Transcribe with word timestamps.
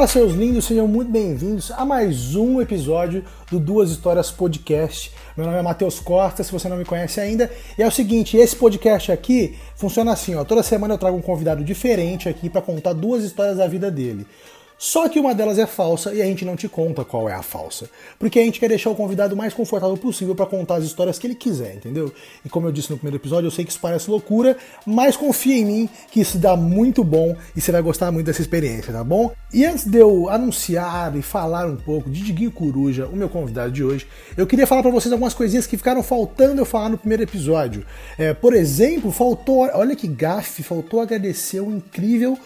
Fala, 0.00 0.08
seus 0.08 0.32
lindos, 0.32 0.64
sejam 0.64 0.88
muito 0.88 1.12
bem-vindos 1.12 1.70
a 1.70 1.84
mais 1.84 2.34
um 2.34 2.58
episódio 2.58 3.22
do 3.50 3.60
Duas 3.60 3.90
Histórias 3.90 4.30
Podcast. 4.30 5.12
Meu 5.36 5.44
nome 5.44 5.58
é 5.58 5.62
Matheus 5.62 6.00
Costa, 6.00 6.42
se 6.42 6.50
você 6.50 6.70
não 6.70 6.78
me 6.78 6.86
conhece 6.86 7.20
ainda. 7.20 7.50
E 7.76 7.82
é 7.82 7.86
o 7.86 7.90
seguinte, 7.90 8.34
esse 8.38 8.56
podcast 8.56 9.12
aqui 9.12 9.58
funciona 9.76 10.10
assim, 10.10 10.34
ó. 10.34 10.42
Toda 10.42 10.62
semana 10.62 10.94
eu 10.94 10.98
trago 10.98 11.18
um 11.18 11.20
convidado 11.20 11.62
diferente 11.62 12.30
aqui 12.30 12.48
para 12.48 12.62
contar 12.62 12.94
duas 12.94 13.22
histórias 13.22 13.58
da 13.58 13.66
vida 13.66 13.90
dele. 13.90 14.26
Só 14.82 15.10
que 15.10 15.20
uma 15.20 15.34
delas 15.34 15.58
é 15.58 15.66
falsa 15.66 16.14
e 16.14 16.22
a 16.22 16.24
gente 16.24 16.42
não 16.42 16.56
te 16.56 16.66
conta 16.66 17.04
qual 17.04 17.28
é 17.28 17.34
a 17.34 17.42
falsa. 17.42 17.90
Porque 18.18 18.38
a 18.38 18.42
gente 18.42 18.58
quer 18.58 18.70
deixar 18.70 18.88
o 18.88 18.94
convidado 18.94 19.34
o 19.34 19.36
mais 19.36 19.52
confortável 19.52 19.94
possível 19.94 20.34
para 20.34 20.46
contar 20.46 20.76
as 20.76 20.84
histórias 20.84 21.18
que 21.18 21.26
ele 21.26 21.34
quiser, 21.34 21.74
entendeu? 21.74 22.10
E 22.42 22.48
como 22.48 22.66
eu 22.66 22.72
disse 22.72 22.90
no 22.90 22.96
primeiro 22.96 23.18
episódio, 23.18 23.46
eu 23.46 23.50
sei 23.50 23.62
que 23.62 23.72
isso 23.72 23.78
parece 23.78 24.10
loucura, 24.10 24.56
mas 24.86 25.18
confia 25.18 25.54
em 25.54 25.66
mim 25.66 25.88
que 26.10 26.22
isso 26.22 26.38
dá 26.38 26.56
muito 26.56 27.04
bom 27.04 27.36
e 27.54 27.60
você 27.60 27.70
vai 27.70 27.82
gostar 27.82 28.10
muito 28.10 28.24
dessa 28.24 28.40
experiência, 28.40 28.90
tá 28.90 29.04
bom? 29.04 29.30
E 29.52 29.66
antes 29.66 29.84
de 29.84 29.98
eu 29.98 30.30
anunciar 30.30 31.14
e 31.14 31.20
falar 31.20 31.66
um 31.66 31.76
pouco 31.76 32.08
de 32.08 32.22
Diguinho 32.22 32.50
Coruja, 32.50 33.06
o 33.06 33.14
meu 33.14 33.28
convidado 33.28 33.70
de 33.70 33.84
hoje, 33.84 34.06
eu 34.34 34.46
queria 34.46 34.66
falar 34.66 34.80
para 34.80 34.90
vocês 34.90 35.12
algumas 35.12 35.34
coisinhas 35.34 35.66
que 35.66 35.76
ficaram 35.76 36.02
faltando 36.02 36.62
eu 36.62 36.64
falar 36.64 36.88
no 36.88 36.96
primeiro 36.96 37.22
episódio. 37.22 37.84
É, 38.16 38.32
por 38.32 38.54
exemplo, 38.54 39.12
faltou, 39.12 39.68
olha 39.74 39.94
que 39.94 40.08
gafe, 40.08 40.62
faltou 40.62 41.02
agradecer 41.02 41.60
o 41.60 41.70
incrível 41.70 42.38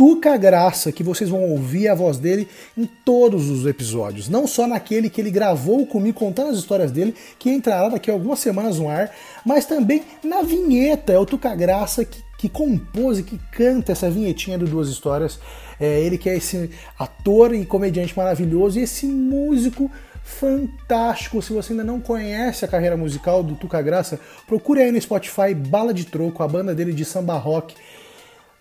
Tuca 0.00 0.34
Graça, 0.38 0.90
que 0.90 1.02
vocês 1.02 1.28
vão 1.28 1.50
ouvir 1.50 1.86
a 1.86 1.94
voz 1.94 2.16
dele 2.16 2.48
em 2.74 2.86
todos 3.04 3.50
os 3.50 3.66
episódios, 3.66 4.30
não 4.30 4.46
só 4.46 4.66
naquele 4.66 5.10
que 5.10 5.20
ele 5.20 5.30
gravou 5.30 5.84
comigo 5.84 6.18
contando 6.18 6.52
as 6.52 6.56
histórias 6.56 6.90
dele, 6.90 7.14
que 7.38 7.50
entrará 7.50 7.90
daqui 7.90 8.10
a 8.10 8.14
algumas 8.14 8.38
semanas 8.38 8.78
no 8.78 8.88
ar, 8.88 9.14
mas 9.44 9.66
também 9.66 10.02
na 10.24 10.40
vinheta. 10.40 11.12
É 11.12 11.18
o 11.18 11.26
Tuca 11.26 11.54
Graça 11.54 12.02
que, 12.02 12.24
que 12.38 12.48
compôs 12.48 13.18
e 13.18 13.22
que 13.22 13.38
canta 13.52 13.92
essa 13.92 14.10
vinhetinha 14.10 14.56
do 14.56 14.64
Duas 14.64 14.88
Histórias. 14.88 15.38
É 15.78 16.00
ele 16.00 16.16
que 16.16 16.30
é 16.30 16.36
esse 16.38 16.70
ator 16.98 17.54
e 17.54 17.66
comediante 17.66 18.16
maravilhoso 18.16 18.78
e 18.78 18.84
esse 18.84 19.04
músico 19.04 19.90
fantástico. 20.24 21.42
Se 21.42 21.52
você 21.52 21.74
ainda 21.74 21.84
não 21.84 22.00
conhece 22.00 22.64
a 22.64 22.68
carreira 22.68 22.96
musical 22.96 23.42
do 23.42 23.54
Tuca 23.54 23.82
Graça, 23.82 24.18
procure 24.46 24.80
aí 24.80 24.90
no 24.90 24.98
Spotify 24.98 25.52
Bala 25.54 25.92
de 25.92 26.06
Troco, 26.06 26.42
a 26.42 26.48
banda 26.48 26.74
dele 26.74 26.94
de 26.94 27.04
samba 27.04 27.36
rock 27.36 27.74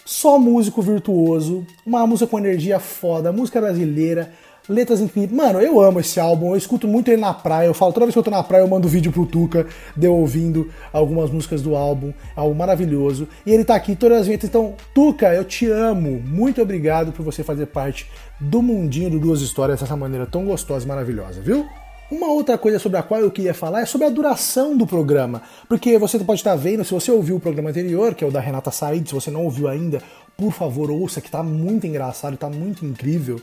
só 0.09 0.39
músico 0.39 0.81
virtuoso, 0.81 1.63
uma 1.85 2.05
música 2.07 2.27
com 2.27 2.39
energia 2.39 2.79
foda, 2.79 3.31
música 3.31 3.61
brasileira, 3.61 4.31
letras 4.67 5.01
incríveis. 5.01 5.31
Mano, 5.31 5.61
eu 5.61 5.79
amo 5.79 5.99
esse 5.99 6.19
álbum, 6.19 6.49
eu 6.49 6.55
escuto 6.55 6.87
muito 6.87 7.11
ele 7.11 7.21
na 7.21 7.31
praia. 7.31 7.67
Eu 7.67 7.75
falo, 7.75 7.93
toda 7.93 8.07
vez 8.07 8.15
que 8.15 8.17
eu 8.17 8.23
tô 8.23 8.31
na 8.31 8.41
praia, 8.41 8.63
eu 8.63 8.67
mando 8.67 8.87
vídeo 8.87 9.11
pro 9.11 9.27
Tuca, 9.27 9.67
de 9.95 10.07
eu 10.07 10.15
ouvindo 10.15 10.71
algumas 10.91 11.29
músicas 11.29 11.61
do 11.61 11.75
álbum. 11.75 12.09
É 12.35 12.39
algo 12.39 12.55
maravilhoso. 12.55 13.27
E 13.45 13.51
ele 13.51 13.63
tá 13.63 13.75
aqui 13.75 13.95
todas 13.95 14.21
as 14.21 14.27
vezes. 14.27 14.45
Então, 14.45 14.73
Tuca, 14.95 15.31
eu 15.31 15.45
te 15.45 15.69
amo. 15.69 16.19
Muito 16.25 16.59
obrigado 16.59 17.11
por 17.11 17.23
você 17.23 17.43
fazer 17.43 17.67
parte 17.67 18.09
do 18.39 18.63
mundinho 18.63 19.11
do 19.11 19.19
Duas 19.19 19.41
Histórias 19.41 19.79
dessa 19.79 19.95
maneira 19.95 20.25
tão 20.25 20.43
gostosa 20.43 20.85
e 20.85 20.87
maravilhosa, 20.87 21.39
viu? 21.39 21.67
Uma 22.11 22.27
outra 22.27 22.57
coisa 22.57 22.79
sobre 22.79 22.97
a 22.97 23.03
qual 23.03 23.21
eu 23.21 23.29
queria 23.29 23.53
falar 23.53 23.81
é 23.81 23.85
sobre 23.85 24.07
a 24.07 24.09
duração 24.09 24.75
do 24.75 24.87
programa. 24.87 25.43
Porque 25.67 25.95
você 25.99 26.17
pode 26.17 26.39
estar 26.39 26.55
vendo, 26.55 26.83
se 26.83 26.91
você 26.91 27.11
ouviu 27.11 27.35
o 27.35 27.39
programa 27.39 27.69
anterior, 27.69 28.15
que 28.15 28.23
é 28.23 28.27
o 28.27 28.31
da 28.31 28.39
Renata 28.39 28.71
Said, 28.71 29.07
se 29.07 29.13
você 29.13 29.29
não 29.29 29.43
ouviu 29.43 29.67
ainda, 29.67 30.01
por 30.35 30.51
favor, 30.51 30.89
ouça, 30.89 31.21
que 31.21 31.29
tá 31.29 31.43
muito 31.43 31.85
engraçado, 31.85 32.35
tá 32.35 32.49
muito 32.49 32.83
incrível. 32.83 33.39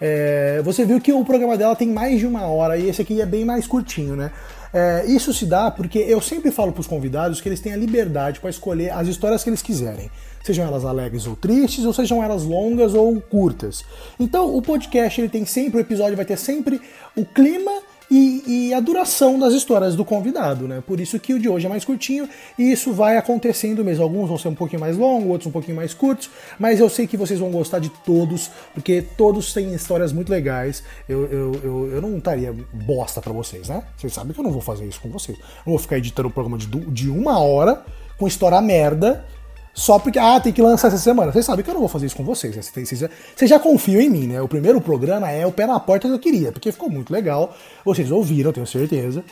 É, 0.00 0.60
você 0.62 0.84
viu 0.84 1.00
que 1.00 1.12
o 1.12 1.24
programa 1.24 1.56
dela 1.56 1.74
tem 1.74 1.88
mais 1.88 2.20
de 2.20 2.26
uma 2.26 2.46
hora 2.46 2.76
e 2.76 2.88
esse 2.88 3.02
aqui 3.02 3.20
é 3.20 3.26
bem 3.26 3.44
mais 3.44 3.66
curtinho, 3.66 4.14
né? 4.14 4.30
É, 4.72 5.04
isso 5.06 5.32
se 5.32 5.46
dá 5.46 5.70
porque 5.70 5.98
eu 5.98 6.20
sempre 6.20 6.50
falo 6.50 6.72
para 6.72 6.80
os 6.80 6.86
convidados 6.86 7.40
que 7.40 7.48
eles 7.48 7.60
têm 7.60 7.72
a 7.72 7.76
liberdade 7.76 8.40
para 8.40 8.50
escolher 8.50 8.90
as 8.90 9.06
histórias 9.06 9.44
que 9.44 9.50
eles 9.50 9.62
quiserem, 9.62 10.10
sejam 10.42 10.66
elas 10.66 10.84
alegres 10.84 11.28
ou 11.28 11.36
tristes, 11.36 11.84
ou 11.84 11.92
sejam 11.92 12.22
elas 12.22 12.42
longas 12.42 12.92
ou 12.92 13.20
curtas. 13.20 13.84
Então, 14.18 14.54
o 14.54 14.60
podcast 14.60 15.20
ele 15.20 15.28
tem 15.28 15.44
sempre 15.46 15.78
o 15.78 15.80
episódio 15.80 16.16
vai 16.16 16.24
ter 16.24 16.36
sempre 16.36 16.80
o 17.16 17.24
clima 17.24 17.70
e, 18.16 18.68
e, 18.68 18.74
a 18.74 18.78
duração 18.78 19.38
das 19.40 19.52
histórias 19.52 19.96
do 19.96 20.04
convidado, 20.04 20.68
né? 20.68 20.80
Por 20.86 21.00
isso 21.00 21.18
que 21.18 21.34
o 21.34 21.38
de 21.38 21.48
hoje 21.48 21.66
é 21.66 21.68
mais 21.68 21.84
curtinho 21.84 22.28
e 22.56 22.70
isso 22.70 22.92
vai 22.92 23.16
acontecendo 23.16 23.84
mesmo. 23.84 24.04
Alguns 24.04 24.28
vão 24.28 24.38
ser 24.38 24.46
um 24.46 24.54
pouquinho 24.54 24.78
mais 24.78 24.96
longos, 24.96 25.28
outros 25.28 25.48
um 25.48 25.50
pouquinho 25.50 25.76
mais 25.76 25.92
curtos, 25.92 26.30
mas 26.56 26.78
eu 26.78 26.88
sei 26.88 27.08
que 27.08 27.16
vocês 27.16 27.40
vão 27.40 27.50
gostar 27.50 27.80
de 27.80 27.88
todos, 27.88 28.52
porque 28.72 29.02
todos 29.16 29.52
têm 29.52 29.74
histórias 29.74 30.12
muito 30.12 30.30
legais. 30.30 30.84
Eu, 31.08 31.26
eu, 31.26 31.52
eu, 31.64 31.90
eu 31.94 32.00
não 32.00 32.16
estaria 32.18 32.54
bosta 32.72 33.20
para 33.20 33.32
vocês, 33.32 33.68
né? 33.68 33.82
Vocês 33.96 34.12
sabem 34.12 34.32
que 34.32 34.38
eu 34.38 34.44
não 34.44 34.52
vou 34.52 34.62
fazer 34.62 34.84
isso 34.84 35.00
com 35.00 35.08
vocês. 35.08 35.36
Não 35.66 35.72
vou 35.72 35.78
ficar 35.78 35.98
editando 35.98 36.28
um 36.28 36.30
programa 36.30 36.56
de, 36.56 36.68
de 36.68 37.10
uma 37.10 37.40
hora 37.40 37.84
com 38.16 38.28
história 38.28 38.60
merda 38.60 39.24
só 39.74 39.98
porque, 39.98 40.20
ah, 40.20 40.38
tem 40.38 40.52
que 40.52 40.62
lançar 40.62 40.88
essa 40.88 40.98
semana. 40.98 41.32
Vocês 41.32 41.44
sabem 41.44 41.64
que 41.64 41.70
eu 41.70 41.74
não 41.74 41.80
vou 41.80 41.88
fazer 41.88 42.06
isso 42.06 42.16
com 42.16 42.22
vocês. 42.22 42.54
Né? 42.54 42.62
Vocês, 42.62 42.88
vocês, 42.88 43.10
vocês 43.34 43.50
já 43.50 43.58
confiam 43.58 44.00
em 44.00 44.08
mim, 44.08 44.28
né? 44.28 44.40
O 44.40 44.46
primeiro 44.46 44.80
programa 44.80 45.28
é 45.28 45.44
o 45.44 45.50
pé 45.50 45.66
na 45.66 45.80
porta 45.80 46.06
que 46.06 46.14
eu 46.14 46.18
queria, 46.18 46.52
porque 46.52 46.70
ficou 46.70 46.88
muito 46.88 47.12
legal. 47.12 47.54
Vocês 47.84 48.12
ouviram, 48.12 48.52
tenho 48.52 48.66
certeza. 48.66 49.24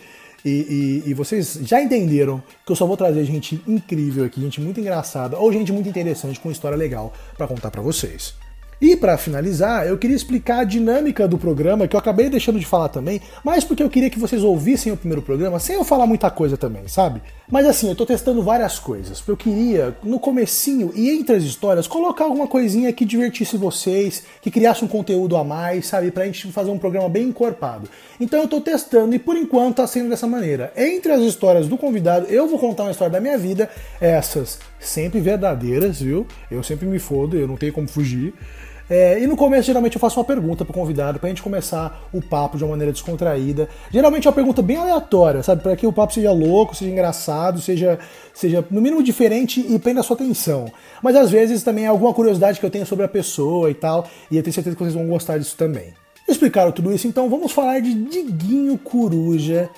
E, 0.45 1.03
e, 1.07 1.11
e, 1.11 1.15
vocês 1.15 1.61
já 1.63 1.81
entenderam 1.81 2.43
que 2.67 2.73
eu 2.73 2.75
só 2.75 2.85
vou 2.85 2.97
trazer 2.97 3.25
gente 3.25 3.63
incrível 3.65 4.25
aqui, 4.25 4.41
gente 4.41 4.61
muito 4.61 4.81
engraçada 4.81 5.39
ou 5.39 5.53
gente 5.53 5.71
muito 5.71 5.89
interessante 5.89 6.41
com 6.41 6.51
história 6.51 6.77
legal 6.77 7.13
para 7.37 7.47
contar 7.47 7.71
para 7.71 7.81
vocês. 7.81 8.35
E 8.81 8.97
para 8.97 9.17
finalizar, 9.17 9.87
eu 9.87 9.97
queria 9.97 10.17
explicar 10.17 10.59
a 10.59 10.65
dinâmica 10.65 11.29
do 11.29 11.39
programa, 11.39 11.87
que 11.87 11.95
eu 11.95 12.01
acabei 12.01 12.29
deixando 12.29 12.59
de 12.59 12.67
falar 12.67 12.89
também, 12.89 13.21
mas 13.45 13.63
porque 13.63 13.81
eu 13.81 13.89
queria 13.89 14.11
que 14.11 14.19
vocês 14.19 14.43
ouvissem 14.43 14.93
o 14.93 14.97
primeiro 14.97 15.23
programa, 15.23 15.61
sem 15.61 15.77
eu 15.77 15.85
falar 15.85 16.05
muita 16.05 16.29
coisa 16.29 16.57
também, 16.57 16.89
sabe? 16.89 17.23
Mas 17.53 17.67
assim, 17.67 17.87
eu 17.87 17.95
tô 17.95 18.07
testando 18.07 18.43
várias 18.43 18.79
coisas. 18.79 19.23
Eu 19.29 19.37
queria, 19.37 19.95
no 20.03 20.19
comecinho 20.19 20.91
e 20.95 21.11
entre 21.11 21.37
as 21.37 21.43
histórias, 21.43 21.87
colocar 21.87 22.25
alguma 22.25 22.49
coisinha 22.49 22.91
que 22.95 23.05
divertisse 23.05 23.59
vocês, 23.59 24.23
que 24.41 24.51
criasse 24.51 24.83
um 24.83 24.89
conteúdo 24.89 25.37
a 25.37 25.45
mais, 25.45 25.87
sabe? 25.87 26.11
Pra 26.11 26.25
gente 26.25 26.51
fazer 26.51 26.71
um 26.71 26.79
programa 26.79 27.11
bem 27.11 27.25
encorpado. 27.25 27.87
Então 28.19 28.41
eu 28.41 28.49
tô 28.49 28.59
testando 28.59 29.15
e 29.15 29.19
por 29.19 29.37
enquanto 29.37 29.77
tá 29.77 29.87
sendo 29.87 30.09
dessa 30.09 30.27
maneira. 30.27 30.73
Entre 30.75 31.13
as 31.13 31.21
histórias 31.21 31.69
do 31.69 31.77
convidado, 31.77 32.25
eu 32.29 32.49
vou 32.49 32.59
contar 32.59 32.85
uma 32.85 32.91
história 32.91 33.13
da 33.13 33.21
minha 33.21 33.37
vida, 33.37 33.69
essas 34.01 34.59
sempre 34.81 35.21
verdadeiras, 35.21 36.01
viu? 36.01 36.27
Eu 36.51 36.63
sempre 36.63 36.87
me 36.87 36.99
fodo, 36.99 37.37
eu 37.37 37.47
não 37.47 37.59
tenho 37.59 37.75
como 37.75 37.87
fugir. 37.87 38.33
É, 38.95 39.19
e 39.19 39.27
no 39.27 39.39
começo, 39.39 39.63
geralmente, 39.63 39.95
eu 39.95 40.01
faço 40.01 40.21
uma 40.21 40.25
pergunta 40.25 40.67
pro 40.67 40.75
convidado 40.75 41.19
pra 41.19 41.31
gente 41.31 41.41
começar 41.41 42.07
o 42.13 42.21
papo 42.21 42.59
de 42.59 42.63
uma 42.63 42.73
maneira 42.73 42.93
descontraída. 42.93 43.67
Geralmente 43.91 44.27
é 44.27 44.29
uma 44.29 44.35
pergunta 44.35 44.61
bem 44.61 44.77
aleatória, 44.77 45.43
sabe? 45.43 45.63
Para 45.63 45.75
que 45.75 45.87
o 45.87 45.93
papo 45.95 46.13
seja 46.13 46.31
louco, 46.31 46.77
seja 46.77 46.91
engraçado, 46.91 47.59
seja, 47.59 47.99
seja 48.35 48.63
no 48.71 48.83
mínimo 48.83 49.03
diferente 49.03 49.65
e 49.67 49.79
prenda 49.79 50.01
a 50.01 50.03
sua 50.03 50.15
atenção. 50.15 50.71
Mas 51.03 51.17
às 51.17 51.31
vezes 51.31 51.63
também 51.63 51.87
é 51.87 51.89
alguma 51.89 52.13
curiosidade 52.13 52.61
que 52.61 52.67
eu 52.67 52.71
tenho 52.71 52.85
sobre 52.85 53.07
a 53.07 53.09
pessoa 53.09 53.71
e 53.71 53.75
tal, 53.75 54.07
e 54.31 54.37
eu 54.37 54.43
tenho 54.43 54.53
certeza 54.53 54.77
que 54.77 54.83
vocês 54.83 54.95
vão 54.95 55.07
gostar 55.07 55.39
disso 55.39 55.57
também. 55.57 55.95
Explicaram 56.29 56.71
tudo 56.71 56.93
isso, 56.93 57.09
então 57.09 57.31
vamos 57.31 57.51
falar 57.51 57.81
de 57.81 57.95
Diguinho 57.95 58.77
Coruja 58.77 59.71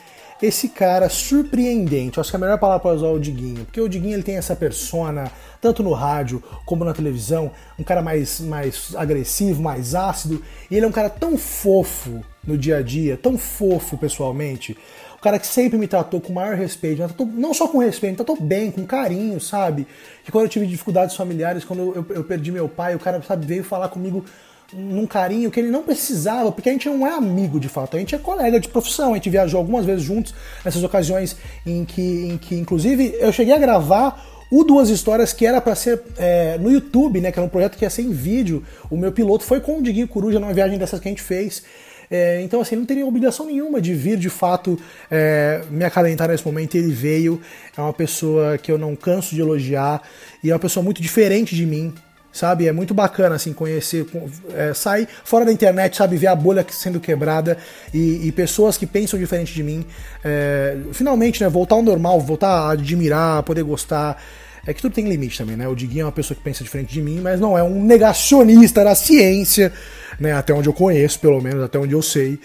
esse 0.43 0.69
cara 0.69 1.09
surpreendente. 1.09 2.19
Eu 2.19 2.21
acho 2.21 2.31
que 2.31 2.37
é 2.37 2.39
a 2.39 2.41
melhor 2.41 2.59
palavra 2.59 2.81
para 2.81 2.93
usar 2.93 3.07
é 3.07 3.11
o 3.11 3.19
Diguinho, 3.19 3.65
porque 3.65 3.81
o 3.81 3.89
Diguinho 3.89 4.15
ele 4.15 4.23
tem 4.23 4.37
essa 4.37 4.57
persona, 4.57 5.31
tanto 5.61 5.83
no 5.83 5.93
rádio 5.93 6.43
como 6.65 6.85
na 6.85 6.93
televisão, 6.93 7.51
um 7.79 7.85
cara 7.85 8.03
mais, 8.03 8.41
mais 8.41 8.95
agressivo, 8.97 9.63
mais 9.63 9.95
ácido, 9.95 10.43
e 10.71 10.77
ele 10.77 10.85
é 10.85 10.89
um 10.89 10.93
cara 10.93 11.09
tão 11.09 11.37
fofo 11.39 12.21
no 12.47 12.59
dia 12.59 12.79
a 12.79 12.83
dia, 12.83 13.17
tão 13.17 13.39
fofo 13.39 13.97
pessoalmente. 13.97 14.77
O 15.17 15.23
cara 15.25 15.39
que 15.39 15.47
sempre 15.47 15.79
me 15.79 15.89
tratou 15.89 16.21
com 16.21 16.33
o 16.33 16.35
maior 16.35 16.55
respeito, 16.55 16.99
tratou, 16.99 17.27
não 17.27 17.55
só 17.55 17.67
com 17.67 17.79
respeito, 17.79 18.13
me 18.13 18.17
tratou 18.25 18.39
bem, 18.39 18.71
com 18.71 18.85
carinho, 18.85 19.41
sabe? 19.41 19.87
Que 20.23 20.31
quando 20.31 20.45
eu 20.45 20.51
tive 20.51 20.67
dificuldades 20.67 21.17
familiares, 21.17 21.65
quando 21.65 21.81
eu, 21.81 21.95
eu, 21.95 22.17
eu 22.17 22.25
perdi 22.25 22.53
meu 22.53 22.69
pai, 22.69 22.95
o 22.95 22.99
cara, 22.99 23.23
sabe, 23.23 23.47
veio 23.47 23.65
falar 23.65 23.89
comigo 23.89 24.23
num 24.77 25.07
carinho 25.07 25.51
que 25.51 25.61
ele 25.61 25.71
não 25.71 25.83
precisava, 25.83 26.51
porque 26.51 26.69
a 26.69 26.73
gente 26.73 26.89
não 26.89 27.07
é 27.07 27.11
amigo 27.11 27.61
de 27.61 27.69
fato, 27.69 27.97
a 27.97 28.01
gente 28.01 28.15
é 28.15 28.19
colega 28.19 28.59
de 28.59 28.69
profissão, 28.69 29.13
a 29.13 29.15
gente 29.15 29.31
viajou 29.31 29.59
algumas 29.59 29.85
vezes 29.87 30.03
juntos 30.03 30.35
nessas 30.65 30.83
ocasiões 30.83 31.37
em 31.65 31.85
que, 31.85 32.03
em 32.03 32.39
que 32.39 32.57
inclusive, 32.57 33.15
eu 33.19 33.33
cheguei 33.33 33.55
a 33.55 33.59
gravar 33.59 34.35
o 34.51 34.65
Duas 34.65 34.89
Histórias 34.89 35.33
que 35.33 35.47
era 35.47 35.61
para 35.61 35.75
ser 35.75 36.03
é, 36.17 36.59
no 36.59 36.71
YouTube, 36.71 37.21
né, 37.21 37.31
que 37.33 37.39
era 37.39 37.47
um 37.47 37.49
projeto 37.49 37.77
que 37.77 37.85
ia 37.85 37.91
ser 37.91 38.03
em 38.03 38.13
vídeo. 38.13 38.65
O 38.91 38.97
meu 38.97 39.13
piloto 39.13 39.45
foi 39.45 39.61
com 39.61 39.79
o 39.79 39.83
Diguinho 39.83 40.09
Coruja 40.09 40.39
numa 40.39 40.53
viagem 40.53 40.79
dessas 40.79 41.01
que 41.01 41.09
a 41.09 41.11
gente 41.11 41.23
fez. 41.23 41.63
É, 42.11 42.43
então, 42.43 42.61
assim, 42.61 42.77
não 42.77 42.85
teria 42.85 43.07
obrigação 43.07 43.47
nenhuma 43.47 43.81
de 43.81 43.95
vir 43.95 44.17
de 44.17 44.29
fato 44.29 44.79
é, 45.11 45.63
me 45.71 45.85
acalentar 45.85 46.29
nesse 46.29 46.45
momento. 46.45 46.77
Ele 46.77 46.93
veio, 46.93 47.41
é 47.77 47.81
uma 47.81 47.93
pessoa 47.93 48.59
que 48.59 48.71
eu 48.71 48.79
não 48.79 48.95
canso 48.95 49.35
de 49.35 49.41
elogiar 49.41 50.03
e 50.43 50.51
é 50.51 50.53
uma 50.53 50.61
pessoa 50.61 50.85
muito 50.85 51.01
diferente 51.01 51.57
de 51.57 51.65
mim 51.65 51.93
sabe? 52.35 52.67
É 52.67 52.73
muito 52.73 52.93
bacana, 52.93 53.37
assim, 53.37 53.53
conhecer, 53.53 54.05
é, 54.53 54.75
sair 54.75 55.07
fora 55.25 55.45
da 55.45 55.53
internet, 55.53 55.97
sabe? 55.97 56.17
Ver 56.17 56.27
a 56.27 56.35
bolha 56.35 56.67
sendo 56.69 56.99
quebrada 56.99 57.57
e, 57.95 58.27
e 58.27 58.33
pessoas 58.33 58.77
que 58.77 58.87
pensam 58.87 59.19
diferente 59.19 59.55
de 59.55 59.63
mim. 59.63 59.87
É, 60.23 60.77
finalmente, 60.93 61.41
né? 61.41 61.49
Voltar 61.49 61.77
ao 61.77 61.83
normal, 61.83 62.21
voltar 62.21 62.49
a 62.49 62.71
admirar, 62.73 63.45
poder 63.45 63.63
gostar. 63.63 64.21
É 64.67 64.75
que 64.75 64.83
tudo 64.83 64.95
tem 64.95 65.09
limite 65.09 65.39
também, 65.39 65.57
né? 65.57 65.69
O 65.69 65.75
Diguinho 65.77 66.03
é 66.03 66.05
uma 66.07 66.13
pessoa 66.13 66.37
que 66.37 66.43
pensa 66.43 66.65
diferente 66.65 66.93
de 66.93 67.01
mim, 67.01 67.21
mas 67.23 67.39
não 67.39 67.57
é 67.57 67.63
um 67.63 67.85
negacionista 67.85 68.83
da 68.83 68.95
ciência, 68.97 69.73
né? 70.19 70.33
Até 70.33 70.53
onde 70.53 70.69
eu 70.69 70.73
conheço, 70.73 71.21
pelo 71.21 71.41
menos, 71.41 71.63
até 71.63 71.79
onde 71.79 71.93
eu 71.93 72.03
sei. 72.03 72.41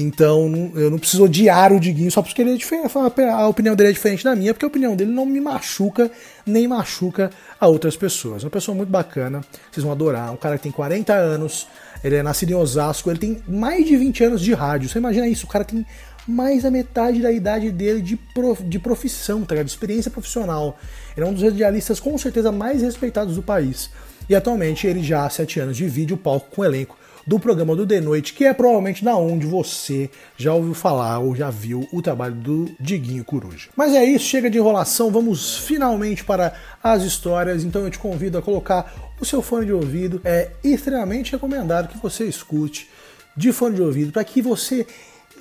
Então 0.00 0.70
eu 0.76 0.90
não 0.90 0.98
preciso 0.98 1.24
odiar 1.24 1.72
o 1.72 1.80
Diguinho 1.80 2.10
só 2.10 2.22
porque 2.22 2.40
ele 2.40 2.52
é 2.52 2.56
diferente, 2.56 2.92
a 3.32 3.48
opinião 3.48 3.74
dele 3.74 3.90
é 3.90 3.92
diferente 3.92 4.22
da 4.22 4.36
minha, 4.36 4.54
porque 4.54 4.64
a 4.64 4.68
opinião 4.68 4.94
dele 4.94 5.10
não 5.10 5.26
me 5.26 5.40
machuca 5.40 6.08
nem 6.46 6.68
machuca 6.68 7.30
a 7.60 7.66
outras 7.66 7.96
pessoas. 7.96 8.44
Uma 8.44 8.50
pessoa 8.50 8.76
muito 8.76 8.90
bacana, 8.90 9.40
vocês 9.70 9.82
vão 9.82 9.90
adorar. 9.90 10.32
Um 10.32 10.36
cara 10.36 10.56
que 10.56 10.62
tem 10.62 10.72
40 10.72 11.12
anos, 11.12 11.66
Ele 12.04 12.14
é 12.14 12.22
nascido 12.22 12.50
em 12.50 12.54
Osasco, 12.54 13.10
ele 13.10 13.18
tem 13.18 13.42
mais 13.48 13.84
de 13.84 13.96
20 13.96 14.24
anos 14.24 14.40
de 14.40 14.54
rádio. 14.54 14.88
Você 14.88 14.98
imagina 14.98 15.26
isso, 15.26 15.46
o 15.46 15.48
cara 15.48 15.64
tem 15.64 15.84
mais 16.28 16.62
da 16.62 16.70
metade 16.70 17.20
da 17.20 17.32
idade 17.32 17.72
dele 17.72 18.00
de, 18.00 18.16
prof, 18.16 18.62
de 18.62 18.78
profissão, 18.78 19.44
tá 19.44 19.54
ligado? 19.54 19.66
De 19.66 19.72
experiência 19.72 20.10
profissional. 20.10 20.78
Ele 21.16 21.26
é 21.26 21.28
um 21.28 21.32
dos 21.32 21.42
radialistas 21.42 21.98
com 21.98 22.16
certeza 22.16 22.52
mais 22.52 22.82
respeitados 22.82 23.34
do 23.34 23.42
país. 23.42 23.90
E 24.28 24.36
atualmente 24.36 24.86
ele 24.86 25.02
já 25.02 25.24
há 25.24 25.30
7 25.30 25.58
anos 25.58 25.76
divide 25.76 26.14
o 26.14 26.16
palco 26.16 26.54
com 26.54 26.62
o 26.62 26.64
elenco 26.64 26.96
do 27.28 27.38
programa 27.38 27.76
do 27.76 27.86
The 27.86 28.00
Noite, 28.00 28.32
que 28.32 28.46
é 28.46 28.54
provavelmente 28.54 29.04
da 29.04 29.14
onde 29.14 29.46
você 29.46 30.08
já 30.34 30.54
ouviu 30.54 30.72
falar 30.72 31.18
ou 31.18 31.36
já 31.36 31.50
viu 31.50 31.86
o 31.92 32.00
trabalho 32.00 32.34
do 32.34 32.70
Diguinho 32.80 33.22
Coruja. 33.22 33.68
Mas 33.76 33.92
é 33.92 34.02
isso, 34.02 34.24
chega 34.24 34.48
de 34.48 34.56
enrolação, 34.56 35.10
vamos 35.10 35.58
finalmente 35.58 36.24
para 36.24 36.54
as 36.82 37.02
histórias. 37.02 37.64
Então 37.64 37.82
eu 37.82 37.90
te 37.90 37.98
convido 37.98 38.38
a 38.38 38.42
colocar 38.42 39.12
o 39.20 39.26
seu 39.26 39.42
fone 39.42 39.66
de 39.66 39.74
ouvido. 39.74 40.22
É 40.24 40.52
extremamente 40.64 41.32
recomendado 41.32 41.88
que 41.88 41.98
você 41.98 42.24
escute 42.24 42.88
de 43.36 43.52
fone 43.52 43.76
de 43.76 43.82
ouvido 43.82 44.10
para 44.10 44.24
que 44.24 44.40
você 44.40 44.86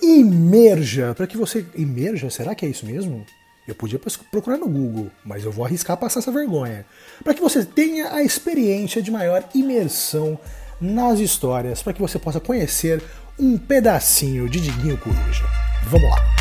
imerja, 0.01 1.13
para 1.15 1.25
que 1.25 1.37
você 1.37 1.65
imerja, 1.73 2.29
será 2.29 2.53
que 2.53 2.65
é 2.65 2.69
isso 2.69 2.85
mesmo? 2.85 3.25
Eu 3.65 3.73
podia 3.73 3.99
procurar 4.29 4.57
no 4.57 4.67
Google, 4.67 5.09
mas 5.23 5.45
eu 5.45 5.53
vou 5.53 5.63
arriscar 5.63 5.95
passar 5.95 6.19
essa 6.19 6.31
vergonha. 6.33 6.85
Para 7.23 7.33
que 7.33 7.41
você 7.41 7.63
tenha 7.63 8.13
a 8.13 8.21
experiência 8.21 9.01
de 9.01 9.09
maior 9.09 9.47
imersão 9.55 10.37
nas 10.79 11.19
histórias 11.19 11.81
para 11.81 11.93
que 11.93 12.01
você 12.01 12.19
possa 12.19 12.39
conhecer 12.39 13.01
um 13.39 13.57
pedacinho 13.57 14.49
de 14.49 14.59
Diguinho 14.61 14.97
Coruja. 14.97 15.45
Vamos 15.83 16.09
lá! 16.09 16.36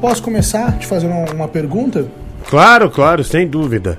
Posso 0.00 0.22
começar 0.22 0.78
te 0.78 0.86
fazendo 0.86 1.14
uma 1.32 1.46
pergunta? 1.46 2.08
Claro, 2.48 2.90
claro, 2.90 3.22
sem 3.22 3.46
dúvida. 3.46 3.98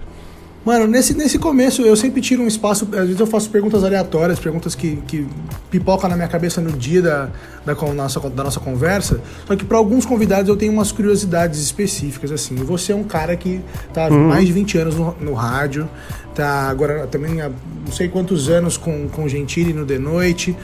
Mano, 0.63 0.85
nesse, 0.85 1.15
nesse 1.15 1.39
começo 1.39 1.81
eu 1.81 1.95
sempre 1.95 2.21
tiro 2.21 2.43
um 2.43 2.47
espaço, 2.47 2.87
às 2.93 3.05
vezes 3.05 3.19
eu 3.19 3.25
faço 3.25 3.49
perguntas 3.49 3.83
aleatórias, 3.83 4.39
perguntas 4.39 4.75
que, 4.75 4.97
que 5.07 5.25
pipocam 5.71 6.07
na 6.07 6.15
minha 6.15 6.27
cabeça 6.27 6.61
no 6.61 6.71
dia 6.71 7.01
da, 7.01 7.29
da, 7.65 7.73
nossa, 7.73 8.19
da 8.19 8.43
nossa 8.43 8.59
conversa, 8.59 9.19
só 9.47 9.55
que 9.55 9.65
para 9.65 9.77
alguns 9.77 10.05
convidados 10.05 10.49
eu 10.49 10.55
tenho 10.55 10.71
umas 10.71 10.91
curiosidades 10.91 11.59
específicas, 11.59 12.31
assim. 12.31 12.53
Você 12.57 12.91
é 12.91 12.95
um 12.95 13.03
cara 13.03 13.35
que 13.35 13.59
tá 13.91 14.05
há 14.05 14.09
uhum. 14.09 14.27
mais 14.27 14.45
de 14.45 14.53
20 14.53 14.77
anos 14.77 14.95
no, 14.95 15.15
no, 15.19 15.33
rádio, 15.33 15.89
tá 16.35 16.69
agora 16.69 17.07
também 17.07 17.41
há 17.41 17.49
não 17.49 17.91
sei 17.91 18.07
quantos 18.07 18.47
anos 18.47 18.77
com, 18.77 19.07
com 19.09 19.27
Gentili 19.27 19.73
no 19.73 19.83
The 19.83 19.97
Noite, 19.97 20.55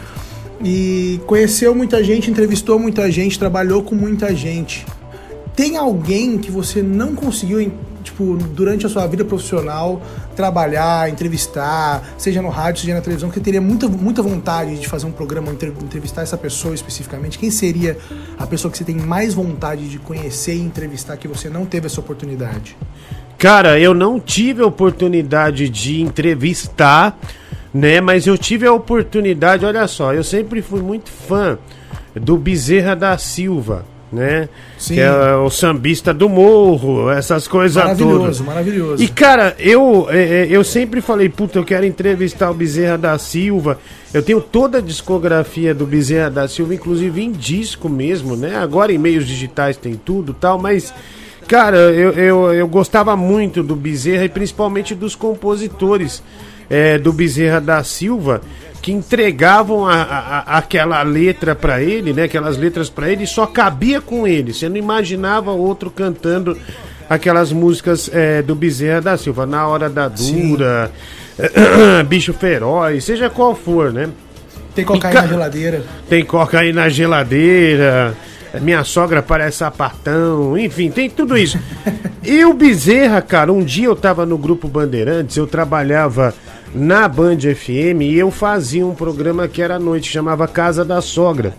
e 0.64 1.20
conheceu 1.26 1.74
muita 1.74 2.04
gente, 2.04 2.30
entrevistou 2.30 2.78
muita 2.78 3.12
gente, 3.12 3.40
trabalhou 3.40 3.82
com 3.82 3.96
muita 3.96 4.36
gente. 4.36 4.86
Tem 5.58 5.76
alguém 5.76 6.38
que 6.38 6.52
você 6.52 6.84
não 6.84 7.16
conseguiu, 7.16 7.72
tipo, 8.04 8.38
durante 8.38 8.86
a 8.86 8.90
sua 8.90 9.08
vida 9.08 9.26
profissional, 9.26 10.00
trabalhar, 10.36 11.10
entrevistar, 11.10 12.14
seja 12.16 12.44
no 12.44 12.50
rádio, 12.50 12.82
seja 12.82 12.94
na 12.94 13.02
televisão, 13.02 13.32
que 13.32 13.40
teria 13.40 13.60
muita, 13.60 13.88
muita 13.88 14.22
vontade 14.22 14.78
de 14.78 14.88
fazer 14.88 15.08
um 15.08 15.12
programa, 15.12 15.52
entrevistar 15.52 16.22
essa 16.22 16.38
pessoa 16.38 16.76
especificamente? 16.76 17.40
Quem 17.40 17.50
seria 17.50 17.98
a 18.38 18.46
pessoa 18.46 18.72
que 18.72 18.78
você 18.78 18.84
tem 18.84 18.98
mais 18.98 19.34
vontade 19.34 19.90
de 19.90 19.98
conhecer 19.98 20.54
e 20.54 20.62
entrevistar 20.62 21.18
que 21.18 21.28
você 21.28 21.50
não 21.50 21.66
teve 21.66 21.88
essa 21.88 22.00
oportunidade? 22.00 22.78
Cara, 23.36 23.80
eu 23.80 23.96
não 23.96 24.20
tive 24.20 24.62
a 24.62 24.68
oportunidade 24.68 25.70
de 25.70 26.04
entrevistar, 26.04 27.20
né? 27.74 28.00
Mas 28.00 28.28
eu 28.28 28.38
tive 28.38 28.68
a 28.68 28.74
oportunidade, 28.74 29.66
olha 29.66 29.88
só, 29.88 30.14
eu 30.14 30.24
sempre 30.24 30.62
fui 30.62 30.84
muito 30.84 31.10
fã 31.10 31.58
do 32.14 32.38
Bezerra 32.38 32.96
da 32.96 33.18
Silva 33.18 33.97
né? 34.12 34.48
Sim. 34.78 34.96
Que 34.96 35.02
é 35.02 35.36
o 35.36 35.50
sambista 35.50 36.14
do 36.14 36.30
morro, 36.30 37.10
essas 37.10 37.48
coisas 37.48 37.76
maravilhoso, 37.84 38.20
todas. 38.20 38.42
Maravilhoso, 38.42 38.86
maravilhoso. 38.90 39.04
E 39.04 39.08
cara, 39.08 39.56
eu, 39.60 40.08
é, 40.10 40.24
é, 40.24 40.48
eu 40.50 40.64
sempre 40.64 41.02
falei, 41.02 41.30
puta, 41.30 41.60
eu 41.60 41.64
quero 41.64 41.86
entrevistar 41.86 42.50
o 42.50 42.54
Bezerra 42.54 42.98
da 42.98 43.18
Silva. 43.18 43.80
Eu 44.14 44.24
tenho 44.24 44.40
toda 44.40 44.78
a 44.78 44.82
discografia 44.82 45.74
do 45.74 45.86
Bezerra 45.86 46.30
da 46.30 46.48
Silva, 46.48 46.74
inclusive 46.74 47.22
em 47.22 47.32
disco 47.32 47.90
mesmo, 47.90 48.36
né? 48.36 48.56
Agora 48.56 48.94
em 48.94 48.98
meios 48.98 49.26
digitais 49.26 49.78
tem 49.78 49.96
tudo 49.96 50.34
tal, 50.34 50.58
mas. 50.58 50.94
Cara, 51.48 51.78
eu, 51.78 52.12
eu, 52.12 52.54
eu 52.54 52.68
gostava 52.68 53.16
muito 53.16 53.64
do 53.64 53.74
Bezerra 53.74 54.26
e 54.26 54.30
principalmente 54.30 54.94
dos 54.94 55.16
compositores 55.16 56.22
é, 56.70 56.98
do 56.98 57.14
Bezerra 57.14 57.62
da 57.62 57.82
Silva 57.86 58.42
que 58.82 58.92
entregavam 58.92 59.86
a, 59.86 60.02
a, 60.02 60.58
aquela 60.58 61.02
letra 61.04 61.56
para 61.56 61.82
ele, 61.82 62.14
né? 62.14 62.24
Aquelas 62.24 62.58
letras 62.58 62.90
para 62.90 63.10
ele, 63.10 63.26
só 63.26 63.46
cabia 63.46 64.00
com 64.00 64.28
ele. 64.28 64.54
Você 64.54 64.70
não 64.70 64.78
imaginava 64.78 65.52
outro 65.52 65.90
cantando 65.90 66.58
aquelas 67.10 67.52
músicas 67.52 68.10
é, 68.14 68.42
do 68.42 68.56
Bezerra 68.56 69.02
da 69.02 69.18
Silva, 69.18 69.46
na 69.46 69.68
hora 69.68 69.90
da 69.90 70.08
dura, 70.08 70.92
bicho 72.08 72.34
feroz, 72.34 73.04
seja 73.04 73.30
qual 73.30 73.56
for, 73.56 73.92
né? 73.92 74.10
Tem 74.76 74.86
cocaína 74.86 75.22
na 75.22 75.28
geladeira. 75.28 75.84
Tem 76.08 76.24
cocaína 76.24 76.82
na 76.82 76.90
geladeira. 76.90 78.16
Minha 78.62 78.84
sogra 78.84 79.22
parece 79.22 79.58
sapatão, 79.58 80.58
enfim, 80.58 80.90
tem 80.90 81.10
tudo 81.10 81.38
isso. 81.38 81.60
e 82.24 82.44
o 82.46 82.54
Bezerra, 82.54 83.22
cara, 83.22 83.52
um 83.52 83.64
dia 83.64 83.86
eu 83.86 83.96
tava 83.96 84.26
no 84.26 84.38
grupo 84.38 84.68
Bandeirantes, 84.68 85.36
eu 85.36 85.46
trabalhava 85.46 86.34
na 86.74 87.08
Band 87.08 87.40
FM 87.40 88.02
e 88.02 88.16
eu 88.18 88.30
fazia 88.32 88.86
um 88.86 88.94
programa 88.94 89.48
que 89.48 89.62
era 89.62 89.76
à 89.76 89.80
noite, 89.80 90.12
chamava 90.12 90.48
Casa 90.48 90.84
da 90.84 91.02
Sogra. 91.02 91.56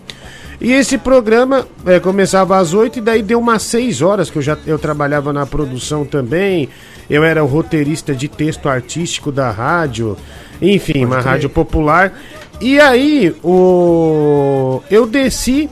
E 0.61 0.73
esse 0.73 0.97
programa 0.97 1.65
é, 1.85 1.99
começava 1.99 2.57
às 2.57 2.73
8 2.73 2.99
e 2.99 3.01
daí 3.01 3.21
deu 3.21 3.39
umas 3.39 3.61
6 3.63 4.01
horas 4.01 4.29
que 4.29 4.37
eu 4.37 4.41
já 4.41 4.57
eu 4.67 4.77
trabalhava 4.77 5.31
na 5.31 5.45
produção 5.45 6.03
também. 6.03 6.67
Eu 7.09 7.23
era 7.23 7.43
o 7.43 7.47
roteirista 7.47 8.13
de 8.13 8.27
texto 8.27 8.67
artístico 8.67 9.31
da 9.31 9.49
rádio, 9.49 10.17
enfim, 10.61 10.93
Pode 10.93 11.05
uma 11.05 11.17
ter. 11.17 11.29
rádio 11.29 11.49
popular. 11.49 12.13
E 12.59 12.77
aí 12.79 13.33
o 13.41 14.81
eu 14.91 15.07
desci 15.07 15.69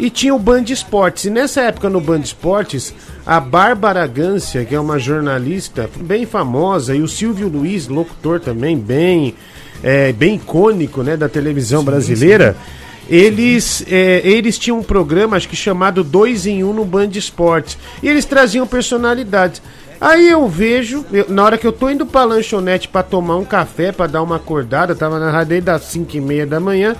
e 0.00 0.08
tinha 0.08 0.34
o 0.34 0.38
Band 0.38 0.64
Esportes. 0.68 1.26
E 1.26 1.30
nessa 1.30 1.60
época 1.60 1.90
no 1.90 2.00
Band 2.00 2.20
Esportes, 2.20 2.94
a 3.26 3.38
Bárbara 3.38 4.06
Gância, 4.06 4.64
que 4.64 4.74
é 4.74 4.80
uma 4.80 4.98
jornalista 4.98 5.90
bem 6.00 6.24
famosa, 6.24 6.96
e 6.96 7.02
o 7.02 7.06
Silvio 7.06 7.48
Luiz, 7.48 7.86
locutor 7.86 8.40
também, 8.40 8.78
bem, 8.78 9.34
é, 9.82 10.10
bem 10.12 10.36
icônico 10.36 11.02
né, 11.02 11.18
da 11.18 11.28
televisão 11.28 11.80
sim, 11.80 11.86
brasileira. 11.86 12.54
Sim. 12.54 13.14
Eles, 13.14 13.84
é, 13.90 14.22
eles 14.24 14.58
tinham 14.58 14.78
um 14.78 14.82
programa, 14.82 15.36
acho 15.36 15.48
que 15.48 15.56
chamado 15.56 16.02
Dois 16.02 16.46
em 16.46 16.64
Um 16.64 16.72
no 16.72 16.84
Band 16.84 17.10
Esportes. 17.12 17.76
E 18.02 18.08
eles 18.08 18.24
traziam 18.24 18.66
personalidades. 18.66 19.60
Aí 20.00 20.30
eu 20.30 20.48
vejo, 20.48 21.04
eu, 21.12 21.26
na 21.28 21.44
hora 21.44 21.58
que 21.58 21.66
eu 21.66 21.72
tô 21.72 21.90
indo 21.90 22.06
pra 22.06 22.24
lanchonete 22.24 22.88
para 22.88 23.02
tomar 23.02 23.36
um 23.36 23.44
café, 23.44 23.92
para 23.92 24.06
dar 24.06 24.22
uma 24.22 24.36
acordada, 24.36 24.94
tava 24.94 25.18
na 25.18 25.30
rádio 25.30 25.60
das 25.60 25.82
5 25.82 26.16
e 26.16 26.20
meia 26.22 26.46
da 26.46 26.58
manhã, 26.58 26.96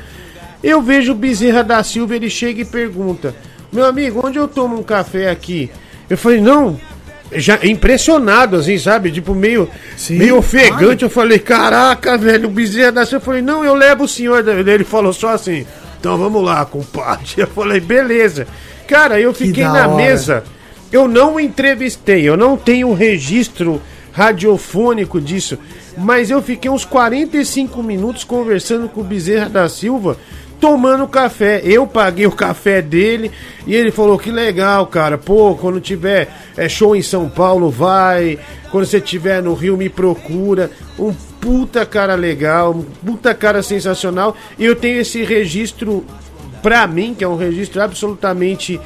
eu 0.62 0.82
vejo 0.82 1.12
o 1.12 1.14
Bezerra 1.14 1.62
da 1.62 1.82
Silva, 1.82 2.16
ele 2.16 2.28
chega 2.28 2.60
e 2.60 2.64
pergunta: 2.64 3.34
Meu 3.72 3.84
amigo, 3.84 4.20
onde 4.24 4.38
eu 4.38 4.46
tomo 4.46 4.78
um 4.78 4.82
café 4.82 5.30
aqui? 5.30 5.70
Eu 6.08 6.18
falei: 6.18 6.40
Não, 6.40 6.78
já 7.32 7.58
impressionado, 7.62 8.56
assim, 8.56 8.78
sabe? 8.78 9.10
Tipo, 9.10 9.34
meio, 9.34 9.68
Sim, 9.96 10.18
meio 10.18 10.36
ofegante. 10.36 11.02
Eu 11.02 11.10
falei: 11.10 11.38
Caraca, 11.38 12.18
velho, 12.18 12.48
o 12.48 12.52
Bezerra 12.52 12.92
da 12.92 13.06
Silva. 13.06 13.22
Eu 13.22 13.26
falei: 13.26 13.42
Não, 13.42 13.64
eu 13.64 13.74
levo 13.74 14.04
o 14.04 14.08
senhor. 14.08 14.46
Ele 14.46 14.84
falou 14.84 15.12
só 15.12 15.30
assim: 15.30 15.66
Então 15.98 16.18
vamos 16.18 16.42
lá, 16.44 16.64
compadre. 16.64 17.26
Eu 17.38 17.46
falei: 17.46 17.80
Beleza. 17.80 18.46
Cara, 18.86 19.20
eu 19.20 19.32
fiquei 19.32 19.64
na 19.64 19.86
hora. 19.86 19.96
mesa. 19.96 20.44
Eu 20.92 21.06
não 21.06 21.38
entrevistei, 21.38 22.28
eu 22.28 22.36
não 22.36 22.56
tenho 22.56 22.92
registro 22.92 23.80
radiofônico 24.12 25.20
disso, 25.20 25.56
mas 25.96 26.30
eu 26.30 26.42
fiquei 26.42 26.68
uns 26.68 26.84
45 26.84 27.80
minutos 27.80 28.24
conversando 28.24 28.88
com 28.88 29.00
o 29.00 29.04
Bezerra 29.04 29.48
da 29.48 29.68
Silva 29.68 30.16
tomando 30.60 31.08
café. 31.08 31.60
Eu 31.64 31.86
paguei 31.86 32.26
o 32.26 32.32
café 32.32 32.82
dele 32.82 33.30
e 33.66 33.74
ele 33.74 33.90
falou 33.90 34.18
que 34.18 34.30
legal, 34.30 34.86
cara. 34.86 35.16
Pô, 35.16 35.56
quando 35.56 35.80
tiver 35.80 36.28
é, 36.56 36.68
show 36.68 36.94
em 36.94 37.02
São 37.02 37.28
Paulo, 37.28 37.70
vai. 37.70 38.38
Quando 38.70 38.84
você 38.84 39.00
tiver 39.00 39.42
no 39.42 39.54
Rio, 39.54 39.76
me 39.76 39.88
procura. 39.88 40.70
Um 40.98 41.12
puta 41.40 41.86
cara 41.86 42.14
legal, 42.14 42.72
um 42.72 42.82
puta 42.82 43.34
cara 43.34 43.62
sensacional. 43.62 44.36
E 44.58 44.64
eu 44.64 44.76
tenho 44.76 45.00
esse 45.00 45.24
registro 45.24 46.04
pra 46.62 46.86
mim, 46.86 47.14
que 47.14 47.24
é 47.24 47.28
um 47.28 47.36
registro 47.36 47.82
absolutamente 47.82 48.78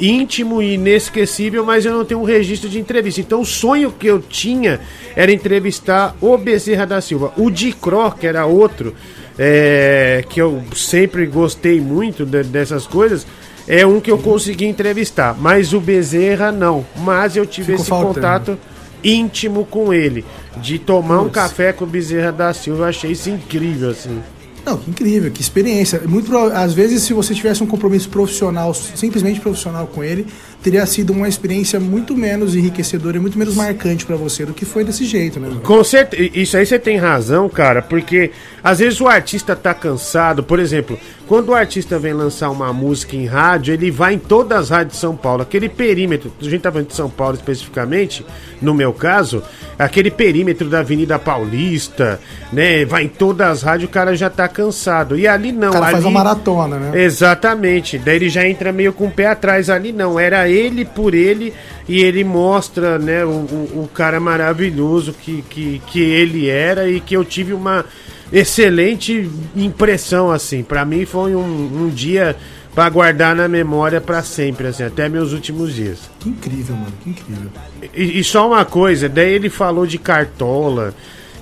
íntimo 0.00 0.62
e 0.62 0.74
inesquecível, 0.74 1.64
mas 1.64 1.84
eu 1.84 1.92
não 1.92 2.04
tenho 2.04 2.20
um 2.20 2.24
registro 2.24 2.68
de 2.68 2.80
entrevista. 2.80 3.20
Então 3.20 3.42
o 3.42 3.46
sonho 3.46 3.92
que 3.92 4.06
eu 4.06 4.18
tinha 4.18 4.80
era 5.14 5.30
entrevistar 5.30 6.16
o 6.20 6.36
Bezerra 6.36 6.86
da 6.86 7.00
Silva. 7.00 7.32
O 7.36 7.50
Dicró, 7.50 8.10
que 8.10 8.26
era 8.26 8.46
outro, 8.46 8.94
é, 9.42 10.22
que 10.28 10.38
eu 10.38 10.62
sempre 10.76 11.24
gostei 11.24 11.80
muito 11.80 12.26
de, 12.26 12.42
dessas 12.42 12.86
coisas, 12.86 13.26
é 13.66 13.86
um 13.86 13.98
que 13.98 14.10
eu 14.10 14.18
consegui 14.18 14.66
entrevistar. 14.66 15.34
Mas 15.34 15.72
o 15.72 15.80
Bezerra 15.80 16.52
não. 16.52 16.84
Mas 16.98 17.36
eu 17.36 17.46
tive 17.46 17.72
esse 17.72 17.86
faltando. 17.86 18.14
contato 18.14 18.58
íntimo 19.02 19.64
com 19.64 19.94
ele. 19.94 20.26
De 20.58 20.78
tomar 20.78 21.22
um 21.22 21.30
café 21.30 21.72
com 21.72 21.84
o 21.84 21.86
Bezerra 21.86 22.30
da 22.30 22.52
Silva, 22.52 22.82
eu 22.82 22.88
achei 22.88 23.12
isso 23.12 23.30
incrível, 23.30 23.88
assim. 23.88 24.20
Não, 24.62 24.76
que 24.76 24.90
incrível, 24.90 25.30
que 25.30 25.40
experiência. 25.40 26.02
Muito 26.06 26.36
às 26.36 26.74
vezes, 26.74 27.02
se 27.02 27.14
você 27.14 27.34
tivesse 27.34 27.62
um 27.62 27.66
compromisso 27.66 28.10
profissional, 28.10 28.74
simplesmente 28.74 29.40
profissional 29.40 29.86
com 29.86 30.04
ele, 30.04 30.26
teria 30.62 30.84
sido 30.86 31.12
uma 31.12 31.28
experiência 31.28 31.80
muito 31.80 32.16
menos 32.16 32.54
enriquecedora 32.54 33.16
e 33.16 33.20
muito 33.20 33.38
menos 33.38 33.54
marcante 33.54 34.04
para 34.04 34.16
você 34.16 34.44
do 34.44 34.52
que 34.52 34.64
foi 34.64 34.84
desse 34.84 35.04
jeito, 35.04 35.40
né? 35.40 35.48
Com 35.62 35.82
certeza, 35.82 36.30
isso 36.34 36.56
aí 36.56 36.66
você 36.66 36.78
tem 36.78 36.96
razão, 36.96 37.48
cara, 37.48 37.80
porque 37.82 38.30
às 38.62 38.78
vezes 38.78 39.00
o 39.00 39.08
artista 39.08 39.56
tá 39.56 39.72
cansado, 39.72 40.42
por 40.42 40.58
exemplo, 40.58 40.98
quando 41.26 41.50
o 41.50 41.54
artista 41.54 41.98
vem 41.98 42.12
lançar 42.12 42.50
uma 42.50 42.72
música 42.72 43.16
em 43.16 43.24
rádio, 43.24 43.72
ele 43.72 43.90
vai 43.90 44.14
em 44.14 44.18
todas 44.18 44.58
as 44.58 44.70
rádios 44.70 44.94
de 44.94 45.00
São 45.00 45.16
Paulo, 45.16 45.42
aquele 45.42 45.68
perímetro, 45.68 46.32
a 46.40 46.44
gente 46.44 46.60
tá 46.60 46.70
falando 46.70 46.88
de 46.88 46.94
São 46.96 47.08
Paulo 47.08 47.36
especificamente, 47.36 48.26
no 48.60 48.74
meu 48.74 48.92
caso, 48.92 49.42
aquele 49.78 50.10
perímetro 50.10 50.68
da 50.68 50.80
Avenida 50.80 51.18
Paulista, 51.18 52.20
né, 52.52 52.84
vai 52.84 53.04
em 53.04 53.08
todas 53.08 53.48
as 53.48 53.62
rádios, 53.62 53.88
o 53.88 53.92
cara 53.92 54.14
já 54.14 54.28
tá 54.28 54.46
cansado. 54.48 55.16
E 55.18 55.26
ali 55.26 55.52
não, 55.52 55.70
o 55.70 55.72
cara 55.72 55.86
ali 55.86 55.92
faz 55.92 56.04
uma 56.04 56.10
maratona, 56.10 56.78
né? 56.78 57.02
Exatamente. 57.02 57.98
Daí 57.98 58.16
ele 58.16 58.28
já 58.28 58.46
entra 58.46 58.72
meio 58.72 58.92
com 58.92 59.06
o 59.06 59.10
pé 59.10 59.28
atrás 59.28 59.70
ali 59.70 59.92
não, 59.92 60.18
era 60.18 60.49
ele 60.50 60.84
por 60.84 61.14
ele 61.14 61.52
e 61.88 62.00
ele 62.02 62.24
mostra 62.24 62.98
né, 62.98 63.24
o, 63.24 63.30
o, 63.30 63.90
cara 63.94 64.18
maravilhoso 64.18 65.12
que, 65.12 65.42
que, 65.48 65.80
que 65.86 66.00
ele 66.00 66.48
era 66.48 66.88
e 66.88 67.00
que 67.00 67.16
eu 67.16 67.24
tive 67.24 67.52
uma 67.52 67.84
excelente 68.32 69.30
impressão 69.56 70.30
assim. 70.30 70.62
Para 70.62 70.84
mim 70.84 71.04
foi 71.04 71.34
um, 71.34 71.84
um 71.84 71.88
dia 71.88 72.36
para 72.74 72.88
guardar 72.88 73.34
na 73.34 73.48
memória 73.48 74.00
para 74.00 74.22
sempre, 74.22 74.68
assim, 74.68 74.84
até 74.84 75.08
meus 75.08 75.32
últimos 75.32 75.74
dias. 75.74 76.08
Que 76.20 76.28
incrível, 76.28 76.76
mano, 76.76 76.92
que 77.02 77.10
incrível. 77.10 77.50
E, 77.94 78.20
e 78.20 78.24
só 78.24 78.46
uma 78.46 78.64
coisa, 78.64 79.08
daí 79.08 79.32
ele 79.32 79.50
falou 79.50 79.86
de 79.86 79.98
cartola. 79.98 80.94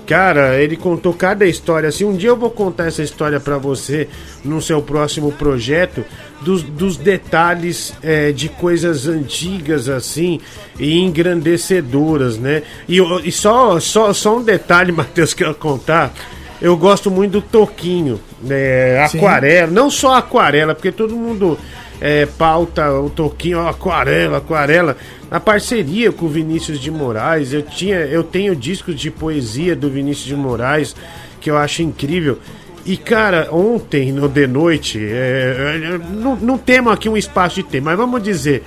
Cara, 0.09 0.59
ele 0.59 0.75
contou 0.75 1.13
cada 1.13 1.45
história. 1.45 1.87
Assim, 1.87 2.03
um 2.03 2.17
dia 2.17 2.29
eu 2.29 2.35
vou 2.35 2.49
contar 2.49 2.87
essa 2.87 3.03
história 3.03 3.39
para 3.39 3.59
você 3.59 4.07
no 4.43 4.59
seu 4.59 4.81
próximo 4.81 5.31
projeto, 5.31 6.03
dos, 6.41 6.63
dos 6.63 6.97
detalhes 6.97 7.93
é, 8.01 8.31
de 8.31 8.49
coisas 8.49 9.05
antigas 9.07 9.87
assim 9.87 10.39
e 10.79 10.97
engrandecedoras, 10.97 12.39
né? 12.39 12.63
E, 12.87 12.97
e 13.23 13.31
só, 13.31 13.79
só, 13.79 14.11
só 14.11 14.37
um 14.37 14.41
detalhe, 14.43 14.89
Matheus, 14.91 15.35
que 15.35 15.43
eu 15.43 15.53
contar. 15.53 16.11
Eu 16.59 16.75
gosto 16.75 17.11
muito 17.11 17.33
do 17.33 17.41
Toquinho, 17.43 18.19
né? 18.41 19.03
Aquarela, 19.03 19.71
não 19.71 19.91
só 19.91 20.15
aquarela, 20.15 20.73
porque 20.73 20.91
todo 20.91 21.15
mundo 21.15 21.55
é, 22.01 22.25
pauta 22.25 22.91
o 22.93 23.09
Toquinho, 23.09 23.67
aquarela, 23.67 24.37
aquarela. 24.37 24.97
A 25.29 25.39
parceria 25.39 26.11
com 26.11 26.25
o 26.25 26.29
Vinícius 26.29 26.79
de 26.79 26.89
Moraes, 26.89 27.53
eu 27.53 27.61
tinha, 27.61 27.97
eu 27.97 28.23
tenho 28.23 28.55
discos 28.55 28.99
de 28.99 29.11
poesia 29.11 29.75
do 29.75 29.89
Vinícius 29.89 30.27
de 30.27 30.35
Moraes 30.35 30.95
que 31.39 31.49
eu 31.49 31.57
acho 31.57 31.81
incrível. 31.81 32.39
E 32.85 32.97
cara, 32.97 33.49
ontem 33.51 34.11
no 34.11 34.27
de 34.27 34.47
noite, 34.47 34.99
é, 34.99 35.91
é 35.93 35.97
não, 35.97 36.35
não 36.35 36.57
temos 36.57 36.93
aqui 36.93 37.07
um 37.07 37.17
espaço 37.17 37.55
de 37.57 37.63
tempo, 37.63 37.85
mas 37.85 37.97
vamos 37.97 38.23
dizer, 38.23 38.63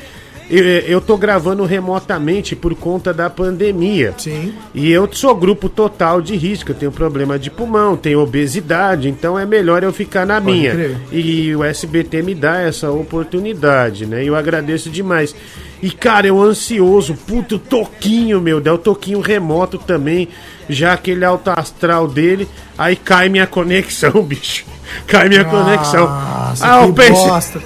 eu, 0.52 0.64
eu 0.64 1.00
tô 1.00 1.16
gravando 1.16 1.64
remotamente 1.64 2.54
por 2.54 2.74
conta 2.74 3.12
da 3.14 3.30
pandemia. 3.30 4.14
Sim. 4.18 4.52
E 4.74 4.92
eu 4.92 5.08
sou 5.10 5.34
grupo 5.34 5.66
total 5.66 6.20
de 6.20 6.36
risco. 6.36 6.72
Eu 6.72 6.74
tenho 6.74 6.92
problema 6.92 7.38
de 7.38 7.50
pulmão, 7.50 7.96
tenho 7.96 8.20
obesidade, 8.20 9.08
então 9.08 9.38
é 9.38 9.46
melhor 9.46 9.82
eu 9.82 9.92
ficar 9.94 10.26
na 10.26 10.38
Pode 10.38 10.52
minha. 10.52 10.72
Crer. 10.72 10.96
E 11.10 11.56
o 11.56 11.64
SBT 11.64 12.20
me 12.20 12.34
dá 12.34 12.60
essa 12.60 12.90
oportunidade, 12.90 14.04
né? 14.04 14.22
E 14.22 14.26
eu 14.26 14.36
agradeço 14.36 14.90
demais. 14.90 15.34
E, 15.82 15.90
cara, 15.90 16.26
eu 16.26 16.40
ansioso, 16.40 17.14
puto 17.26 17.58
toquinho, 17.58 18.38
meu 18.38 18.60
Deus, 18.60 18.78
o 18.78 18.82
toquinho 18.82 19.20
remoto 19.20 19.78
também, 19.78 20.28
já 20.68 20.92
aquele 20.92 21.24
alto 21.24 21.48
astral 21.48 22.06
dele, 22.06 22.46
aí 22.76 22.94
cai 22.94 23.30
minha 23.30 23.46
conexão, 23.46 24.20
bicho. 24.22 24.66
Cai 25.06 25.30
minha 25.30 25.44
Nossa, 25.44 25.56
conexão. 25.56 26.06
Ah, 26.08 26.82
eu 26.82 26.92
pensei, 26.92 27.12
bosta. 27.12 27.62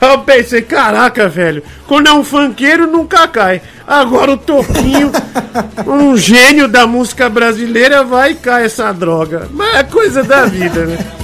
Eu 0.00 0.20
pensei, 0.20 0.62
caraca, 0.62 1.28
velho, 1.28 1.62
quando 1.86 2.06
é 2.06 2.12
um 2.12 2.22
funkeiro 2.22 2.86
nunca 2.86 3.26
cai. 3.26 3.60
Agora 3.86 4.32
o 4.32 4.36
Toquinho, 4.36 5.10
um 5.86 6.16
gênio 6.16 6.68
da 6.68 6.86
música 6.86 7.28
brasileira, 7.28 8.04
vai 8.04 8.32
e 8.32 8.36
cai 8.36 8.64
essa 8.66 8.92
droga. 8.92 9.48
Mas 9.50 9.74
é 9.76 9.84
coisa 9.84 10.22
da 10.22 10.44
vida, 10.44 10.86
né? 10.86 11.17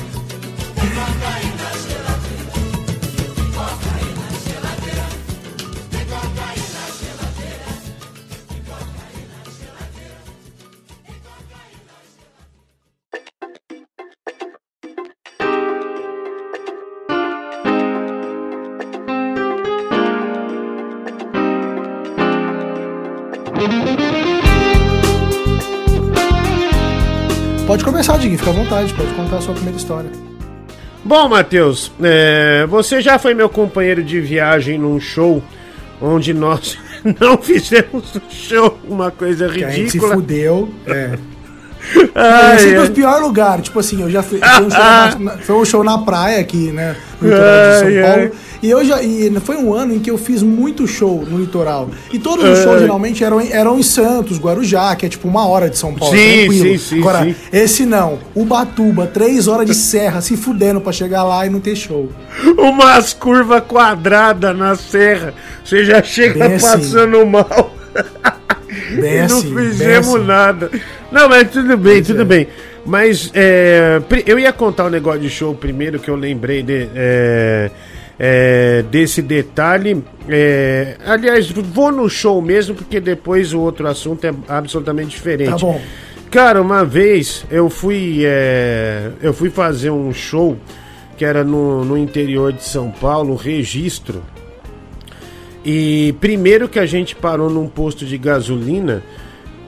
Fica 28.45 28.51
à 28.51 28.63
vontade, 28.63 28.95
pode 28.95 29.15
contar 29.15 29.37
a 29.39 29.41
sua 29.41 29.55
primeira 29.55 29.79
história. 29.79 30.11
Bom, 31.03 31.29
Matheus, 31.29 31.91
é, 32.03 32.67
você 32.67 33.01
já 33.01 33.19
foi 33.19 33.33
meu 33.33 33.49
companheiro 33.49 34.03
de 34.03 34.21
viagem 34.21 34.79
num 34.79 35.01
show 35.01 35.43
onde 36.01 36.35
nós 36.35 36.79
não 37.21 37.39
fizemos 37.39 38.15
um 38.17 38.31
show, 38.31 38.79
uma 38.87 39.11
coisa 39.11 39.47
ridícula. 39.47 39.71
Que 39.71 39.75
a 39.75 39.77
gente 39.77 39.91
se 39.93 39.99
fudeu, 39.99 40.69
é. 40.87 41.19
Ai, 42.15 42.59
sempre 42.59 42.77
é. 42.77 42.83
o 42.83 42.91
pior 42.91 43.21
lugar. 43.21 43.61
Tipo 43.61 43.81
assim, 43.81 44.01
eu 44.01 44.11
já 44.11 44.23
fui. 44.23 44.39
Foi 44.39 44.65
um, 44.65 44.71
show 44.71 45.19
na, 45.21 45.39
foi 45.39 45.55
um 45.57 45.65
show 45.65 45.85
na 45.85 45.99
praia 45.99 46.41
aqui, 46.41 46.73
né? 46.73 46.97
No 47.21 47.29
litoral 47.29 47.71
de 47.71 47.79
São 47.79 48.03
Paulo. 48.03 48.31
E 48.63 48.71
eu 48.71 48.85
já. 48.85 49.03
E 49.03 49.31
foi 49.41 49.57
um 49.57 49.75
ano 49.75 49.95
em 49.95 49.99
que 49.99 50.11
eu 50.11 50.17
fiz 50.17 50.43
muito 50.43 50.87
show 50.87 51.25
no 51.29 51.39
litoral. 51.39 51.91
E 52.13 52.19
todos 52.19 52.45
os 52.49 52.61
shows 52.61 52.81
geralmente 52.81 53.23
eram, 53.23 53.41
eram 53.41 53.79
em 53.79 53.83
Santos, 53.83 54.39
Guarujá, 54.39 54.97
que 54.97 55.05
é 55.05 55.09
tipo 55.09 55.29
uma 55.29 55.47
hora 55.47 55.69
de 55.69 55.77
São 55.77 55.95
Paulo. 55.95 56.17
Sim, 56.17 56.47
tranquilo. 56.47 56.65
sim, 56.65 56.79
sim. 56.79 56.99
Agora, 57.01 57.25
sim. 57.25 57.35
esse 57.53 57.85
não. 57.85 58.19
Ubatuba, 58.35 59.07
três 59.07 59.49
horas 59.49 59.67
de 59.67 59.75
serra, 59.75 60.23
se 60.23 60.37
fudendo 60.37 60.81
pra 60.81 60.93
chegar 60.93 61.25
lá 61.25 61.47
e 61.47 61.51
não 61.51 61.61
ter 61.61 61.77
show. 61.77 62.09
Umas 62.57 63.13
curvas 63.13 63.63
quadradas 63.69 64.57
na 64.57 64.77
serra. 64.77 65.35
Você 65.63 65.85
já 65.85 66.03
chega 66.03 66.47
bem 66.47 66.57
assim. 66.57 66.67
passando 66.67 67.19
assim. 67.19 67.31
mal. 67.31 67.75
Não 69.29 69.39
assim, 69.39 69.55
fizemos 69.55 70.15
assim. 70.15 70.25
nada. 70.25 70.71
Não, 71.11 71.29
mas 71.29 71.51
tudo 71.51 71.77
bem, 71.77 71.95
pois 71.95 72.07
tudo 72.07 72.23
é. 72.23 72.25
bem. 72.25 72.49
Mas 72.87 73.31
é, 73.35 74.01
eu 74.27 74.39
ia 74.39 74.53
contar 74.53 74.85
o 74.85 74.87
um 74.89 74.91
negócio 74.91 75.21
de 75.21 75.31
show 75.31 75.55
primeiro 75.55 75.99
que 75.99 76.11
eu 76.11 76.17
lembrei 76.17 76.63
de, 76.63 76.89
é, 76.95 77.71
é, 78.19 78.85
desse 78.91 79.23
detalhe. 79.23 80.03
É, 80.29 80.97
aliás, 81.05 81.51
vou 81.51 81.91
no 81.91 82.09
show 82.09 82.41
mesmo, 82.43 82.75
porque 82.75 83.01
depois 83.01 83.53
o 83.53 83.61
outro 83.61 83.87
assunto 83.87 84.27
é 84.27 84.35
absolutamente 84.49 85.11
diferente. 85.11 85.51
Tá 85.51 85.57
bom. 85.59 85.81
Cara, 86.31 86.61
uma 86.61 86.85
vez 86.85 87.45
eu 87.51 87.71
fui, 87.71 88.23
é, 88.25 89.11
eu 89.23 89.33
fui 89.33 89.51
fazer 89.51 89.91
um 89.91 90.13
show 90.13 90.57
que 91.17 91.25
era 91.25 91.45
no, 91.45 91.85
no 91.85 91.97
interior 91.97 92.53
de 92.53 92.65
São 92.65 92.91
Paulo, 92.91 93.37
registro. 93.37 94.23
E 95.65 96.15
primeiro 96.21 96.69
que 96.69 96.79
a 96.79 96.87
gente 96.87 97.17
parou 97.17 97.49
num 97.49 97.67
posto 97.67 98.05
de 98.05 98.19
gasolina 98.19 99.03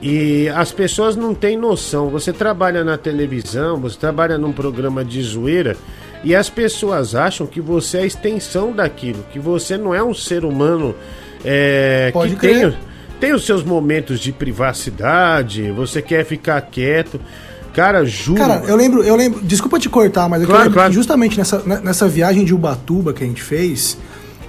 e 0.01 0.47
as 0.49 0.71
pessoas 0.71 1.15
não 1.15 1.33
têm 1.33 1.57
noção. 1.57 2.09
Você 2.09 2.31
trabalha 2.31 2.83
na 2.83 2.97
televisão, 2.97 3.77
você 3.77 3.97
trabalha 3.97 4.37
num 4.37 4.51
programa 4.51 5.03
de 5.03 5.21
zoeira 5.23 5.75
e 6.23 6.35
as 6.35 6.49
pessoas 6.49 7.15
acham 7.15 7.47
que 7.47 7.59
você 7.59 7.97
é 7.97 8.01
a 8.01 8.05
extensão 8.05 8.71
daquilo, 8.71 9.23
que 9.31 9.39
você 9.39 9.77
não 9.77 9.93
é 9.93 10.03
um 10.03 10.13
ser 10.13 10.45
humano 10.45 10.93
é, 11.43 12.09
Pode 12.11 12.35
que 12.35 12.41
tem, 12.41 12.75
tem 13.19 13.33
os 13.33 13.45
seus 13.45 13.63
momentos 13.63 14.19
de 14.19 14.31
privacidade, 14.31 15.71
você 15.71 16.01
quer 16.01 16.25
ficar 16.25 16.59
quieto. 16.61 17.19
Cara, 17.73 18.03
juro. 18.05 18.39
Cara, 18.39 18.63
eu 18.67 18.75
lembro, 18.75 19.03
eu 19.03 19.15
lembro. 19.15 19.39
Desculpa 19.43 19.79
te 19.79 19.87
cortar, 19.87 20.27
mas 20.27 20.41
eu 20.41 20.47
claro, 20.47 20.71
claro. 20.71 20.89
que 20.89 20.95
justamente 20.95 21.37
nessa, 21.37 21.61
nessa 21.79 22.07
viagem 22.07 22.43
de 22.43 22.53
Ubatuba 22.53 23.13
que 23.13 23.23
a 23.23 23.27
gente 23.27 23.41
fez, 23.41 23.97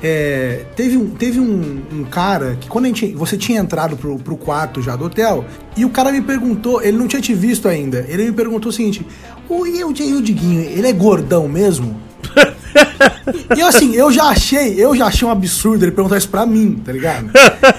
é, 0.02 0.64
teve 0.76 0.96
um, 0.96 1.10
teve 1.10 1.40
um, 1.40 1.82
um, 1.92 2.04
cara 2.04 2.56
que 2.60 2.68
quando 2.68 2.84
a 2.84 2.88
gente, 2.88 3.12
você 3.12 3.36
tinha 3.36 3.60
entrado 3.60 3.96
pro, 3.96 4.18
pro 4.18 4.36
quarto 4.36 4.80
já 4.80 4.94
do 4.94 5.06
hotel, 5.06 5.44
e 5.76 5.84
o 5.84 5.90
cara 5.90 6.12
me 6.12 6.22
perguntou, 6.22 6.82
ele 6.82 6.96
não 6.96 7.08
tinha 7.08 7.20
te 7.20 7.34
visto 7.34 7.68
ainda, 7.68 8.04
ele 8.08 8.26
me 8.26 8.32
perguntou 8.32 8.70
o 8.70 8.72
seguinte: 8.72 9.04
o, 9.48 9.66
e 9.66 9.82
o, 9.82 9.88
o 9.88 10.22
Diguinho, 10.22 10.60
ele 10.60 10.86
é 10.86 10.92
gordão 10.92 11.48
mesmo? 11.48 12.00
e 13.56 13.62
assim, 13.62 13.94
eu 13.94 14.12
já 14.12 14.24
achei, 14.24 14.74
eu 14.82 14.94
já 14.94 15.06
achei 15.06 15.26
um 15.26 15.30
absurdo 15.30 15.84
ele 15.84 15.92
perguntar 15.92 16.18
isso 16.18 16.28
pra 16.28 16.46
mim, 16.46 16.80
tá 16.84 16.92
ligado? 16.92 17.30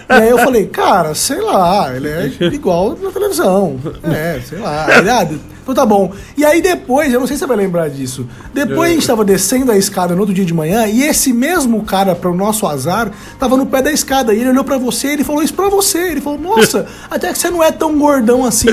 E 0.09 0.13
aí 0.13 0.29
eu 0.29 0.37
falei, 0.39 0.67
cara, 0.67 1.13
sei 1.15 1.39
lá, 1.39 1.95
ele 1.95 2.09
é 2.09 2.31
igual 2.51 2.97
na 3.01 3.11
televisão. 3.11 3.79
É, 4.03 4.39
sei 4.41 4.59
lá. 4.59 4.97
Ele, 4.97 5.09
ah, 5.09 5.27
Então 5.71 5.83
tá 5.83 5.85
bom. 5.85 6.11
E 6.35 6.43
aí 6.43 6.61
depois, 6.61 7.13
eu 7.13 7.19
não 7.19 7.27
sei 7.27 7.35
se 7.35 7.41
você 7.41 7.47
vai 7.47 7.57
lembrar 7.57 7.89
disso. 7.89 8.27
Depois 8.53 8.89
a 8.89 8.93
gente 8.93 9.05
tava 9.05 9.23
descendo 9.23 9.71
a 9.71 9.77
escada 9.77 10.15
no 10.15 10.21
outro 10.21 10.33
dia 10.33 10.45
de 10.45 10.53
manhã 10.53 10.87
e 10.87 11.03
esse 11.03 11.31
mesmo 11.31 11.83
cara, 11.83 12.15
pro 12.15 12.33
nosso 12.33 12.65
azar, 12.65 13.11
tava 13.37 13.55
no 13.55 13.65
pé 13.65 13.81
da 13.81 13.91
escada. 13.91 14.33
E 14.33 14.39
ele 14.39 14.49
olhou 14.49 14.63
pra 14.63 14.77
você 14.77 15.09
e 15.09 15.11
ele 15.11 15.23
falou 15.23 15.43
isso 15.43 15.53
pra 15.53 15.69
você. 15.69 15.99
Ele 15.99 16.21
falou, 16.21 16.39
nossa, 16.39 16.87
até 17.09 17.31
que 17.31 17.37
você 17.37 17.49
não 17.51 17.63
é 17.63 17.71
tão 17.71 17.97
gordão 17.97 18.43
assim. 18.45 18.67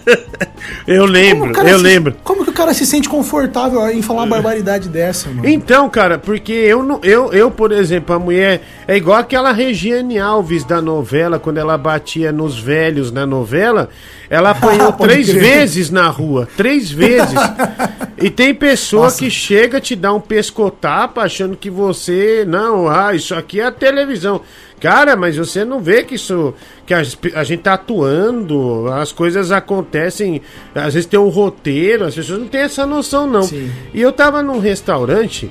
eu 0.86 1.06
lembro, 1.06 1.52
eu 1.66 1.78
se, 1.78 1.82
lembro. 1.82 2.16
Como 2.22 2.44
que 2.44 2.50
o 2.50 2.52
cara 2.52 2.74
se 2.74 2.84
sente 2.84 3.08
confortável 3.08 3.88
em 3.90 4.02
falar 4.02 4.22
uma 4.22 4.26
barbaridade 4.26 4.88
dessa, 4.88 5.28
mano? 5.28 5.48
Então, 5.48 5.88
cara, 5.88 6.18
porque 6.18 6.52
eu, 6.52 6.82
não, 6.82 7.00
eu, 7.02 7.32
eu, 7.32 7.50
por 7.50 7.72
exemplo, 7.72 8.14
a 8.14 8.18
mulher 8.18 8.62
é 8.86 8.96
igual 8.96 9.18
aquela 9.18 9.52
Regiane 9.52 10.18
Alves 10.18 10.64
da 10.64 10.82
novela, 10.82 11.38
quando 11.38 11.58
ela 11.58 11.78
batia 11.78 12.30
nos 12.30 12.58
velhos 12.58 13.10
na 13.10 13.24
novela, 13.24 13.88
ela 14.28 14.50
apanhou 14.50 14.92
três 14.94 15.30
crer. 15.30 15.40
vezes 15.40 15.90
na 15.90 16.09
rua. 16.10 16.48
Três 16.56 16.90
vezes. 16.90 17.34
e 18.18 18.28
tem 18.28 18.54
pessoa 18.54 19.04
Nossa. 19.04 19.18
que 19.18 19.30
chega, 19.30 19.80
te 19.80 19.96
dá 19.96 20.12
um 20.12 20.20
pescotapa 20.20 21.22
achando 21.22 21.56
que 21.56 21.70
você. 21.70 22.44
Não, 22.46 22.88
ah, 22.88 23.14
isso 23.14 23.34
aqui 23.34 23.60
é 23.60 23.64
a 23.64 23.72
televisão. 23.72 24.42
Cara, 24.80 25.14
mas 25.14 25.36
você 25.36 25.64
não 25.64 25.80
vê 25.80 26.02
que 26.02 26.14
isso. 26.14 26.54
que 26.86 26.94
a, 26.94 27.02
a, 27.34 27.44
gente 27.44 27.62
tá 27.62 27.74
atuando, 27.74 28.86
as 28.92 29.12
coisas 29.12 29.52
acontecem. 29.52 30.40
Às 30.74 30.94
vezes 30.94 31.06
tem 31.06 31.20
um 31.20 31.28
roteiro, 31.28 32.04
as 32.04 32.14
pessoas 32.14 32.40
não 32.40 32.48
têm 32.48 32.62
essa 32.62 32.86
noção, 32.86 33.26
não. 33.26 33.42
Sim. 33.42 33.70
E 33.92 34.00
eu 34.00 34.12
tava 34.12 34.42
num 34.42 34.58
restaurante. 34.58 35.50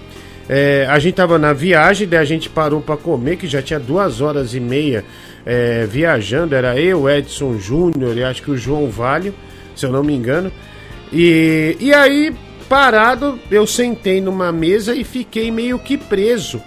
É, 0.52 0.88
a 0.90 0.98
gente 0.98 1.14
tava 1.14 1.38
na 1.38 1.54
viagem, 1.54 2.08
daí 2.08 2.20
a 2.20 2.26
gente 2.26 2.50
parou 2.50 2.82
para 2.82 2.98
comer, 2.98 3.36
que 3.38 3.46
já 3.46 3.62
tinha 3.62 3.80
duas 3.80 4.20
horas 4.20 4.56
e 4.56 4.60
meia 4.60 5.06
é, 5.46 5.86
viajando. 5.86 6.56
Era 6.56 6.80
eu, 6.80 7.08
Edson 7.08 7.60
Júnior 7.60 8.18
e 8.18 8.24
acho 8.24 8.42
que 8.42 8.50
o 8.50 8.58
João 8.58 8.90
Valho, 8.90 9.32
se 9.80 9.86
eu 9.86 9.92
não 9.92 10.04
me 10.04 10.14
engano. 10.14 10.52
E, 11.12 11.76
e 11.80 11.94
aí, 11.94 12.36
parado, 12.68 13.40
eu 13.50 13.66
sentei 13.66 14.22
numa 14.22 14.52
mesa 14.52 14.96
e 14.96 15.04
fiquei 15.04 15.52
meio 15.52 15.80
que 15.80 15.98
preso 15.98 16.62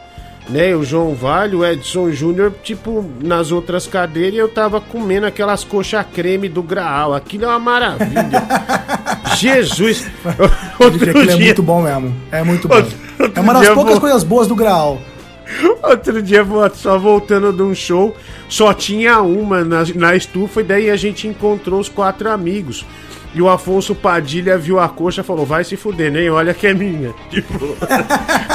né? 0.49 0.75
O 0.75 0.85
João 0.85 1.15
Vale, 1.15 1.57
o 1.57 1.65
Edson 1.65 2.11
Júnior, 2.11 2.53
tipo, 2.63 3.05
nas 3.21 3.53
outras 3.53 3.87
cadeiras, 3.87 4.39
eu 4.39 4.49
tava 4.49 4.81
comendo 4.81 5.27
aquelas 5.27 5.65
coxa 5.65 6.03
creme 6.05 6.49
do 6.49 6.63
Graal. 6.63 7.15
Aquilo 7.15 7.45
é 7.45 7.49
uma 7.49 7.59
maravilha. 7.59 8.43
Jesus! 9.39 10.07
Outro 10.79 10.99
dia... 10.99 11.33
é 11.33 11.37
muito 11.37 11.63
bom 11.63 11.83
mesmo. 11.83 12.15
É 12.31 12.43
muito 12.43 12.69
bom. 12.69 12.77
Outro 12.77 12.97
é 13.35 13.41
uma 13.41 13.55
das 13.55 13.69
poucas 13.69 13.95
vou... 13.95 14.01
coisas 14.01 14.25
boas 14.25 14.47
do 14.47 14.55
Graal. 14.55 15.01
Outro 15.83 16.23
dia, 16.23 16.45
só 16.75 16.99
voltando 16.99 17.53
de 17.53 17.63
um 17.63 17.75
show, 17.75 18.17
só 18.49 18.73
tinha 18.73 19.21
uma 19.21 19.65
na, 19.65 19.85
na 19.95 20.17
estufa, 20.17 20.61
e 20.61 20.65
daí 20.65 20.91
a 20.91 20.97
gente 20.97 21.27
encontrou 21.27 21.81
os 21.81 21.89
quatro 21.89 22.31
amigos. 22.31 22.85
E 23.35 23.41
o 23.41 23.49
Afonso 23.49 23.95
Padilha 23.95 24.59
viu 24.59 24.79
a 24.79 24.89
coxa 24.89 25.23
e 25.23 25.25
falou: 25.25 25.47
vai 25.47 25.65
se 25.65 25.77
fuder, 25.77 26.13
nem 26.13 26.29
olha 26.29 26.53
que 26.53 26.67
é 26.67 26.75
minha. 26.75 27.15
Tipo, 27.31 27.77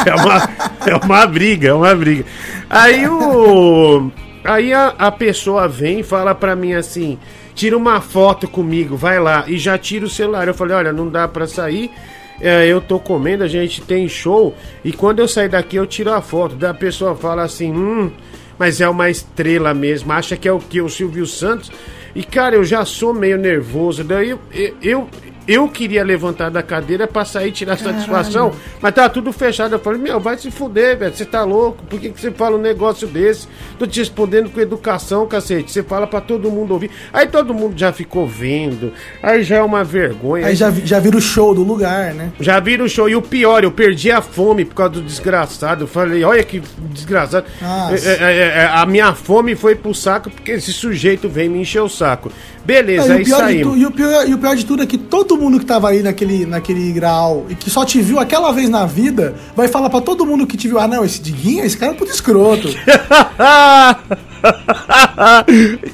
é, 0.06 0.15
uma, 0.15 0.50
é 0.86 1.06
uma 1.06 1.25
briga, 1.25 1.70
é 1.70 1.74
uma 1.74 1.96
briga. 1.96 2.25
Aí 2.70 3.08
o. 3.08 4.12
Aí 4.44 4.74
a, 4.74 4.94
a 4.98 5.12
pessoa 5.12 5.67
vem 5.67 6.01
e 6.01 6.03
fala 6.03 6.36
pra 6.36 6.56
mim 6.56 6.74
assim: 6.74 7.17
tira 7.56 7.75
uma 7.75 8.00
foto 8.01 8.48
comigo, 8.48 8.96
vai 8.96 9.20
lá. 9.20 9.46
E 9.48 9.58
já 9.58 9.77
tira 9.79 10.06
o 10.06 10.10
celular. 10.10 10.48
Eu 10.48 10.53
falei: 10.53 10.75
olha, 10.75 10.94
não 10.94 11.10
dá 11.10 11.27
pra 11.27 11.48
sair. 11.48 11.91
É, 12.39 12.67
eu 12.67 12.79
tô 12.79 13.00
comendo, 13.00 13.44
a 13.44 13.48
gente 13.48 13.82
tem 13.82 14.08
show. 14.08 14.56
E 14.84 14.91
quando 14.91 15.20
eu 15.20 15.27
sair 15.27 15.50
daqui, 15.50 15.75
eu 15.75 15.88
tiro 15.88 16.12
a 16.12 16.22
foto. 16.22 16.55
Da 16.55 16.74
pessoa 16.74 17.16
fala 17.16 17.44
assim: 17.44 17.72
hum, 17.72 18.12
mas 18.57 18.81
é 18.81 18.88
uma 18.88 19.09
estrela 19.09 19.74
mesmo. 19.74 20.12
Acha 20.12 20.38
que 20.38 20.48
é 20.48 20.51
o 20.51 20.59
que? 20.59 20.81
O 20.81 20.90
Silvio 20.90 21.25
Santos? 21.25 21.72
E 22.16 22.24
cara, 22.24 22.55
eu 22.55 22.64
já 22.64 22.83
sou 22.85 23.14
meio 23.14 23.38
nervoso. 23.38 24.03
Daí 24.03 24.31
eu, 24.31 24.40
eu, 24.81 25.09
eu 25.48 25.70
queria 25.70 26.03
levantar 26.03 26.50
da 26.50 26.62
cadeira 26.62 27.07
pra 27.07 27.24
sair 27.24 27.51
tirar 27.51 27.77
Caralho. 27.77 27.96
satisfação, 27.96 28.51
mas 28.81 28.94
tava 28.94 29.10
tudo 29.10 29.31
fechado. 29.31 29.74
Eu 29.74 29.79
falei, 29.79 30.00
meu, 30.00 30.20
vai 30.20 30.38
se 30.38 30.51
fuder, 30.51 30.98
velho. 30.98 31.14
Você 31.14 31.25
tá 31.25 31.44
louco? 31.44 31.83
Por 31.86 32.00
que, 32.00 32.10
que 32.10 32.20
você 32.20 32.31
fala 32.31 32.57
um 32.57 32.62
negócio 32.62 33.07
desse? 33.07 33.48
Tô 33.79 33.88
te 33.88 34.00
respondendo 34.00 34.50
com 34.50 34.60
educação, 34.60 35.25
cacete. 35.25 35.72
Você 35.72 35.81
fala 35.81 36.05
pra 36.05 36.20
todo 36.20 36.51
mundo 36.51 36.72
ouvir. 36.72 36.92
Aí 37.14 37.27
todo 37.27 37.53
mundo 37.53 37.77
já 37.77 37.94
ficou 37.94 38.27
vendo. 38.27 38.92
Aí 39.24 39.44
já 39.44 39.57
é 39.57 39.62
uma 39.62 39.83
vergonha. 39.83 40.48
Aí 40.48 40.55
já, 40.55 40.70
já 40.72 41.00
vira 41.00 41.18
o 41.18 41.22
show 41.22 41.55
do 41.55 41.64
lugar, 41.64 42.14
né? 42.14 42.31
Já 42.40 42.60
vira 42.60 42.83
o 42.83 42.90
show. 42.90 43.07
E 43.07 43.16
o 43.16 43.22
pior, 43.22 43.64
eu 43.64 43.72
perdi 43.72 44.12
a 44.12 44.22
fome 44.22 44.66
por 44.66 44.75
causa 44.75 44.94
do 44.96 45.01
desgraçado. 45.01 45.86
Eu 45.86 45.88
falei, 45.88 46.24
olha 46.24 46.44
que 46.44 46.62
desgraçado. 46.92 47.46
É, 47.62 48.24
é, 48.24 48.38
é, 48.64 48.72
a 48.74 48.86
minha 48.86 49.14
fome 49.14 49.55
foi 49.55 49.75
pro 49.75 49.94
saco 49.94 50.29
porque 50.29 50.51
esse 50.51 50.74
sujeito 50.74 51.29
veio 51.29 51.50
me 51.50 51.60
encher 51.60 51.81
o 51.81 51.90
saco. 51.90 52.31
Beleza, 52.66 53.14
aí 53.14 53.25
saímos. 53.25 53.77
E 53.77 53.86
o, 53.86 53.92
pior, 53.92 54.27
e 54.27 54.33
o 54.33 54.38
pior 54.38 54.55
de 54.55 54.66
tudo 54.66 54.83
é 54.83 54.86
que 54.86 54.98
todo 54.98 55.37
mundo 55.38 55.60
que 55.60 55.66
tava 55.66 55.90
aí 55.90 56.02
naquele, 56.02 56.46
naquele 56.46 56.92
grau 56.92 57.46
e 57.50 57.56
que 57.56 57.70
só 57.70 57.86
te 57.86 58.02
viu 58.02 58.20
aquela 58.20 58.52
vez 58.52 58.70
na 58.70 58.86
vida, 58.86 59.36
vai 59.56 59.68
falar 59.68 59.90
para 59.90 60.02
todo 60.02 60.26
mundo 60.26 60.48
que 60.48 60.58
te 60.58 60.68
viu, 60.68 60.80
ah 60.80 60.88
não, 60.88 61.04
esse 61.06 61.22
Diguinho, 61.22 61.64
esse 61.64 61.78
cara 61.78 61.92
é 61.94 61.96
puto 61.96 62.12
escroto. 62.12 62.70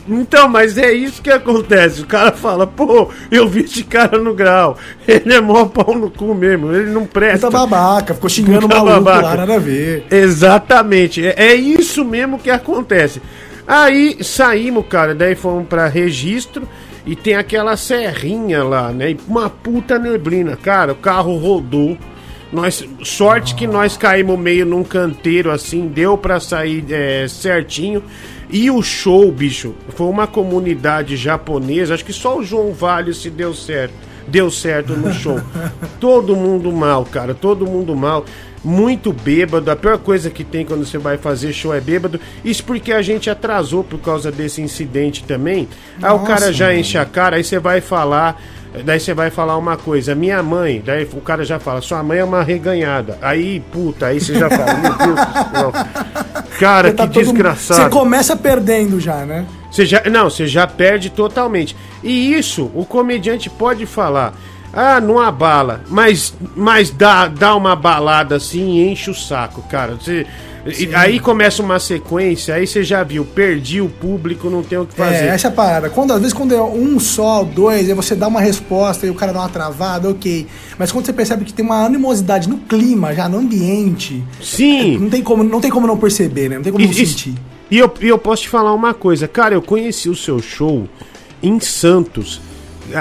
então, 0.07 0.47
mas 0.47 0.77
é 0.77 0.91
isso 0.91 1.21
que 1.21 1.29
acontece. 1.29 2.01
O 2.01 2.05
cara 2.05 2.31
fala, 2.31 2.65
pô, 2.67 3.09
eu 3.31 3.47
vi 3.47 3.61
esse 3.61 3.83
cara 3.83 4.17
no 4.17 4.33
grau. 4.33 4.77
Ele 5.07 5.33
é 5.33 5.41
mó 5.41 5.65
pau 5.65 5.95
no 5.95 6.09
cu 6.09 6.33
mesmo, 6.33 6.73
ele 6.73 6.91
não 6.91 7.05
presta. 7.05 7.47
Puta 7.47 7.59
babaca, 7.59 8.13
ficou 8.13 8.29
xingando 8.29 8.67
maluco 8.67 9.01
babaca. 9.01 9.27
lá, 9.27 9.35
nada 9.35 9.55
a 9.55 9.59
ver. 9.59 10.05
Exatamente, 10.09 11.25
é, 11.25 11.33
é 11.37 11.55
isso 11.55 12.03
mesmo 12.05 12.39
que 12.39 12.49
acontece. 12.49 13.21
Aí 13.67 14.17
saímos, 14.23 14.85
cara, 14.87 15.15
daí 15.15 15.35
fomos 15.35 15.67
para 15.67 15.87
registro 15.87 16.67
e 17.05 17.15
tem 17.15 17.35
aquela 17.35 17.75
serrinha 17.77 18.63
lá, 18.63 18.91
né? 18.91 19.11
E 19.11 19.17
uma 19.27 19.49
puta 19.49 19.97
neblina, 19.97 20.55
cara, 20.55 20.93
o 20.93 20.95
carro 20.95 21.37
rodou. 21.37 21.97
Nós, 22.51 22.85
sorte 23.03 23.55
que 23.55 23.65
nós 23.65 23.97
caímos 23.97 24.37
meio 24.37 24.63
num 24.65 24.83
canteiro 24.83 25.49
assim, 25.49 25.87
deu 25.87 26.17
para 26.17 26.39
sair 26.39 26.85
é, 26.89 27.27
certinho. 27.27 28.03
E 28.49 28.69
o 28.69 28.83
show, 28.83 29.31
bicho, 29.31 29.73
foi 29.95 30.07
uma 30.07 30.27
comunidade 30.27 31.17
japonesa, 31.17 31.95
acho 31.95 32.05
que 32.05 32.13
só 32.13 32.37
o 32.37 32.43
João 32.43 32.71
Vale 32.71 33.13
se 33.13 33.29
deu 33.29 33.53
certo. 33.53 33.95
Deu 34.27 34.51
certo 34.51 34.93
no 34.93 35.11
show. 35.11 35.41
todo 35.99 36.35
mundo 36.35 36.71
mal, 36.71 37.03
cara, 37.05 37.33
todo 37.33 37.65
mundo 37.65 37.95
mal 37.95 38.23
muito 38.63 39.11
bêbado. 39.11 39.69
A 39.69 39.75
pior 39.75 39.97
coisa 39.97 40.29
que 40.29 40.43
tem 40.43 40.65
quando 40.65 40.85
você 40.85 40.97
vai 40.97 41.17
fazer 41.17 41.51
show 41.51 41.73
é 41.73 41.81
bêbado. 41.81 42.19
Isso 42.43 42.63
porque 42.63 42.91
a 42.91 43.01
gente 43.01 43.29
atrasou 43.29 43.83
por 43.83 43.99
causa 43.99 44.31
desse 44.31 44.61
incidente 44.61 45.23
também. 45.23 45.67
Nossa, 45.99 46.13
aí 46.13 46.19
o 46.19 46.23
cara 46.23 46.53
já 46.53 46.73
enche 46.73 46.97
a 46.97 47.05
cara, 47.05 47.35
aí 47.35 47.43
você 47.43 47.59
vai 47.59 47.81
falar. 47.81 48.41
Daí 48.85 48.99
você 48.99 49.13
vai 49.13 49.29
falar 49.29 49.55
uma 49.55 49.77
coisa, 49.77 50.15
minha 50.15 50.41
mãe, 50.41 50.81
daí 50.83 51.07
o 51.13 51.21
cara 51.21 51.45
já 51.45 51.59
fala, 51.59 51.79
sua 51.79 52.01
mãe 52.01 52.17
é 52.17 52.23
uma 52.23 52.41
reganhada. 52.41 53.19
Aí, 53.21 53.59
puta, 53.71 54.07
aí 54.07 54.19
você 54.19 54.33
já 54.33 54.49
fala, 54.49 54.73
meu 54.73 54.93
Deus 54.95 55.15
do 55.15 55.59
céu. 55.59 55.71
Cara, 56.59 56.91
tá 56.91 57.07
que 57.07 57.19
desgraçado. 57.19 57.83
Você 57.83 57.89
começa 57.89 58.35
perdendo 58.35 58.99
já, 58.99 59.25
né? 59.27 59.45
Você 59.69 59.85
já, 59.85 60.01
não, 60.09 60.27
você 60.27 60.47
já 60.47 60.65
perde 60.65 61.11
totalmente. 61.11 61.75
E 62.01 62.33
isso, 62.33 62.71
o 62.73 62.83
comediante 62.83 63.47
pode 63.47 63.85
falar. 63.85 64.33
Ah, 64.73 64.99
não 64.99 65.19
abala. 65.19 65.83
Mas, 65.87 66.33
mas 66.55 66.89
dá, 66.89 67.27
dá 67.27 67.55
uma 67.55 67.75
balada 67.75 68.35
assim 68.35 68.79
e 68.79 68.91
enche 68.91 69.11
o 69.11 69.13
saco, 69.13 69.61
cara. 69.69 69.93
Você, 69.95 70.25
aí 70.95 71.19
começa 71.19 71.61
uma 71.61 71.79
sequência, 71.79 72.55
aí 72.55 72.65
você 72.65 72.83
já 72.83 73.03
viu, 73.03 73.23
perdi 73.23 73.81
o 73.81 73.87
público, 73.87 74.49
não 74.49 74.63
tem 74.63 74.79
o 74.79 74.85
que 74.85 74.95
fazer. 74.95 75.25
É, 75.25 75.27
essa 75.27 75.47
é 75.47 75.49
a 75.49 75.51
parada. 75.51 75.89
Quando, 75.91 76.11
às 76.11 76.19
vezes 76.19 76.33
quando 76.33 76.55
é 76.55 76.61
um 76.61 76.99
só, 76.99 77.43
dois, 77.43 77.87
aí 77.87 77.93
você 77.93 78.15
dá 78.15 78.27
uma 78.27 78.41
resposta 78.41 79.05
e 79.05 79.11
o 79.11 79.13
cara 79.13 79.31
dá 79.31 79.39
uma 79.39 79.49
travada, 79.49 80.09
ok. 80.09 80.47
Mas 80.79 80.91
quando 80.91 81.05
você 81.05 81.13
percebe 81.13 81.45
que 81.45 81.53
tem 81.53 81.63
uma 81.63 81.85
animosidade 81.85 82.49
no 82.49 82.57
clima, 82.57 83.13
já 83.13 83.29
no 83.29 83.37
ambiente. 83.37 84.23
Sim. 84.41 84.97
Não 84.97 85.09
tem 85.09 85.21
como 85.21 85.43
não, 85.43 85.61
tem 85.61 85.69
como 85.69 85.85
não 85.85 85.97
perceber, 85.97 86.49
né? 86.49 86.55
Não 86.55 86.63
tem 86.63 86.71
como 86.71 86.83
e, 86.83 86.87
não 86.87 86.93
sentir. 86.93 87.35
E 87.69 87.77
eu, 87.77 87.93
e 88.01 88.07
eu 88.07 88.17
posso 88.17 88.43
te 88.43 88.49
falar 88.49 88.73
uma 88.73 88.93
coisa, 88.93 89.27
cara, 89.27 89.53
eu 89.53 89.61
conheci 89.61 90.09
o 90.09 90.15
seu 90.15 90.39
show 90.39 90.87
em 91.43 91.59
Santos 91.59 92.41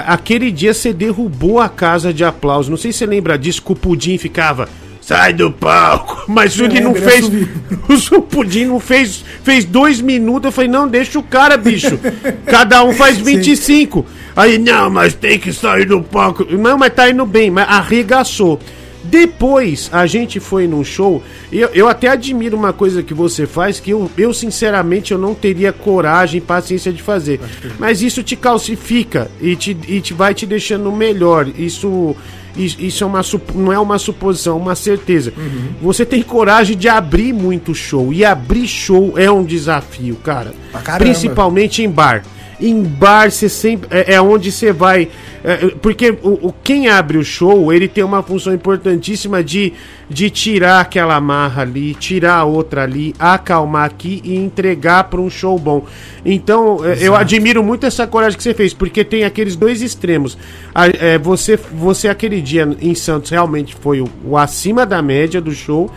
aquele 0.05 0.51
dia 0.51 0.73
você 0.73 0.93
derrubou 0.93 1.59
a 1.59 1.69
casa 1.69 2.13
de 2.13 2.23
aplauso. 2.23 2.69
Não 2.69 2.77
sei 2.77 2.91
se 2.91 2.99
você 2.99 3.05
lembra 3.05 3.37
disso, 3.37 3.61
que 3.61 3.71
o 3.71 3.75
Pudim 3.75 4.17
ficava. 4.17 4.67
Sai 5.01 5.33
do 5.33 5.51
palco! 5.51 6.23
Mas 6.31 6.57
ele 6.57 6.79
não 6.79 6.95
fez. 6.95 7.29
O 8.11 8.21
Pudim 8.21 8.65
não 8.65 8.79
fez. 8.79 9.23
Fez 9.43 9.65
dois 9.65 9.99
minutos. 9.99 10.45
Eu 10.45 10.51
falei, 10.51 10.69
não, 10.69 10.87
deixa 10.87 11.19
o 11.19 11.23
cara, 11.23 11.57
bicho. 11.57 11.99
Cada 12.45 12.83
um 12.83 12.93
faz 12.93 13.17
25. 13.17 14.05
Sim. 14.07 14.23
Aí, 14.35 14.57
não, 14.57 14.89
mas 14.89 15.13
tem 15.13 15.37
que 15.37 15.53
sair 15.53 15.85
do 15.85 16.01
palco. 16.01 16.45
Não, 16.57 16.77
mas 16.77 16.93
tá 16.93 17.09
indo 17.09 17.25
bem, 17.25 17.51
mas 17.51 17.69
arregaçou. 17.69 18.59
Depois 19.03 19.89
a 19.91 20.05
gente 20.05 20.39
foi 20.39 20.67
num 20.67 20.83
show. 20.83 21.21
Eu, 21.51 21.69
eu 21.73 21.87
até 21.87 22.07
admiro 22.07 22.57
uma 22.57 22.71
coisa 22.71 23.03
que 23.03 23.13
você 23.13 23.45
faz 23.45 23.79
que 23.79 23.91
eu, 23.91 24.09
eu 24.17 24.33
sinceramente 24.33 25.11
eu 25.11 25.17
não 25.17 25.35
teria 25.35 25.73
coragem, 25.73 26.39
paciência 26.39 26.91
de 26.91 27.01
fazer. 27.01 27.39
Mas 27.77 28.01
isso 28.01 28.23
te 28.23 28.35
calcifica 28.35 29.29
e 29.41 29.55
te, 29.55 29.77
e 29.87 29.99
te 29.99 30.13
vai 30.13 30.33
te 30.33 30.45
deixando 30.45 30.91
melhor. 30.91 31.47
Isso 31.57 32.15
isso 32.55 33.03
é 33.03 33.07
uma, 33.07 33.21
não 33.55 33.73
é 33.73 33.79
uma 33.79 33.97
suposição, 33.97 34.57
é 34.57 34.61
uma 34.61 34.75
certeza. 34.75 35.33
Uhum. 35.35 35.69
Você 35.81 36.05
tem 36.05 36.21
coragem 36.21 36.77
de 36.77 36.87
abrir 36.87 37.33
muito 37.33 37.73
show. 37.73 38.13
E 38.13 38.23
abrir 38.23 38.67
show 38.67 39.13
é 39.17 39.29
um 39.31 39.43
desafio, 39.43 40.15
cara. 40.17 40.53
Principalmente 40.99 41.81
em 41.81 41.89
bar. 41.89 42.23
Em 42.63 42.81
bar 42.81 43.29
você 43.29 43.49
sempre 43.49 43.87
é, 43.91 44.15
é 44.15 44.21
onde 44.21 44.51
você 44.51 44.71
vai, 44.71 45.09
é, 45.43 45.67
porque 45.81 46.11
o, 46.23 46.47
o, 46.47 46.53
quem 46.63 46.87
abre 46.87 47.17
o 47.17 47.23
show 47.23 47.73
ele 47.73 47.87
tem 47.87 48.03
uma 48.03 48.23
função 48.23 48.53
importantíssima 48.53 49.43
de, 49.43 49.73
de 50.09 50.29
tirar 50.29 50.79
aquela 50.79 51.19
marra 51.19 51.63
ali, 51.63 51.93
tirar 51.93 52.35
a 52.35 52.43
outra 52.45 52.83
ali, 52.83 53.13
acalmar 53.19 53.85
aqui 53.85 54.21
e 54.23 54.35
entregar 54.35 55.05
para 55.05 55.19
um 55.19 55.29
show 55.29 55.59
bom. 55.59 55.85
Então 56.25 56.83
é, 56.85 56.97
eu 57.01 57.15
admiro 57.15 57.61
muito 57.61 57.85
essa 57.85 58.07
coragem 58.07 58.37
que 58.37 58.43
você 58.43 58.53
fez, 58.53 58.73
porque 58.73 59.03
tem 59.03 59.25
aqueles 59.25 59.55
dois 59.55 59.81
extremos. 59.81 60.37
A, 60.73 60.87
é, 60.87 61.17
você, 61.17 61.57
você 61.57 62.07
aquele 62.07 62.41
dia 62.41 62.69
em 62.79 62.95
Santos 62.95 63.29
realmente 63.29 63.75
foi 63.75 63.99
o, 63.99 64.09
o 64.25 64.37
acima 64.37 64.85
da 64.85 65.01
média 65.01 65.41
do 65.41 65.51
show. 65.51 65.91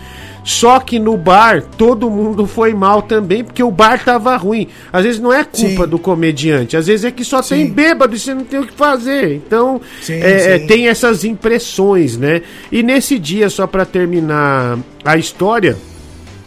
Só 0.47 0.79
que 0.79 1.01
no 1.01 1.17
bar 1.17 1.61
todo 1.77 2.09
mundo 2.09 2.47
foi 2.47 2.73
mal 2.73 3.03
também, 3.03 3.43
porque 3.43 3.65
o 3.65 3.71
bar 3.71 4.05
tava 4.05 4.37
ruim. 4.37 4.69
Às 4.93 5.03
vezes 5.03 5.21
não 5.21 5.33
é 5.33 5.43
culpa 5.43 5.83
sim. 5.83 5.89
do 5.89 5.99
comediante, 5.99 6.77
às 6.77 6.87
vezes 6.87 7.05
é 7.05 7.11
que 7.11 7.25
só 7.25 7.43
sim. 7.43 7.57
tem 7.57 7.67
bêbado 7.69 8.15
e 8.15 8.19
você 8.19 8.33
não 8.33 8.45
tem 8.45 8.61
o 8.61 8.67
que 8.67 8.73
fazer. 8.73 9.35
Então 9.35 9.81
sim, 10.01 10.13
é, 10.13 10.55
é 10.55 10.59
tem 10.61 10.87
essas 10.87 11.25
impressões, 11.25 12.17
né? 12.17 12.43
E 12.71 12.81
nesse 12.81 13.19
dia, 13.19 13.51
só 13.51 13.67
para 13.67 13.85
terminar 13.85 14.79
a 15.05 15.17
história, 15.17 15.77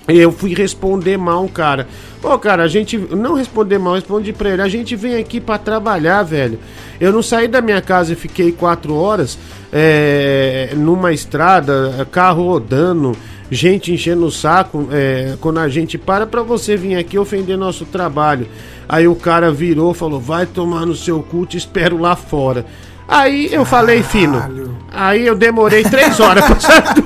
eu 0.07 0.31
fui 0.31 0.55
responder 0.55 1.17
mal, 1.17 1.45
cara. 1.49 1.85
Pô, 2.21 2.39
cara, 2.39 2.63
a 2.63 2.67
gente 2.69 2.97
não 2.97 3.33
responder 3.33 3.77
mal, 3.77 3.95
respondi 3.95 4.31
pra 4.31 4.51
ele. 4.51 4.61
A 4.61 4.69
gente 4.69 4.95
vem 4.95 5.17
aqui 5.17 5.41
para 5.41 5.57
trabalhar, 5.57 6.23
velho. 6.23 6.57
Eu 7.01 7.11
não 7.11 7.21
saí 7.21 7.49
da 7.49 7.61
minha 7.61 7.81
casa 7.81 8.13
e 8.13 8.15
fiquei 8.15 8.53
quatro 8.53 8.95
horas 8.95 9.37
é, 9.73 10.71
numa 10.73 11.11
estrada, 11.11 12.07
carro 12.09 12.45
rodando 12.47 13.11
gente 13.51 13.91
enchendo 13.91 14.25
o 14.25 14.31
saco 14.31 14.87
é, 14.91 15.35
quando 15.41 15.59
a 15.59 15.67
gente 15.67 15.97
para 15.97 16.27
para 16.27 16.41
você 16.43 16.75
vir 16.77 16.95
aqui 16.95 17.17
ofender 17.17 17.57
nosso 17.57 17.85
trabalho. 17.85 18.47
Aí 18.87 19.07
o 19.07 19.15
cara 19.15 19.51
virou, 19.51 19.93
falou: 19.93 20.19
vai 20.19 20.45
tomar 20.45 20.85
no 20.85 20.95
seu 20.95 21.21
cu, 21.21 21.45
te 21.45 21.57
espero 21.57 21.97
lá 21.97 22.15
fora. 22.15 22.65
Aí 23.07 23.45
eu 23.45 23.49
Caralho. 23.49 23.65
falei 23.65 24.03
fino. 24.03 24.77
Aí 24.91 25.25
eu 25.25 25.35
demorei 25.35 25.83
três 25.83 26.19
horas 26.19 26.45
pra 26.45 26.59
sair 26.59 26.93
do. 26.93 27.03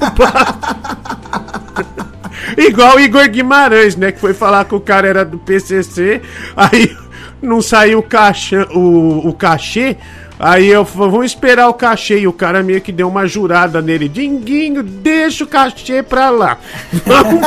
Igual 2.62 2.98
o 2.98 3.00
Igor 3.00 3.28
Guimarães, 3.30 3.96
né? 3.96 4.12
Que 4.12 4.20
foi 4.20 4.34
falar 4.34 4.66
que 4.66 4.76
o 4.76 4.80
cara 4.80 5.08
era 5.08 5.24
do 5.24 5.38
PCC. 5.38 6.22
Aí 6.56 6.96
não 7.42 7.62
saiu 7.62 8.00
o, 8.00 8.04
caixa, 8.04 8.68
o, 8.74 9.30
o 9.30 9.34
cachê. 9.34 9.98
Aí 10.39 10.67
eu 10.67 10.84
falei, 10.84 11.12
vamos 11.12 11.26
esperar 11.28 11.67
o 11.69 11.74
cachê. 11.74 12.19
E 12.19 12.28
o 12.28 12.34
cara 12.34 12.63
meio 12.63 12.82
que 12.82 12.91
deu 12.91 13.08
uma 13.08 13.28
jurada 13.28 13.82
nele. 13.82 14.10
Dinguinho, 14.10 14.84
deixa 14.84 15.43
o 15.43 15.48
cachê 15.48 16.02
pra 16.04 16.30
lá. 16.30 16.58
Vamos 17.06 17.41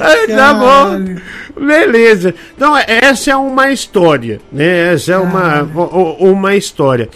Aí, 0.00 0.26
tá 0.26 0.54
bom. 0.54 1.64
Beleza. 1.64 2.34
Então, 2.54 2.76
essa 2.76 3.30
é 3.30 3.36
uma 3.36 3.70
história, 3.70 4.40
né? 4.50 4.94
Essa 4.94 5.12
é 5.12 5.18
uma, 5.18 5.62
uma 6.18 6.56
história. 6.56 7.08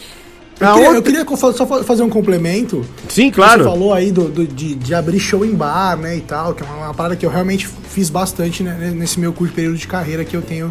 Eu 0.61 0.75
queria, 0.75 1.23
eu 1.23 1.25
queria, 1.25 1.53
só 1.53 1.67
fazer 1.83 2.03
um 2.03 2.11
complemento. 2.11 2.85
Sim, 3.09 3.31
claro. 3.31 3.65
Você 3.65 3.71
falou 3.71 3.95
aí 3.95 4.13
do, 4.13 4.29
do 4.29 4.47
de, 4.47 4.75
de, 4.75 4.95
abrir 4.95 5.19
show 5.19 5.45
em 5.45 5.55
bar, 5.55 5.97
né, 5.97 6.17
e 6.17 6.21
tal, 6.21 6.55
que 6.55 6.63
é 6.63 6.67
uma, 6.67 6.87
uma 6.87 6.95
parada 6.95 7.17
que 7.17 7.25
eu 7.25 7.31
realmente 7.31 7.67
fiz 7.89 8.11
bastante 8.11 8.63
né, 8.63 8.93
nesse 8.95 9.19
meu 9.19 9.33
curto 9.33 9.55
período 9.55 9.79
de 9.79 9.89
carreira 9.89 10.23
que 10.23 10.37
eu 10.37 10.43
tenho 10.43 10.71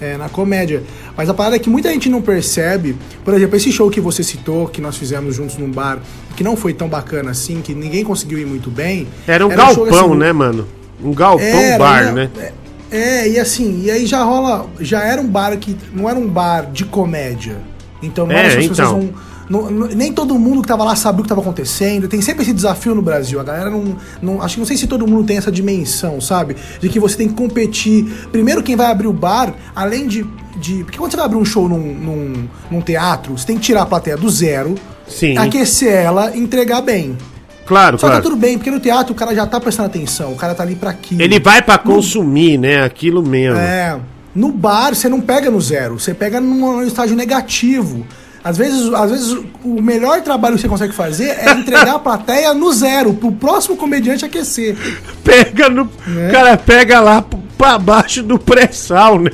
é, 0.00 0.16
na 0.16 0.28
comédia. 0.28 0.82
Mas 1.16 1.28
a 1.28 1.34
parada 1.34 1.56
é 1.56 1.58
que 1.58 1.68
muita 1.68 1.90
gente 1.90 2.08
não 2.08 2.22
percebe, 2.22 2.96
por 3.24 3.34
exemplo, 3.34 3.56
esse 3.56 3.70
show 3.70 3.90
que 3.90 4.00
você 4.00 4.22
citou, 4.22 4.66
que 4.68 4.80
nós 4.80 4.96
fizemos 4.96 5.34
juntos 5.34 5.56
num 5.58 5.70
bar, 5.70 6.00
que 6.36 6.42
não 6.42 6.56
foi 6.56 6.72
tão 6.72 6.88
bacana 6.88 7.30
assim, 7.30 7.60
que 7.60 7.74
ninguém 7.74 8.04
conseguiu 8.04 8.38
ir 8.38 8.46
muito 8.46 8.70
bem. 8.70 9.06
Era 9.26 9.46
um 9.46 9.52
era 9.52 9.64
galpão, 9.64 9.84
um 9.84 10.10
assim, 10.10 10.16
né, 10.16 10.32
mano? 10.32 10.66
Um 11.02 11.12
galpão 11.12 11.46
era, 11.46 11.78
bar, 11.78 12.12
né? 12.12 12.30
É, 12.38 12.52
é, 12.90 13.28
e 13.28 13.38
assim, 13.38 13.82
e 13.84 13.90
aí 13.90 14.06
já 14.06 14.22
rola. 14.22 14.66
Já 14.80 15.02
era 15.04 15.20
um 15.20 15.28
bar 15.28 15.56
que. 15.58 15.76
Não 15.92 16.08
era 16.08 16.18
um 16.18 16.28
bar 16.28 16.70
de 16.72 16.84
comédia. 16.84 17.58
Então 18.02 18.26
não 18.26 18.34
é, 18.34 18.52
era 18.52 18.62
então. 18.62 19.00
Vão, 19.00 19.10
não, 19.50 19.68
não, 19.68 19.88
nem 19.88 20.12
todo 20.12 20.38
mundo 20.38 20.62
que 20.62 20.68
tava 20.68 20.84
lá 20.84 20.94
sabia 20.94 21.18
o 21.18 21.22
que 21.22 21.26
estava 21.26 21.40
acontecendo. 21.40 22.06
Tem 22.06 22.22
sempre 22.22 22.42
esse 22.42 22.52
desafio 22.52 22.94
no 22.94 23.02
Brasil. 23.02 23.40
A 23.40 23.42
galera 23.42 23.68
não, 23.68 23.96
não. 24.22 24.40
Acho 24.40 24.54
que 24.54 24.60
não 24.60 24.66
sei 24.66 24.76
se 24.76 24.86
todo 24.86 25.04
mundo 25.08 25.26
tem 25.26 25.38
essa 25.38 25.50
dimensão, 25.50 26.20
sabe? 26.20 26.54
De 26.80 26.88
que 26.88 27.00
você 27.00 27.16
tem 27.16 27.28
que 27.28 27.34
competir. 27.34 28.04
Primeiro, 28.30 28.62
quem 28.62 28.76
vai 28.76 28.86
abrir 28.86 29.08
o 29.08 29.12
bar, 29.12 29.52
além 29.74 30.06
de. 30.06 30.24
de 30.56 30.84
porque 30.84 30.96
quando 30.96 31.10
você 31.10 31.16
vai 31.16 31.26
abrir 31.26 31.36
um 31.36 31.44
show 31.44 31.68
num, 31.68 31.78
num, 31.78 32.48
num 32.70 32.80
teatro, 32.80 33.36
você 33.36 33.44
tem 33.44 33.56
que 33.56 33.62
tirar 33.62 33.82
a 33.82 33.86
plateia 33.86 34.16
do 34.16 34.30
zero, 34.30 34.76
Sim. 35.08 35.36
aquecer 35.36 35.94
ela 35.94 36.36
entregar 36.36 36.80
bem. 36.80 37.18
Claro, 37.66 37.98
Só 37.98 38.06
claro. 38.06 38.22
tá 38.22 38.28
tudo 38.28 38.40
bem, 38.40 38.56
porque 38.56 38.70
no 38.70 38.78
teatro 38.78 39.12
o 39.12 39.16
cara 39.16 39.34
já 39.34 39.46
tá 39.46 39.58
prestando 39.58 39.88
atenção, 39.88 40.32
o 40.32 40.36
cara 40.36 40.54
tá 40.54 40.62
ali 40.62 40.76
pra 40.76 40.90
aquilo. 40.90 41.20
Ele 41.20 41.40
vai 41.40 41.60
para 41.60 41.76
consumir, 41.78 42.56
no... 42.56 42.62
né? 42.62 42.84
Aquilo 42.84 43.20
mesmo. 43.20 43.58
É. 43.58 43.98
No 44.32 44.52
bar, 44.52 44.94
você 44.94 45.08
não 45.08 45.20
pega 45.20 45.50
no 45.50 45.60
zero, 45.60 45.98
você 45.98 46.14
pega 46.14 46.40
num 46.40 46.84
estágio 46.84 47.16
negativo. 47.16 48.06
Às 48.42 48.56
vezes, 48.56 48.92
às 48.94 49.10
vezes 49.10 49.38
o 49.62 49.82
melhor 49.82 50.22
trabalho 50.22 50.56
que 50.56 50.62
você 50.62 50.68
consegue 50.68 50.94
fazer 50.94 51.28
é 51.28 51.52
entregar 51.52 51.94
a 51.94 51.98
plateia 51.98 52.54
no 52.54 52.72
zero, 52.72 53.12
pro 53.12 53.30
próximo 53.32 53.76
comediante 53.76 54.24
aquecer. 54.24 54.76
Pega 55.22 55.68
no. 55.68 55.88
Né? 56.06 56.30
cara 56.30 56.56
pega 56.56 57.00
lá 57.00 57.22
pra 57.58 57.78
baixo 57.78 58.22
do 58.22 58.38
pré-sal, 58.38 59.18
né? 59.18 59.30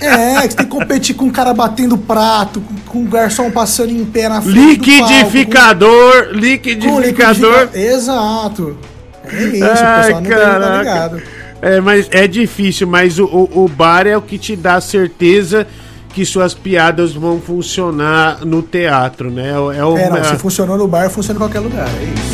É, 0.00 0.40
você 0.42 0.56
tem 0.56 0.66
que 0.66 0.70
competir 0.70 1.14
com 1.14 1.26
o 1.26 1.32
cara 1.32 1.54
batendo 1.54 1.96
prato, 1.96 2.62
com, 2.86 3.02
o 3.02 3.06
garçom 3.06 3.50
passando 3.50 3.90
em 3.90 4.04
pé 4.04 4.28
na 4.28 4.42
frente. 4.42 4.58
Liquidificador, 4.58 6.12
palco, 6.12 6.32
com, 6.32 6.40
liquidificador. 6.40 7.68
Com 7.68 7.78
Exato. 7.78 8.76
É 9.24 9.44
isso, 9.44 9.64
Ai, 9.64 9.70
o 9.70 10.02
pessoal 10.02 10.20
não 10.20 10.30
tá 10.30 10.78
ligado. 10.78 11.22
É, 11.62 11.80
mas 11.80 12.08
é 12.10 12.26
difícil, 12.26 12.88
mas 12.88 13.20
o, 13.20 13.24
o, 13.24 13.64
o 13.64 13.68
bar 13.68 14.06
é 14.06 14.16
o 14.16 14.20
que 14.20 14.36
te 14.36 14.56
dá 14.56 14.80
certeza 14.80 15.66
que 16.12 16.24
suas 16.24 16.54
piadas 16.54 17.12
vão 17.12 17.40
funcionar 17.40 18.44
no 18.44 18.62
teatro, 18.62 19.30
né? 19.30 19.50
É, 19.50 19.58
o, 19.58 19.96
é 19.96 20.10
não, 20.10 20.24
se 20.24 20.36
funcionou 20.36 20.76
no 20.76 20.86
bar, 20.86 21.10
funciona 21.10 21.38
em 21.38 21.42
qualquer 21.42 21.60
lugar, 21.60 21.88
é 21.88 22.04
isso. 22.04 22.31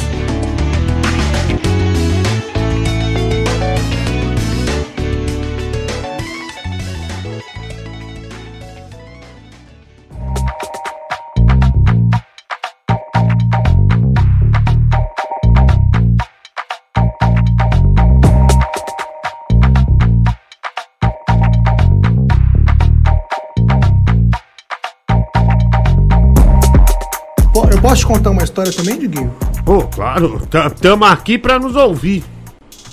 História 28.63 28.73
também, 28.73 28.99
Diguinho? 28.99 29.33
Pô, 29.65 29.83
claro, 29.87 30.41
estamos 30.75 31.09
aqui 31.09 31.39
para 31.39 31.59
nos 31.59 31.77
ouvir. 31.77 32.25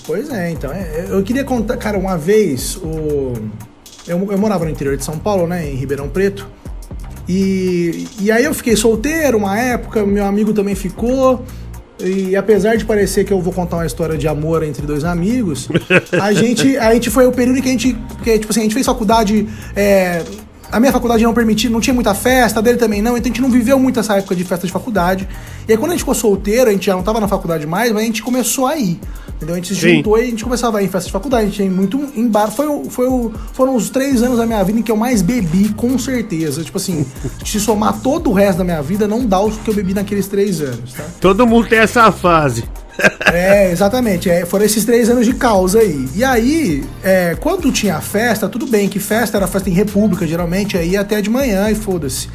Pois 0.05 0.29
é, 0.29 0.51
então. 0.51 0.71
É, 0.71 1.07
eu 1.09 1.23
queria 1.23 1.43
contar, 1.43 1.77
cara, 1.77 1.97
uma 1.97 2.17
vez, 2.17 2.75
o... 2.77 3.33
eu, 4.07 4.31
eu 4.31 4.37
morava 4.37 4.65
no 4.65 4.71
interior 4.71 4.95
de 4.95 5.03
São 5.03 5.17
Paulo, 5.17 5.47
né, 5.47 5.67
em 5.67 5.75
Ribeirão 5.75 6.07
Preto. 6.07 6.47
E, 7.27 8.07
e 8.19 8.31
aí 8.31 8.43
eu 8.43 8.53
fiquei 8.53 8.75
solteiro 8.75 9.37
uma 9.37 9.57
época, 9.59 10.05
meu 10.05 10.25
amigo 10.25 10.53
também 10.53 10.75
ficou. 10.75 11.43
E 11.99 12.35
apesar 12.35 12.75
de 12.75 12.85
parecer 12.85 13.23
que 13.23 13.31
eu 13.31 13.41
vou 13.41 13.53
contar 13.53 13.77
uma 13.77 13.85
história 13.85 14.17
de 14.17 14.27
amor 14.27 14.61
entre 14.63 14.85
dois 14.85 15.03
amigos, 15.03 15.69
a 16.21 16.33
gente, 16.33 16.77
a 16.77 16.93
gente 16.93 17.09
foi 17.09 17.25
o 17.25 17.31
período 17.31 17.61
que 17.61 17.69
a 17.69 17.71
gente. 17.71 17.97
Que, 18.23 18.37
tipo 18.37 18.51
assim, 18.51 18.59
a 18.59 18.63
gente 18.63 18.73
fez 18.73 18.85
faculdade. 18.85 19.47
É, 19.75 20.23
a 20.71 20.79
minha 20.79 20.91
faculdade 20.91 21.23
não 21.23 21.33
permitia, 21.33 21.69
não 21.69 21.79
tinha 21.79 21.93
muita 21.93 22.13
festa, 22.13 22.61
dele 22.61 22.77
também 22.77 23.01
não, 23.01 23.17
então 23.17 23.25
a 23.25 23.27
gente 23.27 23.41
não 23.41 23.49
viveu 23.49 23.79
muito 23.79 23.99
essa 23.99 24.17
época 24.17 24.35
de 24.35 24.43
festa 24.43 24.65
de 24.65 24.73
faculdade. 24.73 25.27
E 25.67 25.71
aí 25.71 25.77
quando 25.77 25.91
a 25.91 25.93
gente 25.93 26.01
ficou 26.01 26.15
solteiro, 26.15 26.69
a 26.69 26.73
gente 26.73 26.85
já 26.85 26.95
não 26.95 27.03
tava 27.03 27.19
na 27.19 27.27
faculdade 27.27 27.65
mais, 27.65 27.91
mas 27.91 28.03
a 28.03 28.05
gente 28.05 28.21
começou 28.21 28.65
a 28.67 28.77
ir. 28.77 28.99
Entendeu? 29.35 29.55
A 29.55 29.57
gente 29.57 29.75
se 29.75 29.81
Sim. 29.81 29.97
juntou 29.97 30.17
e 30.17 30.21
a 30.21 30.25
gente 30.25 30.43
começava 30.43 30.77
a 30.77 30.81
ir 30.81 30.85
em 30.85 30.89
festa 30.89 31.07
de 31.07 31.11
faculdade, 31.11 31.43
a 31.43 31.49
gente 31.49 31.61
ia 31.61 31.69
muito 31.69 31.99
em 32.15 32.27
bar. 32.27 32.49
Foi, 32.49 32.85
foi, 32.89 33.31
foram 33.51 33.75
os 33.75 33.89
três 33.89 34.23
anos 34.23 34.37
da 34.37 34.45
minha 34.45 34.63
vida 34.63 34.79
em 34.79 34.81
que 34.81 34.91
eu 34.91 34.95
mais 34.95 35.21
bebi, 35.21 35.69
com 35.69 35.97
certeza. 35.99 36.63
Tipo 36.63 36.77
assim, 36.77 37.05
se 37.45 37.59
somar 37.59 37.99
todo 38.01 38.29
o 38.29 38.33
resto 38.33 38.59
da 38.59 38.63
minha 38.63 38.81
vida, 38.81 39.07
não 39.07 39.25
dá 39.25 39.39
o 39.41 39.51
que 39.51 39.69
eu 39.69 39.73
bebi 39.73 39.93
naqueles 39.93 40.27
três 40.27 40.61
anos, 40.61 40.93
tá? 40.93 41.03
Todo 41.19 41.45
mundo 41.45 41.67
tem 41.67 41.79
essa 41.79 42.11
fase. 42.11 42.63
É, 43.33 43.71
exatamente. 43.71 44.29
É, 44.29 44.45
foram 44.45 44.65
esses 44.65 44.85
três 44.85 45.09
anos 45.09 45.25
de 45.25 45.33
causa 45.33 45.79
aí. 45.79 46.07
E 46.15 46.23
aí, 46.23 46.83
é, 47.03 47.35
quando 47.39 47.71
tinha 47.71 47.99
festa, 47.99 48.47
tudo 48.47 48.65
bem, 48.67 48.87
que 48.87 48.99
festa 48.99 49.37
era 49.37 49.47
festa 49.47 49.69
em 49.69 49.73
república, 49.73 50.25
geralmente, 50.25 50.77
aí 50.77 50.95
até 50.95 51.21
de 51.21 51.29
manhã 51.29 51.69
e 51.69 51.75
foda-se. 51.75 52.29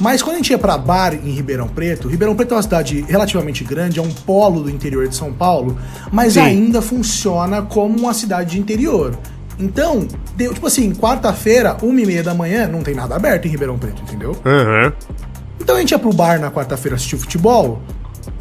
Mas 0.00 0.22
quando 0.22 0.34
a 0.34 0.36
gente 0.38 0.50
ia 0.50 0.58
para 0.58 0.76
bar 0.76 1.14
em 1.14 1.30
Ribeirão 1.30 1.68
Preto, 1.68 2.08
Ribeirão 2.08 2.34
Preto 2.34 2.54
é 2.54 2.56
uma 2.56 2.62
cidade 2.62 3.04
relativamente 3.08 3.62
grande, 3.62 3.98
é 3.98 4.02
um 4.02 4.10
polo 4.10 4.62
do 4.62 4.70
interior 4.70 5.06
de 5.06 5.14
São 5.14 5.32
Paulo, 5.32 5.78
mas 6.10 6.34
Sim. 6.34 6.40
ainda 6.40 6.82
funciona 6.82 7.62
como 7.62 7.98
uma 7.98 8.12
cidade 8.12 8.52
de 8.52 8.58
interior. 8.58 9.16
Então, 9.58 10.08
deu, 10.34 10.52
tipo 10.52 10.66
assim, 10.66 10.92
quarta-feira, 10.94 11.76
uma 11.82 12.00
e 12.00 12.06
meia 12.06 12.22
da 12.22 12.34
manhã, 12.34 12.66
não 12.66 12.82
tem 12.82 12.94
nada 12.94 13.14
aberto 13.14 13.46
em 13.46 13.50
Ribeirão 13.50 13.78
Preto, 13.78 14.02
entendeu? 14.02 14.30
Uhum. 14.44 14.92
Então 15.60 15.76
a 15.76 15.78
gente 15.78 15.92
ia 15.92 15.98
pro 15.98 16.12
bar 16.12 16.40
na 16.40 16.50
quarta-feira 16.50 16.96
assistir 16.96 17.16
futebol, 17.16 17.80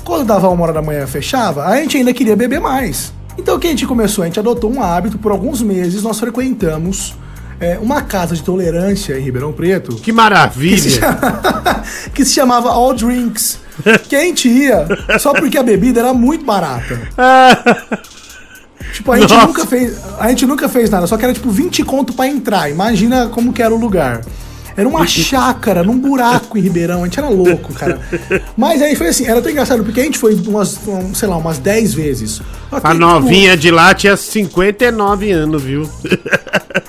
quando 0.04 0.26
dava 0.26 0.50
uma 0.50 0.64
hora 0.64 0.74
da 0.74 0.82
manhã 0.82 1.06
fechava, 1.08 1.66
a 1.66 1.76
gente 1.78 1.98
ainda 1.98 2.14
queria 2.14 2.36
beber 2.36 2.60
mais. 2.60 3.14
Então 3.38 3.56
o 3.56 3.60
que 3.60 3.68
a 3.68 3.70
gente 3.70 3.86
começou? 3.86 4.24
A 4.24 4.28
gente 4.28 4.40
adotou 4.40 4.72
um 4.72 4.82
hábito, 4.84 5.18
por 5.18 5.32
alguns 5.32 5.62
meses 5.62 6.04
nós 6.04 6.20
frequentamos 6.20 7.16
é, 7.60 7.78
uma 7.80 8.02
casa 8.02 8.36
de 8.36 8.44
tolerância 8.44 9.18
em 9.18 9.22
Ribeirão 9.24 9.54
Preto. 9.54 9.96
Que 9.96 10.12
maravilha! 10.12 10.76
Que 10.76 10.82
se, 10.82 10.90
chama- 11.00 11.84
que 12.14 12.26
se 12.26 12.34
chamava 12.34 12.70
All 12.70 12.94
Drinks. 12.94 13.60
Que 14.10 14.16
a 14.16 14.22
gente 14.22 14.48
ia 14.50 14.86
só 15.20 15.34
porque 15.34 15.58
a 15.58 15.64
bebida 15.64 16.02
era 16.02 16.14
muito 16.14 16.46
barata. 16.46 17.00
Tipo, 18.94 19.12
a 19.14 19.20
gente, 19.20 19.32
Nossa. 19.34 19.48
nunca 19.48 19.66
fez, 19.66 19.98
a 20.20 20.28
gente 20.30 20.46
nunca 20.46 20.68
fez 20.68 20.90
nada, 20.90 21.08
só 21.08 21.16
que 21.16 21.24
era 21.24 21.34
tipo 21.34 21.50
20 21.50 21.82
conto 21.86 22.12
pra 22.14 22.28
entrar. 22.28 22.70
Imagina 22.70 23.28
como 23.28 23.54
que 23.54 23.62
era 23.64 23.74
o 23.74 23.78
lugar. 23.78 24.22
Era 24.76 24.88
uma 24.88 25.06
chácara, 25.06 25.84
num 25.84 25.98
buraco 25.98 26.58
em 26.58 26.62
Ribeirão, 26.62 27.02
a 27.02 27.06
gente 27.06 27.20
era 27.20 27.30
louco, 27.30 27.74
cara. 27.74 28.00
Mas 28.56 28.82
aí 28.82 28.96
foi 28.96 29.08
assim, 29.08 29.28
era 29.28 29.42
tão 29.42 29.52
engraçado, 29.52 29.84
porque 29.84 30.00
a 30.00 30.04
gente 30.04 30.18
foi 30.18 30.36
umas, 30.36 30.80
um, 30.88 31.14
sei 31.14 31.28
lá, 31.28 31.38
umas 31.38 31.58
10 31.58 31.94
vezes. 31.94 32.42
A 32.72 32.80
tipo, 32.80 32.94
novinha 32.94 33.58
de 33.58 33.70
lá 33.70 33.94
tinha 33.94 34.16
59 34.16 35.32
anos, 35.32 35.62
viu? 35.62 35.90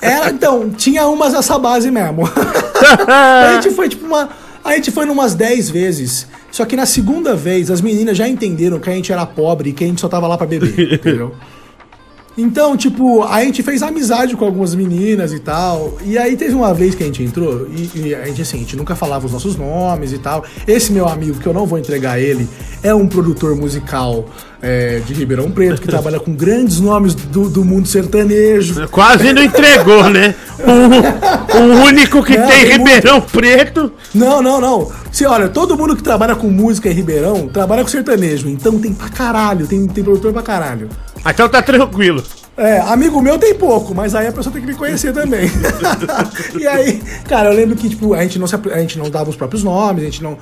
Era, 0.01 0.29
então, 0.29 0.69
tinha 0.69 1.07
umas 1.07 1.33
dessa 1.33 1.57
base 1.59 1.91
mesmo. 1.91 2.23
a 3.07 3.53
gente 3.53 3.73
foi 3.75 3.89
tipo 3.89 4.05
uma. 4.05 4.29
A 4.63 4.75
gente 4.75 4.91
foi 4.91 5.05
numas 5.05 5.33
10 5.35 5.69
vezes. 5.69 6.27
Só 6.51 6.65
que 6.65 6.75
na 6.75 6.85
segunda 6.85 7.35
vez 7.35 7.71
as 7.71 7.81
meninas 7.81 8.15
já 8.15 8.27
entenderam 8.27 8.79
que 8.79 8.89
a 8.89 8.93
gente 8.93 9.11
era 9.11 9.25
pobre 9.25 9.71
e 9.71 9.73
que 9.73 9.83
a 9.83 9.87
gente 9.87 9.99
só 9.99 10.07
tava 10.07 10.27
lá 10.27 10.37
pra 10.37 10.45
beber, 10.45 10.93
entendeu? 10.93 11.33
Então, 12.37 12.75
tipo, 12.75 13.21
a 13.23 13.43
gente 13.43 13.61
fez 13.61 13.83
amizade 13.83 14.35
com 14.35 14.43
algumas 14.43 14.73
meninas 14.73 15.31
e 15.31 15.39
tal. 15.39 15.97
E 16.03 16.17
aí 16.17 16.35
teve 16.35 16.55
uma 16.55 16.73
vez 16.73 16.95
que 16.95 17.03
a 17.03 17.05
gente 17.05 17.21
entrou 17.21 17.67
e, 17.67 18.07
e 18.07 18.15
a 18.15 18.25
gente, 18.25 18.41
assim, 18.41 18.57
a 18.57 18.59
gente 18.61 18.75
nunca 18.75 18.95
falava 18.95 19.25
os 19.25 19.31
nossos 19.31 19.55
nomes 19.55 20.11
e 20.11 20.17
tal. 20.17 20.43
Esse 20.67 20.91
meu 20.91 21.07
amigo, 21.07 21.39
que 21.39 21.45
eu 21.45 21.53
não 21.53 21.65
vou 21.65 21.77
entregar 21.77 22.19
ele, 22.19 22.47
é 22.81 22.93
um 22.93 23.07
produtor 23.07 23.55
musical 23.55 24.25
é, 24.63 25.01
de 25.05 25.13
Ribeirão 25.13 25.51
Preto, 25.51 25.81
que 25.81 25.87
trabalha 25.87 26.21
com 26.21 26.33
grandes 26.33 26.79
nomes 26.79 27.13
do, 27.13 27.49
do 27.49 27.65
mundo 27.65 27.85
sertanejo. 27.85 28.87
Quase 28.87 29.33
não 29.33 29.43
entregou, 29.43 30.09
né? 30.09 30.33
O, 30.59 31.57
o 31.57 31.85
único 31.85 32.23
que 32.23 32.37
Não, 32.37 32.47
tem 32.47 32.65
Ribeirão 32.65 33.19
Preto. 33.19 33.91
Não, 34.15 34.41
não, 34.41 34.61
não. 34.61 34.89
Você 35.11 35.25
olha, 35.25 35.49
todo 35.49 35.77
mundo 35.77 35.97
que 35.97 36.01
trabalha 36.01 36.33
com 36.33 36.47
música 36.47 36.89
em 36.89 36.93
Ribeirão 36.93 37.49
trabalha 37.49 37.83
com 37.83 37.89
sertanejo. 37.89 38.47
Então 38.47 38.79
tem 38.79 38.93
pra 38.93 39.09
caralho, 39.09 39.67
tem, 39.67 39.85
tem 39.85 40.03
produtor 40.03 40.31
pra 40.31 40.41
caralho. 40.41 40.87
Ah, 41.25 41.31
Então 41.31 41.49
tá 41.49 41.61
tranquilo. 41.61 42.23
É, 42.55 42.77
amigo 42.81 43.19
meu 43.19 43.39
tem 43.39 43.55
pouco, 43.55 43.95
mas 43.95 44.13
aí 44.13 44.27
a 44.27 44.31
pessoa 44.31 44.53
tem 44.53 44.61
que 44.61 44.67
me 44.67 44.75
conhecer 44.75 45.11
também. 45.11 45.49
e 46.59 46.67
aí, 46.67 47.01
cara, 47.27 47.49
eu 47.51 47.55
lembro 47.57 47.75
que 47.75 47.89
tipo, 47.89 48.13
a 48.13 48.21
gente 48.21 48.37
não 48.37 48.45
se 48.45 48.55
a 48.55 48.79
gente 48.79 48.99
não 48.99 49.09
dava 49.09 49.27
os 49.29 49.35
próprios 49.35 49.63
nomes, 49.63 50.03
a 50.03 50.05
gente 50.05 50.21
não 50.21 50.37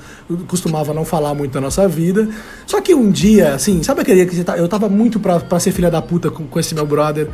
costumava 0.46 0.92
não 0.92 1.06
falar 1.06 1.34
muito 1.34 1.52
da 1.52 1.60
nossa 1.60 1.88
vida. 1.88 2.28
Só 2.66 2.82
que 2.82 2.94
um 2.94 3.10
dia, 3.10 3.54
assim, 3.54 3.82
sabe 3.82 4.02
aquele 4.02 4.26
que 4.26 4.36
você 4.36 4.44
tá- 4.44 4.58
eu 4.58 4.68
tava 4.68 4.90
muito 4.90 5.18
pra, 5.18 5.40
pra 5.40 5.58
ser 5.58 5.72
filha 5.72 5.90
da 5.90 6.02
puta 6.02 6.30
com, 6.30 6.46
com 6.46 6.60
esse 6.60 6.74
meu 6.74 6.84
brother. 6.84 7.28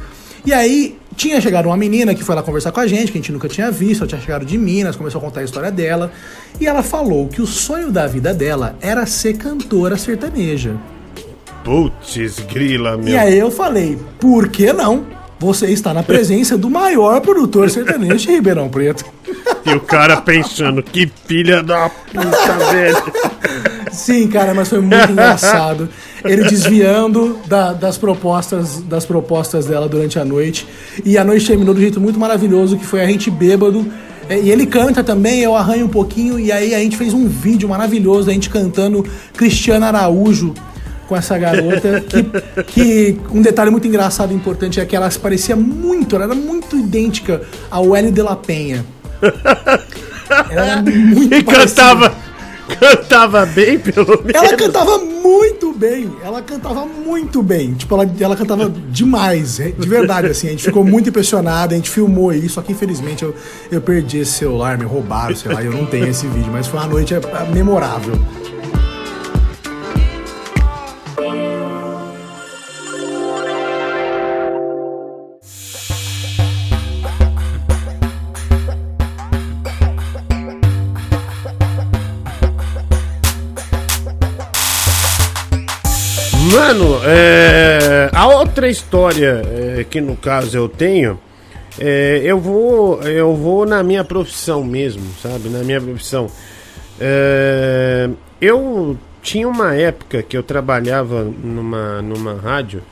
E 0.47 0.53
aí 0.53 0.97
tinha 1.17 1.41
chegado 1.41 1.67
uma 1.67 1.77
menina 1.77 2.15
que 2.15 2.23
foi 2.23 2.37
lá 2.37 2.43
conversar 2.45 2.71
com 2.71 2.79
a 2.79 2.87
gente, 2.87 3.11
que 3.11 3.19
a 3.19 3.21
gente 3.21 3.33
nunca 3.33 3.49
tinha 3.49 3.73
visto, 3.73 4.03
ela 4.03 4.09
tinha 4.09 4.21
chegado 4.21 4.47
de 4.47 4.57
Minas, 4.57 4.95
começou 4.95 5.19
a 5.19 5.25
contar 5.25 5.41
a 5.41 5.45
história 5.45 5.73
dela. 5.73 6.13
E 6.61 6.67
ela 6.69 6.85
falou 6.85 7.27
que 7.27 7.43
o 7.43 7.47
sonho 7.49 7.91
da 7.91 8.07
vida 8.07 8.33
dela 8.33 8.77
era 8.81 9.05
ser 9.07 9.37
cantora 9.37 9.97
sertaneja. 9.97 10.77
Putz, 11.65 12.39
grila, 12.53 12.97
meu. 12.97 13.09
E 13.09 13.17
aí 13.17 13.39
eu 13.39 13.51
falei, 13.51 13.99
por 14.19 14.49
que 14.49 14.73
não? 14.73 15.05
Você 15.41 15.67
está 15.67 15.95
na 15.95 16.03
presença 16.03 16.59
do 16.59 16.69
maior 16.69 17.21
produtor 17.21 17.71
sertanejo 17.71 18.17
de 18.17 18.31
Ribeirão 18.33 18.69
Preto. 18.69 19.05
E 19.67 19.75
o 19.75 19.81
cara 19.81 20.17
pensando, 20.23 20.83
que 20.83 21.11
filha 21.27 21.63
da 21.63 21.91
puta, 21.91 22.55
velho. 22.73 22.97
Sim, 23.93 24.27
cara, 24.29 24.55
mas 24.55 24.69
foi 24.71 24.81
muito 24.81 25.13
engraçado. 25.13 25.91
Ele 26.25 26.45
desviando 26.45 27.39
da- 27.47 27.75
das 27.75 27.99
propostas 27.99 28.81
das 28.83 29.05
propostas 29.05 29.67
dela 29.67 29.87
durante 29.87 30.19
a 30.19 30.25
noite. 30.25 30.67
E 31.05 31.19
a 31.19 31.25
noite 31.25 31.47
terminou 31.47 31.75
um 31.75 31.79
jeito 31.79 32.01
muito 32.01 32.19
maravilhoso, 32.19 32.79
que 32.79 32.87
foi 32.87 33.03
a 33.03 33.07
gente 33.07 33.31
bêbado. 33.31 33.87
É, 34.31 34.39
E 34.41 34.51
ele 34.51 34.65
canta 34.65 35.05
também, 35.05 35.41
eu 35.41 35.55
arranho 35.55 35.85
um 35.85 35.91
pouquinho. 35.91 36.39
E 36.41 36.51
aí 36.51 36.75
a 36.75 36.79
gente 36.79 36.97
fez 36.97 37.13
um 37.13 37.27
vídeo 37.29 37.69
maravilhoso 37.69 38.29
da 38.29 38.33
gente 38.33 38.49
cantando 38.49 39.05
Cristiano 39.37 39.85
Araújo 39.85 40.55
com 41.09 41.17
essa 41.17 41.37
garota. 41.39 42.01
Que, 42.03 42.23
que 42.67 43.21
um 43.33 43.41
detalhe 43.43 43.71
muito 43.71 43.89
engraçado 43.89 44.31
e 44.33 44.37
importante 44.37 44.79
é 44.79 44.85
que 44.85 44.95
ela 44.95 45.11
se 45.11 45.19
parecia 45.19 45.57
muito, 45.57 46.15
ela 46.15 46.27
era 46.27 46.35
muito 46.35 46.77
idêntica 46.77 47.43
ao 47.71 47.97
L 47.97 48.11
de 48.13 48.23
la 48.23 48.37
Penha. 48.37 48.85
Ela 50.51 50.67
era 50.67 50.83
muito 50.83 51.35
E 51.35 51.43
parecida. 51.43 51.83
cantava, 51.83 52.15
cantava 52.79 53.47
bem, 53.47 53.79
pelo 53.79 54.23
menos. 54.23 54.35
Ela 54.35 54.57
cantava 54.57 54.99
muito 54.99 55.73
bem. 55.73 56.13
Ela 56.23 56.43
cantava 56.43 56.85
muito 56.85 57.43
bem. 57.43 57.73
Tipo, 57.75 57.95
ela, 57.95 58.11
ela 58.21 58.37
cantava 58.37 58.71
demais. 58.91 59.59
é, 59.59 59.71
De 59.71 59.89
verdade, 59.89 60.27
assim. 60.29 60.49
A 60.49 60.51
gente 60.51 60.65
ficou 60.65 60.85
muito 60.85 61.09
impressionado. 61.09 61.73
A 61.73 61.77
gente 61.77 61.89
filmou 61.89 62.33
isso. 62.33 62.55
Só 62.57 62.63
que, 62.63 62.73
infelizmente, 62.73 63.23
eu, 63.23 63.35
eu 63.73 63.81
perdi 63.81 64.19
esse 64.19 64.33
celular. 64.33 64.77
Me 64.77 64.85
roubaram, 64.85 65.35
sei 65.35 65.53
lá. 65.53 65.63
e 65.63 65.67
Eu 65.67 65.73
não 65.73 65.87
tenho 65.87 66.07
esse 66.09 66.27
vídeo. 66.27 66.51
Mas 66.53 66.67
foi 66.67 66.79
uma 66.79 66.89
noite 66.89 67.15
é, 67.15 67.21
memorável. 67.53 68.15
Mano, 86.59 87.01
é, 87.05 88.11
a 88.13 88.27
outra 88.27 88.69
história 88.69 89.43
é, 89.79 89.85
que 89.89 90.01
no 90.01 90.17
caso 90.17 90.57
eu 90.59 90.69
tenho, 90.69 91.17
é, 91.79 92.21
eu 92.25 92.41
vou 92.41 93.01
eu 93.05 93.33
vou 93.37 93.65
na 93.65 93.81
minha 93.85 94.03
profissão 94.03 94.65
mesmo, 94.65 95.05
sabe? 95.23 95.49
Na 95.49 95.61
minha 95.61 95.81
profissão. 95.81 96.29
É, 97.01 98.11
eu 98.41 98.99
tinha 99.23 99.47
uma 99.47 99.73
época 99.77 100.21
que 100.21 100.37
eu 100.37 100.43
trabalhava 100.43 101.23
numa, 101.23 102.03
numa 102.03 102.35
rádio 102.35 102.83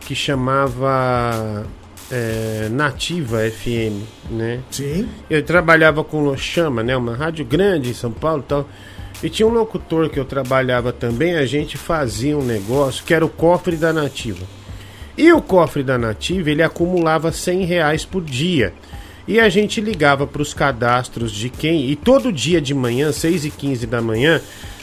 que 0.00 0.16
chamava 0.16 1.64
é, 2.10 2.68
Nativa 2.68 3.48
FM, 3.48 4.02
né? 4.28 4.58
Sim. 4.72 5.08
Eu 5.30 5.40
trabalhava 5.44 6.02
com 6.02 6.24
Lochama, 6.24 6.82
né? 6.82 6.96
Uma 6.96 7.14
rádio 7.14 7.44
grande 7.44 7.90
em 7.90 7.94
São 7.94 8.10
Paulo 8.10 8.42
e 8.44 8.48
tal. 8.48 8.68
E 9.22 9.30
tinha 9.30 9.46
um 9.46 9.52
locutor 9.52 10.10
que 10.10 10.18
eu 10.18 10.24
trabalhava 10.24 10.92
também, 10.92 11.36
a 11.36 11.46
gente 11.46 11.78
fazia 11.78 12.36
um 12.36 12.44
negócio 12.44 13.04
que 13.04 13.14
era 13.14 13.24
o 13.24 13.28
cofre 13.28 13.76
da 13.76 13.92
Nativa. 13.92 14.44
E 15.16 15.32
o 15.32 15.40
cofre 15.40 15.82
da 15.82 15.96
Nativa, 15.96 16.50
ele 16.50 16.62
acumulava 16.62 17.32
100 17.32 17.64
reais 17.64 18.04
por 18.04 18.22
dia. 18.22 18.74
E 19.26 19.40
a 19.40 19.48
gente 19.48 19.80
ligava 19.80 20.26
para 20.26 20.42
os 20.42 20.52
cadastros 20.52 21.32
de 21.32 21.48
quem... 21.48 21.88
E 21.88 21.96
todo 21.96 22.32
dia 22.32 22.60
de 22.60 22.74
manhã, 22.74 23.10
6 23.12 23.46
e 23.46 23.50
15 23.50 23.86
da 23.86 24.02
manhã, 24.02 24.40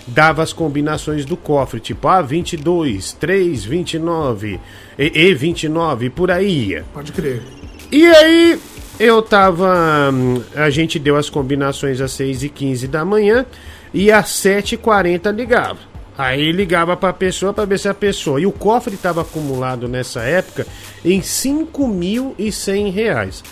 dava 0.07 0.41
as 0.41 0.51
combinações 0.51 1.25
do 1.25 1.37
cofre. 1.37 1.79
Tipo, 1.79 2.07
ah, 2.07 2.21
22, 2.21 3.13
3, 3.13 3.63
29, 3.63 4.59
e, 4.97 5.11
e 5.13 5.33
29, 5.35 6.05
e 6.05 6.09
por 6.09 6.31
aí 6.31 6.69
ia. 6.69 6.85
Pode 6.93 7.11
crer. 7.11 7.43
E 7.91 8.07
aí, 8.07 8.59
eu 8.99 9.21
tava. 9.21 10.09
hum, 10.11 10.41
A 10.55 10.69
gente 10.69 10.97
deu 10.97 11.17
as 11.17 11.29
combinações 11.29 12.01
às 12.01 12.11
6 12.13 12.43
e 12.43 12.49
15 12.49 12.87
da 12.87 13.03
manhã 13.05 13.45
e 13.93 14.11
às 14.11 14.29
7 14.29 14.75
e 14.75 14.77
40 14.77 15.31
ligava. 15.31 15.79
Aí 16.17 16.51
ligava 16.51 16.95
pra 16.95 17.11
pessoa 17.13 17.53
pra 17.53 17.65
ver 17.65 17.79
se 17.79 17.87
a 17.87 17.93
pessoa. 17.93 18.39
E 18.39 18.45
o 18.45 18.51
cofre 18.51 18.95
tava 18.97 19.21
acumulado 19.21 19.87
nessa 19.87 20.21
época 20.21 20.67
em 21.03 21.21
5.100 21.21 22.91
reais. 22.91 23.43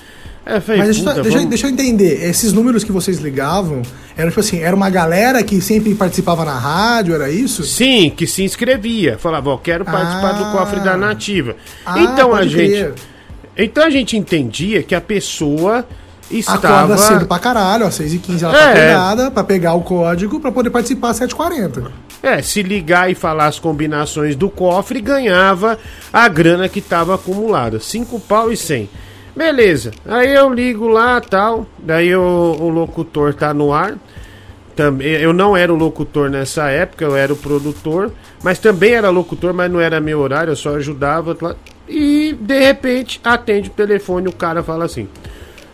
Aí 0.46 0.56
eu 0.56 0.62
falei, 0.62 0.82
Mas 0.82 0.88
deixa, 0.96 1.02
eu- 1.02 1.06
"Puta, 1.06 1.22
deixa, 1.22 1.38
vamos-" 1.38 1.50
deixa 1.50 1.68
eu 1.68 1.72
entender. 1.72 2.24
Esses 2.30 2.54
números 2.54 2.84
que 2.84 2.92
vocês 2.92 3.18
ligavam, 3.20 3.82
eram 4.18 4.30
tipo 4.30 4.40
assim, 4.40 4.60
era 4.60 4.76
uma 4.76 4.90
galera 4.90 5.44
que 5.44 5.60
sempre 5.62 5.94
participava 5.96 6.44
na 6.46 6.58
rádio, 6.58 7.14
era 7.14 7.30
isso? 7.30 7.64
Sim, 7.64 8.10
que 8.16 8.26
se 8.28 8.44
inscrevia. 8.44 9.18
Falava, 9.18 9.50
ó, 9.52 9.58
quero 9.58 9.86
participar 9.86 10.34
do 10.34 10.44
Ah. 10.46 10.52
cofre 10.52 10.80
da 10.82 10.98
nativa. 10.98 11.56
Ah, 11.86 12.00
então 12.00 12.34
a 12.34 12.46
gente. 12.46 12.56
crer. 12.72 12.94
Então 13.58 13.84
a 13.84 13.90
gente 13.90 14.16
entendia 14.16 14.82
que 14.84 14.96
a 14.96 15.02
pessoa 15.02 15.86
estava. 16.32 16.68
Acorda 16.94 16.98
cedo 16.98 17.26
pra 17.26 17.40
caralho, 17.40 17.86
ó, 17.86 17.90
6h15 17.90 18.44
ela 18.44 18.58
É. 18.58 18.68
tá 18.68 18.74
pegada 18.74 19.32
pra 19.32 19.44
pegar 19.44 19.74
o 19.74 19.82
código 19.82 20.40
pra 20.40 20.52
poder 20.52 20.70
participar 20.70 21.10
às 21.10 21.20
7h40. 21.20 21.90
É, 22.22 22.42
se 22.42 22.62
ligar 22.62 23.10
e 23.10 23.16
falar 23.16 23.48
as 23.48 23.58
combinações 23.60 24.36
do 24.36 24.50
cofre, 24.50 25.00
ganhava 25.02 25.78
a 26.12 26.28
grana 26.28 26.68
que 26.68 26.80
estava 26.80 27.16
acumulada. 27.16 27.80
5 27.80 28.20
pau 28.20 28.52
e 28.52 28.58
100. 28.58 28.90
Beleza. 29.36 29.92
Aí 30.06 30.34
eu 30.36 30.54
ligo 30.54 30.88
lá 30.88 31.22
tal. 31.22 31.66
Daí 31.80 32.14
o, 32.14 32.58
o 32.60 32.68
locutor 32.70 33.34
tá 33.34 33.54
no 33.54 33.72
ar. 33.74 33.96
Também, 34.76 35.08
eu 35.08 35.34
não 35.34 35.56
era 35.58 35.74
o 35.74 35.78
locutor 35.78 36.30
nessa 36.30 36.70
época, 36.70 37.04
eu 37.06 37.16
era 37.16 37.32
o 37.32 37.36
produtor. 37.38 38.12
Mas 38.44 38.60
também 38.60 38.92
era 38.94 39.10
locutor, 39.10 39.54
mas 39.54 39.72
não 39.72 39.80
era 39.80 40.00
meu 40.02 40.20
horário, 40.20 40.52
eu 40.52 40.56
só 40.56 40.76
ajudava. 40.76 41.38
E 41.88 42.36
de 42.40 42.60
repente 42.60 43.20
atende 43.24 43.70
o 43.70 43.72
telefone 43.74 44.28
o 44.28 44.32
cara 44.34 44.62
fala 44.64 44.86
assim: 44.86 45.08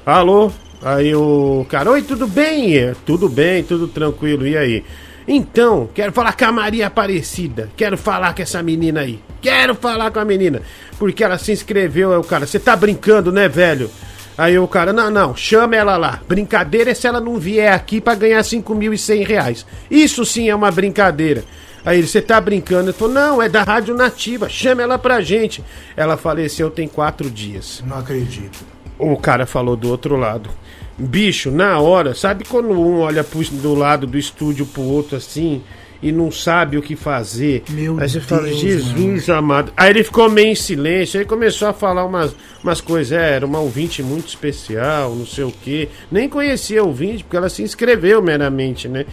Alô? 0.06 0.52
Aí 0.84 1.16
o 1.16 1.66
cara, 1.68 1.90
oi, 1.90 2.04
tudo 2.04 2.28
bem? 2.28 2.94
Tudo 3.08 3.28
bem, 3.28 3.64
tudo 3.64 3.88
tranquilo, 3.88 4.46
e 4.46 4.56
aí? 4.56 4.84
Então, 5.28 5.90
quero 5.96 6.12
falar 6.12 6.38
com 6.38 6.46
a 6.46 6.52
Maria 6.52 6.86
Aparecida. 6.86 7.72
Quero 7.76 7.98
falar 7.98 8.36
com 8.36 8.44
essa 8.44 8.62
menina 8.62 9.02
aí. 9.02 9.20
Quero 9.42 9.74
falar 9.74 10.12
com 10.12 10.20
a 10.20 10.26
menina. 10.26 10.62
Porque 11.00 11.24
ela 11.24 11.40
se 11.40 11.52
inscreveu, 11.52 12.12
aí 12.12 12.20
o 12.20 12.24
cara, 12.24 12.46
você 12.46 12.60
tá 12.60 12.76
brincando, 12.76 13.32
né, 13.32 13.50
velho? 13.50 13.90
Aí 14.38 14.60
o 14.60 14.68
cara, 14.68 14.94
não, 14.94 15.10
não, 15.10 15.36
chama 15.36 15.76
ela 15.76 15.98
lá. 15.98 16.22
Brincadeira 16.28 16.92
é 16.92 16.94
se 16.94 17.08
ela 17.08 17.20
não 17.20 17.40
vier 17.40 17.74
aqui 17.74 18.00
para 18.00 18.14
ganhar 18.14 18.42
5.100 18.42 19.26
reais. 19.26 19.66
Isso 19.90 20.24
sim 20.24 20.50
é 20.50 20.54
uma 20.54 20.70
brincadeira. 20.70 21.44
Aí 21.84 21.98
ele, 21.98 22.08
você 22.08 22.22
tá 22.22 22.40
brincando? 22.40 22.90
Ele 22.90 22.98
falou, 22.98 23.14
não, 23.16 23.42
é 23.42 23.50
da 23.50 23.64
Rádio 23.64 23.96
Nativa, 23.96 24.48
chama 24.50 24.84
ela 24.84 25.00
pra 25.00 25.22
gente. 25.22 25.64
Ela 25.98 26.16
faleceu 26.16 26.70
tem 26.70 26.88
quatro 26.88 27.28
dias. 27.28 27.84
Não 27.88 27.98
acredito. 27.98 28.75
O 28.98 29.18
cara 29.18 29.46
falou 29.46 29.76
do 29.76 29.90
outro 29.90 30.16
lado. 30.16 30.50
Bicho, 30.98 31.52
na 31.52 31.78
hora, 31.80 32.16
sabe 32.16 32.46
quando 32.46 32.70
um 32.70 33.00
olha 33.00 33.24
pro, 33.24 33.44
do 33.44 33.76
lado 33.76 34.08
do 34.08 34.18
estúdio 34.18 34.66
pro 34.66 34.82
outro 34.82 35.18
assim 35.18 35.62
e 36.02 36.12
não 36.12 36.32
sabe 36.32 36.78
o 36.78 36.82
que 36.82 36.96
fazer? 36.96 37.64
Meu 37.70 38.00
aí 38.00 38.08
você 38.08 38.20
Deus, 38.20 38.30
fala, 38.30 38.48
Jesus 38.48 39.30
amado. 39.30 39.74
Aí 39.76 39.90
ele 39.90 40.04
ficou 40.04 40.30
meio 40.30 40.50
em 40.50 40.56
silêncio, 40.56 41.20
aí 41.20 41.26
começou 41.26 41.68
a 41.68 41.74
falar 41.74 42.06
umas, 42.06 42.34
umas 42.64 42.80
coisas. 42.80 43.12
É, 43.12 43.32
era 43.34 43.46
uma 43.46 43.60
ouvinte 43.60 44.02
muito 44.02 44.28
especial, 44.28 45.14
não 45.14 45.26
sei 45.26 45.44
o 45.44 45.52
quê. 45.52 45.90
Nem 46.10 46.30
conhecia 46.30 46.80
a 46.80 46.84
ouvinte, 46.84 47.24
porque 47.24 47.36
ela 47.36 47.50
se 47.50 47.62
inscreveu 47.62 48.22
meramente, 48.22 48.88
né? 48.88 49.06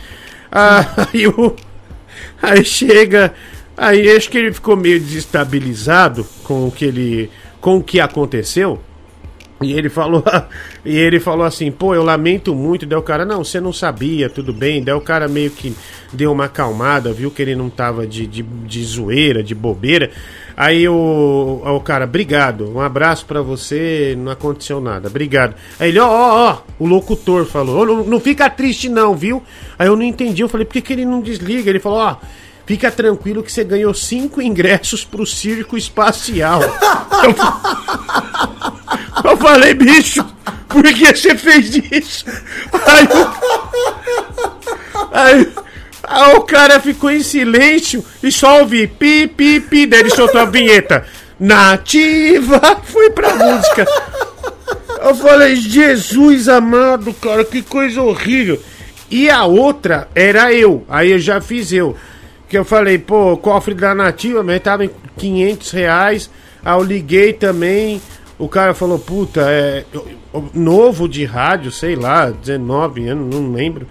Ah, 0.50 0.86
aí, 1.12 1.26
o, 1.26 1.56
aí 2.40 2.64
chega. 2.64 3.32
Aí 3.76 4.08
acho 4.14 4.30
que 4.30 4.38
ele 4.38 4.52
ficou 4.52 4.76
meio 4.76 5.00
desestabilizado 5.00 6.24
com 6.44 6.68
o 6.68 6.70
que 6.70 6.84
ele. 6.84 7.30
com 7.60 7.78
o 7.78 7.82
que 7.82 7.98
aconteceu. 7.98 8.78
E 9.62 9.72
ele 9.72 9.88
falou, 9.88 10.24
e 10.84 10.96
ele 10.96 11.20
falou 11.20 11.44
assim, 11.44 11.70
pô, 11.70 11.94
eu 11.94 12.02
lamento 12.02 12.54
muito. 12.54 12.86
Daí 12.86 12.98
o 12.98 13.02
cara, 13.02 13.24
não, 13.24 13.44
você 13.44 13.60
não 13.60 13.72
sabia, 13.72 14.28
tudo 14.28 14.52
bem. 14.52 14.82
Daí 14.82 14.94
o 14.94 15.00
cara 15.00 15.28
meio 15.28 15.50
que 15.50 15.74
deu 16.12 16.32
uma 16.32 16.44
acalmada, 16.44 17.12
viu 17.12 17.30
que 17.30 17.40
ele 17.40 17.54
não 17.54 17.70
tava 17.70 18.06
de, 18.06 18.26
de, 18.26 18.42
de 18.42 18.84
zoeira, 18.84 19.42
de 19.42 19.54
bobeira. 19.54 20.10
Aí 20.56 20.86
o, 20.88 21.62
o 21.64 21.80
cara, 21.80 22.04
obrigado, 22.04 22.70
um 22.70 22.80
abraço 22.80 23.24
para 23.24 23.40
você, 23.40 24.14
não 24.18 24.30
aconteceu 24.30 24.80
nada, 24.80 25.08
obrigado. 25.08 25.54
Aí 25.80 25.88
ele, 25.88 25.98
ó, 25.98 26.06
ó, 26.06 26.50
ó, 26.50 26.58
o 26.78 26.86
locutor 26.86 27.46
falou, 27.46 27.86
não, 27.86 28.04
não 28.04 28.20
fica 28.20 28.50
triste 28.50 28.88
não, 28.88 29.16
viu? 29.16 29.42
Aí 29.78 29.88
eu 29.88 29.96
não 29.96 30.02
entendi, 30.02 30.42
eu 30.42 30.48
falei, 30.48 30.66
por 30.66 30.74
que, 30.74 30.82
que 30.82 30.92
ele 30.92 31.06
não 31.06 31.20
desliga? 31.20 31.70
Ele 31.70 31.80
falou, 31.80 31.98
ó. 31.98 32.16
Fica 32.72 32.90
tranquilo 32.90 33.42
que 33.42 33.52
você 33.52 33.64
ganhou 33.64 33.92
cinco 33.92 34.40
ingressos 34.40 35.04
pro 35.04 35.26
circo 35.26 35.76
espacial. 35.76 36.62
eu, 39.22 39.30
eu 39.30 39.36
falei, 39.36 39.74
bicho, 39.74 40.24
por 40.70 40.82
que 40.82 41.14
você 41.14 41.36
fez 41.36 41.76
isso? 41.92 42.24
Aí, 42.72 43.08
aí, 45.12 45.52
aí, 46.04 46.34
o 46.34 46.40
cara 46.44 46.80
ficou 46.80 47.10
em 47.10 47.22
silêncio 47.22 48.02
e 48.22 48.32
só 48.32 48.60
ouvi 48.60 48.86
pi, 48.86 49.26
pi, 49.26 49.60
pi. 49.60 49.84
Daí 49.84 50.00
ele 50.00 50.08
soltou 50.08 50.40
a 50.40 50.46
vinheta. 50.46 51.04
Nativa! 51.38 52.80
Fui 52.84 53.10
pra 53.10 53.34
música. 53.34 53.86
Eu 54.98 55.14
falei, 55.14 55.56
Jesus 55.56 56.48
amado, 56.48 57.12
cara, 57.12 57.44
que 57.44 57.60
coisa 57.60 58.00
horrível. 58.00 58.58
E 59.10 59.28
a 59.28 59.44
outra 59.44 60.08
era 60.14 60.54
eu. 60.54 60.86
Aí 60.88 61.10
eu 61.10 61.18
já 61.18 61.38
fiz 61.38 61.70
eu. 61.70 61.98
Que 62.52 62.58
eu 62.58 62.66
falei, 62.66 62.98
pô, 62.98 63.34
cofre 63.38 63.72
da 63.72 63.94
Nativa, 63.94 64.42
mas 64.42 64.60
tava 64.60 64.84
em 64.84 64.90
500 65.16 65.70
reais. 65.70 66.30
Aí 66.62 66.78
eu 66.78 66.82
liguei 66.82 67.32
também. 67.32 67.98
O 68.38 68.46
cara 68.46 68.74
falou, 68.74 68.98
puta, 68.98 69.40
é 69.48 69.86
novo 70.52 71.08
de 71.08 71.24
rádio, 71.24 71.72
sei 71.72 71.96
lá, 71.96 72.28
19 72.28 73.08
anos, 73.08 73.34
não 73.34 73.50
lembro. 73.52 73.86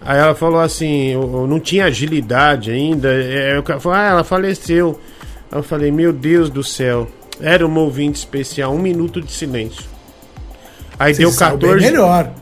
Aí 0.00 0.18
ela 0.18 0.34
falou 0.34 0.58
assim, 0.58 1.12
eu, 1.12 1.46
não 1.46 1.60
tinha 1.60 1.84
agilidade 1.84 2.72
ainda. 2.72 3.10
Aí 3.10 3.56
o 3.56 3.62
cara 3.62 3.78
falou, 3.78 3.96
ah, 3.96 4.08
ela 4.08 4.24
faleceu. 4.24 4.98
Aí 5.48 5.60
eu 5.60 5.62
falei, 5.62 5.92
meu 5.92 6.12
Deus 6.12 6.50
do 6.50 6.64
céu. 6.64 7.06
Era 7.40 7.64
uma 7.64 7.80
ouvinte 7.80 8.18
especial, 8.18 8.74
um 8.74 8.80
minuto 8.80 9.22
de 9.22 9.30
silêncio. 9.30 9.84
Aí 10.98 11.14
Você 11.14 11.20
deu 11.20 11.30
saiu 11.30 11.52
14. 11.52 11.80
bem 11.80 11.92
melhor. 11.92 12.32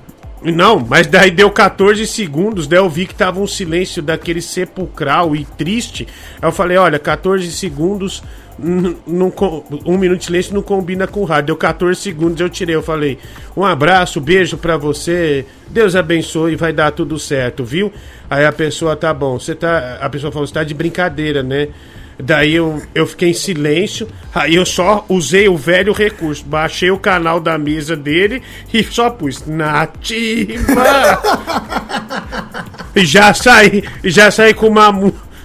Não, 0.40 0.78
mas 0.78 1.06
daí 1.06 1.30
deu 1.32 1.50
14 1.50 2.06
segundos, 2.06 2.66
daí 2.68 2.78
eu 2.78 2.88
vi 2.88 3.06
que 3.06 3.14
tava 3.14 3.40
um 3.40 3.46
silêncio 3.46 4.00
daquele 4.00 4.40
sepulcral 4.40 5.34
e 5.34 5.44
triste. 5.44 6.06
Aí 6.40 6.48
eu 6.48 6.52
falei, 6.52 6.76
olha, 6.76 6.98
14 6.98 7.50
segundos, 7.50 8.22
um 8.60 9.98
minuto 9.98 10.18
de 10.18 10.24
silêncio 10.24 10.54
não 10.54 10.62
combina 10.62 11.06
com 11.08 11.24
rádio. 11.24 11.46
Deu 11.46 11.56
14 11.56 12.00
segundos, 12.00 12.40
eu 12.40 12.48
tirei, 12.48 12.76
eu 12.76 12.82
falei, 12.82 13.18
um 13.56 13.64
abraço, 13.64 14.20
beijo 14.20 14.56
pra 14.56 14.76
você, 14.76 15.44
Deus 15.70 15.96
abençoe, 15.96 16.54
vai 16.54 16.72
dar 16.72 16.92
tudo 16.92 17.18
certo, 17.18 17.64
viu? 17.64 17.92
Aí 18.30 18.44
a 18.44 18.52
pessoa, 18.52 18.94
tá 18.94 19.12
bom, 19.12 19.40
você 19.40 19.54
tá. 19.54 19.98
A 20.00 20.08
pessoa 20.08 20.30
falou, 20.30 20.46
você 20.46 20.54
tá 20.54 20.62
de 20.62 20.74
brincadeira, 20.74 21.42
né? 21.42 21.68
Daí 22.20 22.56
eu, 22.56 22.82
eu 22.94 23.06
fiquei 23.06 23.30
em 23.30 23.34
silêncio, 23.34 24.08
aí 24.34 24.56
eu 24.56 24.66
só 24.66 25.04
usei 25.08 25.48
o 25.48 25.56
velho 25.56 25.92
recurso, 25.92 26.44
baixei 26.44 26.90
o 26.90 26.98
canal 26.98 27.38
da 27.38 27.56
mesa 27.56 27.94
dele 27.94 28.42
e 28.74 28.82
só 28.82 29.08
pus 29.08 29.46
Nativa! 29.46 31.22
E 32.96 33.04
já 33.04 33.32
saí, 33.32 33.84
já 34.02 34.30
saí 34.30 34.52
com 34.52 34.66
uma 34.66 34.90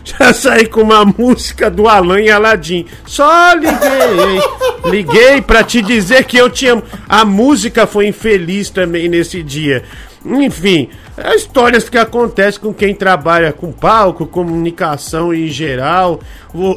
já 0.03 0.33
saí 0.33 0.65
com 0.65 0.81
uma 0.81 1.05
música 1.05 1.69
do 1.69 1.87
Alan 1.87 2.19
e. 2.19 2.85
Só 3.05 3.53
liguei, 3.53 4.91
liguei 4.91 5.41
pra 5.41 5.63
te 5.63 5.81
dizer 5.81 6.25
que 6.25 6.37
eu 6.37 6.49
te 6.49 6.67
amo. 6.67 6.83
A 7.07 7.23
música 7.23 7.87
foi 7.87 8.07
infeliz 8.07 8.69
também 8.69 9.07
nesse 9.07 9.41
dia. 9.41 9.83
Enfim, 10.25 10.89
é 11.15 11.35
histórias 11.35 11.87
que 11.87 11.97
acontecem 11.97 12.59
com 12.59 12.73
quem 12.73 12.95
trabalha 12.95 13.53
com 13.53 13.71
palco, 13.71 14.25
comunicação 14.25 15.31
em 15.33 15.47
geral. 15.47 16.19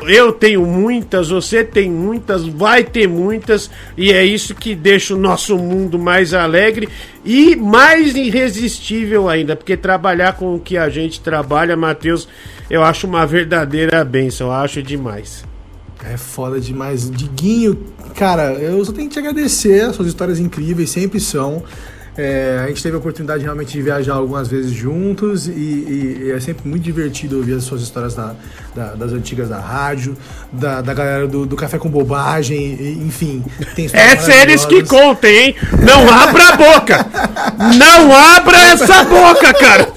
Eu 0.07 0.31
tenho 0.33 0.67
muitas, 0.67 1.31
você 1.31 1.65
tem 1.65 1.91
muitas, 1.91 2.47
vai 2.47 2.85
ter 2.85 3.09
muitas, 3.09 3.71
e 3.97 4.13
é 4.13 4.25
isso 4.25 4.55
que 4.55 4.75
deixa 4.75 5.15
o 5.15 5.19
nosso 5.19 5.57
mundo 5.57 5.99
mais 5.99 6.35
alegre 6.35 6.89
e 7.25 7.57
mais 7.57 8.15
irresistível 8.15 9.29
ainda, 9.29 9.57
porque 9.57 9.77
trabalhar 9.77 10.35
com 10.35 10.55
o 10.55 10.61
que 10.61 10.77
a 10.77 10.91
gente 10.91 11.21
trabalha, 11.21 11.77
Matheus, 11.77 12.29
eu 12.69 12.83
acho 12.85 13.07
uma 13.07 13.27
verdadeira 13.27 14.05
benção, 14.05 14.53
acho 14.53 14.83
demais. 14.83 15.45
É 16.05 16.17
foda 16.17 16.61
demais. 16.61 17.11
Diguinho, 17.11 17.79
cara, 18.15 18.53
eu 18.53 18.85
só 18.85 18.93
tenho 18.93 19.09
que 19.09 19.15
te 19.15 19.19
agradecer. 19.19 19.81
As 19.81 19.97
suas 19.97 20.09
histórias 20.09 20.39
incríveis 20.39 20.91
sempre 20.91 21.19
são. 21.19 21.65
É, 22.19 22.63
a 22.65 22.69
gente 22.69 22.83
teve 22.83 22.95
a 22.97 22.99
oportunidade 22.99 23.43
realmente 23.43 23.73
de 23.73 23.83
viajar 23.83 24.15
algumas 24.15 24.49
vezes 24.49 24.71
juntos 24.73 25.47
e, 25.49 25.51
e- 25.53 26.19
e 26.25 26.31
é 26.31 26.41
sempre 26.41 26.67
muito 26.67 26.83
divertido 26.83 27.37
ouvir 27.37 27.55
as 27.55 27.65
suas 27.65 27.83
histórias 27.83 28.15
da- 28.15 28.35
da- 28.75 28.95
das 28.95 29.13
antigas 29.13 29.49
da 29.51 29.61
rádio, 29.61 30.17
da, 30.57 30.81
da 30.81 30.95
galera 30.95 31.27
do, 31.27 31.47
do 31.47 31.57
Café 31.57 31.79
com 31.79 31.89
Bobagem, 31.89 32.59
e- 32.59 33.03
enfim. 33.07 33.45
Tem 33.75 33.89
É 33.93 34.17
séries 34.17 34.65
que 34.65 34.83
contem, 34.85 35.37
hein? 35.49 35.55
Não 35.83 36.11
abra 36.11 36.49
a 36.49 36.57
boca! 36.57 37.07
Não 37.79 38.13
abra 38.13 38.59
essa 38.59 39.05
boca, 39.05 39.53
cara! 39.55 39.89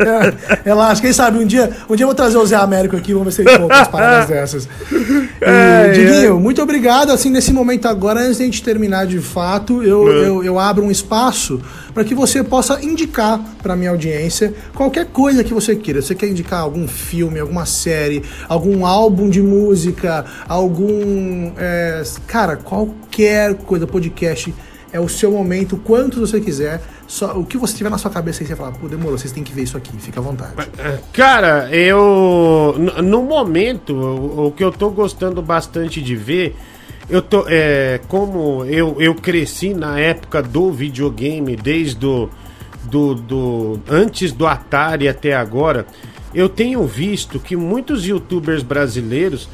É, 0.00 0.60
Relaxa, 0.64 1.00
quem 1.00 1.12
sabe 1.12 1.38
um 1.38 1.46
dia, 1.46 1.70
um 1.88 1.94
dia 1.94 2.04
eu 2.04 2.08
vou 2.08 2.14
trazer 2.14 2.36
o 2.38 2.46
Zé 2.46 2.56
Américo 2.56 2.96
aqui, 2.96 3.12
vamos 3.12 3.34
ver 3.36 3.42
se 3.44 3.48
ele 3.48 3.58
conta 3.58 3.74
umas 3.76 3.88
paradas 3.88 4.28
dessas. 4.28 4.64
E, 4.64 5.44
Ai, 5.44 5.90
Diguinho, 5.92 6.40
muito 6.40 6.62
obrigado. 6.62 7.10
Assim, 7.10 7.30
nesse 7.30 7.52
momento 7.52 7.86
agora, 7.86 8.20
antes 8.20 8.36
de 8.38 8.42
a 8.42 8.46
gente 8.46 8.62
terminar 8.62 9.06
de 9.06 9.18
fato, 9.20 9.82
eu, 9.82 10.08
eu, 10.08 10.44
eu 10.44 10.58
abro 10.58 10.84
um 10.84 10.90
espaço 10.90 11.60
para 11.94 12.04
que 12.04 12.14
você 12.14 12.42
possa 12.42 12.78
indicar 12.82 13.38
para 13.62 13.76
minha 13.76 13.90
audiência 13.90 14.54
qualquer 14.74 15.06
coisa 15.06 15.44
que 15.44 15.52
você 15.52 15.76
queira. 15.76 16.00
Você 16.00 16.14
quer 16.14 16.28
indicar 16.28 16.60
algum 16.60 16.88
filme, 16.88 17.38
alguma 17.38 17.66
série, 17.66 18.22
algum 18.48 18.61
álbum 18.84 19.28
de 19.28 19.42
música, 19.42 20.24
algum. 20.48 21.52
é, 21.56 22.02
cara, 22.26 22.56
qualquer 22.56 23.54
coisa, 23.54 23.86
podcast. 23.86 24.54
É 24.92 25.00
o 25.00 25.08
seu 25.08 25.30
momento, 25.32 25.78
quantos 25.78 26.18
você 26.30 26.38
quiser. 26.38 26.82
Só, 27.06 27.38
o 27.38 27.44
que 27.44 27.56
você 27.56 27.76
tiver 27.76 27.90
na 27.90 27.98
sua 27.98 28.10
cabeça 28.10 28.42
aí, 28.42 28.46
você 28.46 28.54
fala, 28.54 28.72
pô, 28.72 28.88
demorou, 28.88 29.18
vocês 29.18 29.32
têm 29.32 29.42
que 29.42 29.52
ver 29.52 29.62
isso 29.62 29.76
aqui, 29.76 29.90
fica 29.98 30.20
à 30.20 30.22
vontade. 30.22 30.52
Cara, 31.12 31.68
eu. 31.74 32.74
No 33.02 33.22
momento, 33.22 33.94
o, 33.94 34.46
o 34.46 34.52
que 34.52 34.62
eu 34.62 34.70
tô 34.70 34.90
gostando 34.90 35.42
bastante 35.42 36.00
de 36.00 36.14
ver. 36.14 36.56
Eu 37.08 37.20
tô. 37.20 37.44
É, 37.48 38.00
como 38.08 38.64
eu, 38.64 38.96
eu 39.00 39.14
cresci 39.14 39.74
na 39.74 39.98
época 39.98 40.42
do 40.42 40.70
videogame, 40.70 41.56
desde 41.56 42.06
o. 42.06 42.30
Do, 42.84 43.14
do, 43.14 43.80
antes 43.88 44.32
do 44.32 44.46
Atari 44.46 45.08
até 45.08 45.34
agora, 45.34 45.86
eu 46.34 46.48
tenho 46.48 46.84
visto 46.86 47.38
que 47.38 47.56
muitos 47.56 48.06
youtubers 48.06 48.62
brasileiros 48.62 49.48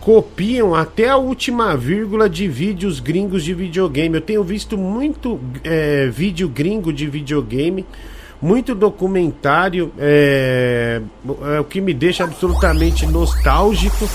copiam 0.00 0.74
até 0.74 1.08
a 1.08 1.16
última 1.16 1.74
vírgula 1.76 2.28
de 2.28 2.46
vídeos 2.46 3.00
gringos 3.00 3.42
de 3.42 3.54
videogame. 3.54 4.16
Eu 4.16 4.20
tenho 4.20 4.44
visto 4.44 4.76
muito 4.76 5.40
é, 5.64 6.08
vídeo 6.08 6.46
gringo 6.46 6.92
de 6.92 7.06
videogame, 7.06 7.86
muito 8.40 8.74
documentário, 8.74 9.90
é, 9.98 11.00
é 11.56 11.60
o 11.60 11.64
que 11.64 11.80
me 11.80 11.94
deixa 11.94 12.24
absolutamente 12.24 13.06
nostálgico. 13.06 14.06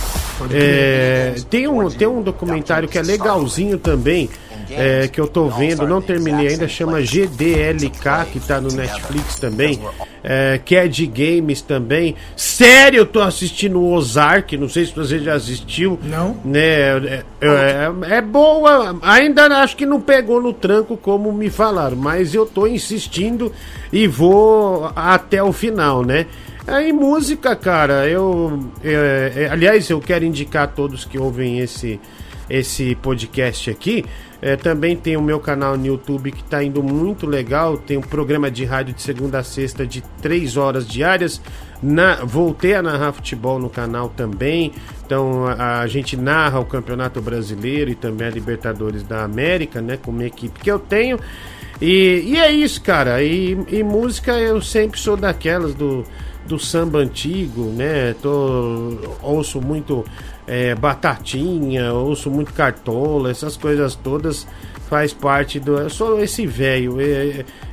É, 0.52 1.34
tem, 1.50 1.68
um, 1.68 1.90
tem 1.90 2.08
um 2.08 2.22
documentário 2.22 2.88
que 2.88 3.00
é 3.00 3.02
legalzinho 3.02 3.80
também. 3.80 4.30
É, 4.72 5.08
que 5.08 5.20
eu 5.20 5.28
tô 5.28 5.50
vendo, 5.50 5.88
não 5.88 6.02
terminei 6.02 6.50
ainda, 6.50 6.68
chama 6.68 7.02
GDLK, 7.02 8.32
que 8.32 8.40
tá 8.40 8.60
no 8.60 8.70
Netflix 8.70 9.40
também, 9.40 9.80
é, 10.24 10.60
que 10.64 10.76
é 10.76 10.88
de 10.88 11.06
games 11.06 11.62
também. 11.62 12.16
Sério, 12.36 13.00
eu 13.00 13.06
tô 13.06 13.22
assistindo 13.22 13.80
o 13.80 13.94
Ozark, 13.94 14.58
não 14.58 14.70
sei 14.70 14.86
se 14.86 14.96
você 14.96 15.20
já 15.20 15.34
assistiu. 15.34 16.00
Não. 16.04 16.38
Né, 16.44 16.62
é, 16.62 17.24
é, 17.42 18.16
é 18.18 18.22
boa, 18.22 18.98
ainda 19.02 19.46
acho 19.62 19.76
que 19.76 19.86
não 19.86 20.00
pegou 20.00 20.42
no 20.42 20.54
tranco 20.54 20.98
como 20.98 21.32
me 21.32 21.50
falaram, 21.50 21.98
mas 21.98 22.34
eu 22.34 22.46
tô 22.46 22.68
insistindo 22.68 23.52
e 23.92 24.08
vou 24.08 24.92
até 24.96 25.42
o 25.42 25.52
final, 25.52 26.04
né? 26.04 26.26
Aí, 26.70 26.94
música, 26.94 27.56
cara, 27.56 28.08
eu. 28.08 28.60
É, 28.84 29.32
é, 29.36 29.50
aliás, 29.50 29.90
eu 29.90 30.00
quero 30.00 30.24
indicar 30.24 30.66
a 30.66 30.68
todos 30.68 31.04
que 31.04 31.18
ouvem 31.18 31.60
esse, 31.60 32.00
esse 32.48 32.94
podcast 32.96 33.72
aqui. 33.72 34.06
É, 34.42 34.56
também 34.56 34.96
tem 34.96 35.18
o 35.18 35.22
meu 35.22 35.40
canal 35.40 35.78
no 35.78 35.86
YouTube 35.86 36.32
que 36.32 36.42
está 36.42 36.64
indo 36.64 36.82
muito 36.82 37.26
legal. 37.26 37.78
Tem 37.78 37.98
um 37.98 38.02
programa 38.02 38.50
de 38.50 38.64
rádio 38.64 38.94
de 38.94 39.02
segunda 39.02 39.40
a 39.40 39.44
sexta 39.44 39.86
de 39.86 40.02
três 40.22 40.56
horas 40.56 40.88
diárias. 40.88 41.42
Na, 41.82 42.16
voltei 42.24 42.74
a 42.74 42.82
narrar 42.82 43.12
futebol 43.14 43.60
no 43.60 43.70
canal 43.70 44.10
também. 44.10 44.72
Então 45.06 45.46
a, 45.46 45.82
a, 45.82 45.88
gente 45.88 46.16
narra 46.16 46.60
o 46.60 46.66
Campeonato 46.66 47.22
Brasileiro 47.22 47.92
e 47.92 47.96
também 47.96 48.28
a 48.28 48.32
Libertadores 48.32 49.04
da 49.04 49.24
América, 49.24 49.82
né? 49.82 49.98
Com 49.98 50.12
uma 50.12 50.26
equipe 50.26 50.60
que 50.60 50.72
eu 50.72 50.80
tenho. 50.80 51.20
E, 51.82 52.24
e 52.26 52.38
é 52.38 52.52
isso, 52.52 52.82
cara. 52.82 53.22
E, 53.22 53.58
e 53.70 53.84
música 53.84 54.38
eu 54.40 54.62
sempre 54.62 55.00
sou 55.00 55.18
daquelas 55.18 55.74
do 55.74 56.06
do 56.50 56.58
samba 56.58 57.00
antigo, 57.00 57.66
né? 57.66 58.16
Tô, 58.22 58.98
ouço 59.22 59.62
muito 59.62 60.04
é, 60.50 60.74
batatinha, 60.74 61.94
ouço 61.94 62.32
muito 62.32 62.52
cartola, 62.52 63.30
essas 63.30 63.56
coisas 63.56 63.94
todas 63.94 64.48
faz 64.90 65.14
parte 65.14 65.60
do. 65.60 65.78
Eu 65.78 65.90
sou 65.92 66.20
esse 66.20 66.48
velho, 66.48 66.98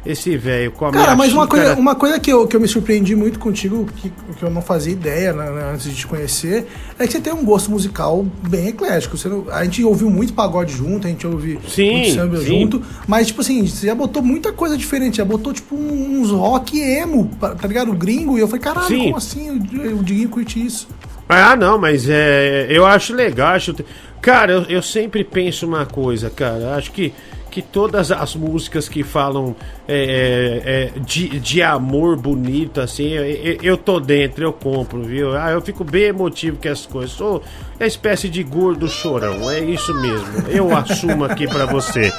esse 0.04 0.36
velho. 0.36 0.70
Cara, 0.72 1.16
mas 1.16 1.32
uma 1.32 1.46
coisa, 1.46 1.74
uma 1.74 1.94
coisa 1.94 2.20
que, 2.20 2.30
eu, 2.30 2.46
que 2.46 2.54
eu 2.54 2.60
me 2.60 2.68
surpreendi 2.68 3.16
muito 3.16 3.38
contigo, 3.38 3.86
que, 3.96 4.10
que 4.10 4.42
eu 4.42 4.50
não 4.50 4.60
fazia 4.60 4.92
ideia 4.92 5.32
né, 5.32 5.50
né, 5.50 5.70
antes 5.72 5.86
de 5.86 5.96
te 5.96 6.06
conhecer, 6.06 6.66
é 6.98 7.06
que 7.06 7.12
você 7.14 7.20
tem 7.20 7.32
um 7.32 7.42
gosto 7.42 7.70
musical 7.70 8.26
bem 8.46 8.68
eclético. 8.68 9.16
Você 9.16 9.30
não, 9.30 9.46
a 9.50 9.64
gente 9.64 9.82
ouviu 9.82 10.10
muito 10.10 10.34
pagode 10.34 10.74
junto, 10.74 11.06
a 11.06 11.10
gente 11.10 11.26
ouve 11.26 11.58
sim, 11.66 11.92
muito 11.92 12.14
samba 12.14 12.36
sim. 12.36 12.44
junto, 12.44 12.82
mas, 13.08 13.28
tipo 13.28 13.40
assim, 13.40 13.66
você 13.66 13.86
já 13.86 13.94
botou 13.94 14.22
muita 14.22 14.52
coisa 14.52 14.76
diferente, 14.76 15.16
já 15.16 15.24
botou, 15.24 15.54
tipo, 15.54 15.74
uns 15.74 16.30
rock 16.30 16.78
emo, 16.78 17.30
tá 17.40 17.66
ligado? 17.66 17.94
Gringo, 17.94 18.36
e 18.36 18.42
eu 18.42 18.46
falei, 18.46 18.60
caralho, 18.60 18.88
sim. 18.88 19.04
como 19.04 19.16
assim? 19.16 19.50
O, 19.50 20.00
o 20.00 20.04
Diguinho 20.04 20.28
curte 20.28 20.64
isso. 20.64 20.86
Ah, 21.28 21.56
não, 21.56 21.78
mas 21.78 22.08
é, 22.08 22.66
eu 22.70 22.86
acho 22.86 23.14
legal. 23.14 23.48
Acho, 23.48 23.74
cara, 24.20 24.52
eu, 24.52 24.62
eu 24.64 24.82
sempre 24.82 25.24
penso 25.24 25.66
uma 25.66 25.84
coisa, 25.84 26.30
cara. 26.30 26.76
Acho 26.76 26.92
que, 26.92 27.12
que 27.50 27.60
todas 27.60 28.12
as 28.12 28.36
músicas 28.36 28.88
que 28.88 29.02
falam 29.02 29.56
é, 29.88 30.92
é, 30.94 30.98
é 30.98 31.00
de, 31.00 31.40
de 31.40 31.62
amor 31.62 32.16
bonito, 32.16 32.80
assim, 32.80 33.08
eu, 33.08 33.58
eu 33.60 33.76
tô 33.76 33.98
dentro, 33.98 34.44
eu 34.44 34.52
compro, 34.52 35.02
viu? 35.02 35.36
Ah, 35.36 35.50
eu 35.50 35.60
fico 35.60 35.82
bem 35.82 36.04
emotivo 36.04 36.58
com 36.62 36.68
as 36.68 36.86
coisas. 36.86 37.10
Sou 37.10 37.42
uma 37.78 37.86
espécie 37.86 38.28
de 38.28 38.42
gordo 38.44 38.88
chorão, 38.88 39.50
é 39.50 39.60
isso 39.60 39.92
mesmo. 40.00 40.48
Eu 40.48 40.76
assumo 40.76 41.24
aqui 41.24 41.48
para 41.48 41.66
você. 41.66 42.12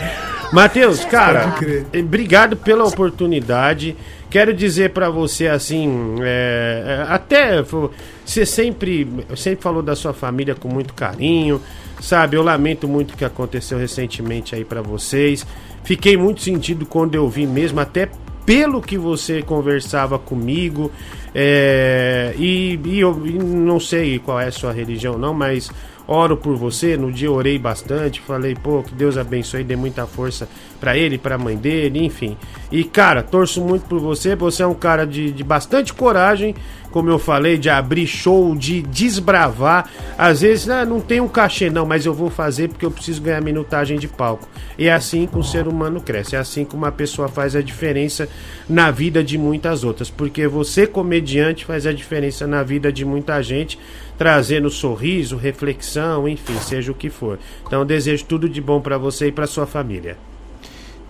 Matheus, 0.51 1.03
cara, 1.03 1.55
obrigado 1.97 2.55
pela 2.55 2.85
oportunidade. 2.85 3.95
Quero 4.29 4.53
dizer 4.53 4.91
para 4.91 5.09
você 5.09 5.47
assim, 5.47 6.15
é, 6.21 7.05
é 7.07 7.13
até 7.13 7.61
você 7.61 8.45
sempre, 8.45 9.07
sempre 9.35 9.61
falou 9.61 9.81
da 9.81 9.95
sua 9.95 10.13
família 10.13 10.55
com 10.55 10.67
muito 10.67 10.93
carinho, 10.93 11.61
sabe? 12.01 12.37
Eu 12.37 12.43
lamento 12.43 12.87
muito 12.87 13.13
o 13.13 13.17
que 13.17 13.25
aconteceu 13.25 13.77
recentemente 13.77 14.55
aí 14.55 14.63
para 14.63 14.81
vocês. 14.81 15.45
Fiquei 15.83 16.17
muito 16.17 16.41
sentido 16.41 16.85
quando 16.85 17.15
eu 17.15 17.27
vi 17.29 17.45
mesmo, 17.45 17.79
até 17.79 18.09
pelo 18.45 18.81
que 18.81 18.97
você 18.97 19.41
conversava 19.41 20.17
comigo. 20.17 20.91
É, 21.35 22.33
e, 22.37 22.79
e 22.85 22.99
eu 22.99 23.21
e 23.27 23.33
não 23.33 23.79
sei 23.79 24.17
qual 24.17 24.39
é 24.39 24.47
a 24.47 24.51
sua 24.51 24.71
religião, 24.71 25.17
não, 25.17 25.33
mas 25.33 25.69
oro 26.07 26.37
por 26.37 26.55
você. 26.55 26.95
No 26.97 27.11
dia 27.11 27.31
orei 27.31 27.59
bastante, 27.59 28.21
falei, 28.21 28.55
pô, 28.55 28.81
que 28.81 28.95
Deus 28.95 29.17
abençoe, 29.17 29.63
dê 29.63 29.75
muita 29.75 30.07
força 30.07 30.47
para 30.79 30.97
ele, 30.97 31.17
para 31.17 31.35
a 31.35 31.37
mãe 31.37 31.57
dele, 31.57 32.03
enfim. 32.03 32.37
E 32.71 32.83
cara, 32.83 33.21
torço 33.21 33.61
muito 33.61 33.85
por 33.87 33.99
você. 33.99 34.35
Você 34.35 34.63
é 34.63 34.67
um 34.67 34.73
cara 34.73 35.05
de, 35.05 35.31
de 35.31 35.43
bastante 35.43 35.93
coragem, 35.93 36.55
como 36.91 37.09
eu 37.09 37.19
falei, 37.19 37.57
de 37.57 37.69
abrir 37.69 38.07
show, 38.07 38.55
de 38.55 38.81
desbravar. 38.81 39.89
Às 40.17 40.41
vezes, 40.41 40.69
ah, 40.69 40.85
não 40.85 41.01
tem 41.01 41.19
um 41.19 41.27
cachê, 41.27 41.69
não, 41.69 41.85
mas 41.85 42.05
eu 42.05 42.13
vou 42.13 42.29
fazer 42.29 42.69
porque 42.69 42.85
eu 42.85 42.91
preciso 42.91 43.21
ganhar 43.21 43.41
minutagem 43.41 43.99
de 43.99 44.07
palco. 44.07 44.47
E 44.77 44.87
é 44.87 44.93
assim 44.93 45.25
que 45.25 45.37
o 45.37 45.43
ser 45.43 45.67
humano 45.67 45.99
cresce, 45.99 46.35
é 46.35 46.39
assim 46.39 46.63
que 46.63 46.75
uma 46.75 46.91
pessoa 46.91 47.27
faz 47.27 47.55
a 47.55 47.61
diferença 47.61 48.29
na 48.69 48.91
vida 48.91 49.23
de 49.23 49.37
muitas 49.37 49.83
outras. 49.83 50.09
Porque 50.09 50.47
você, 50.47 50.85
comediante, 50.85 51.65
faz 51.65 51.85
a 51.85 51.93
diferença 51.93 52.45
na 52.45 52.63
vida 52.63 52.91
de 52.91 53.03
muita 53.03 53.41
gente 53.41 53.77
trazendo 54.17 54.69
sorriso, 54.69 55.37
reflexão, 55.37 56.27
enfim, 56.27 56.57
seja 56.59 56.91
o 56.91 56.95
que 56.95 57.09
for. 57.09 57.39
Então, 57.65 57.85
desejo 57.85 58.25
tudo 58.25 58.49
de 58.49 58.59
bom 58.59 58.81
para 58.81 58.97
você 58.97 59.27
e 59.27 59.31
para 59.31 59.45
sua 59.45 59.67
família. 59.67 60.17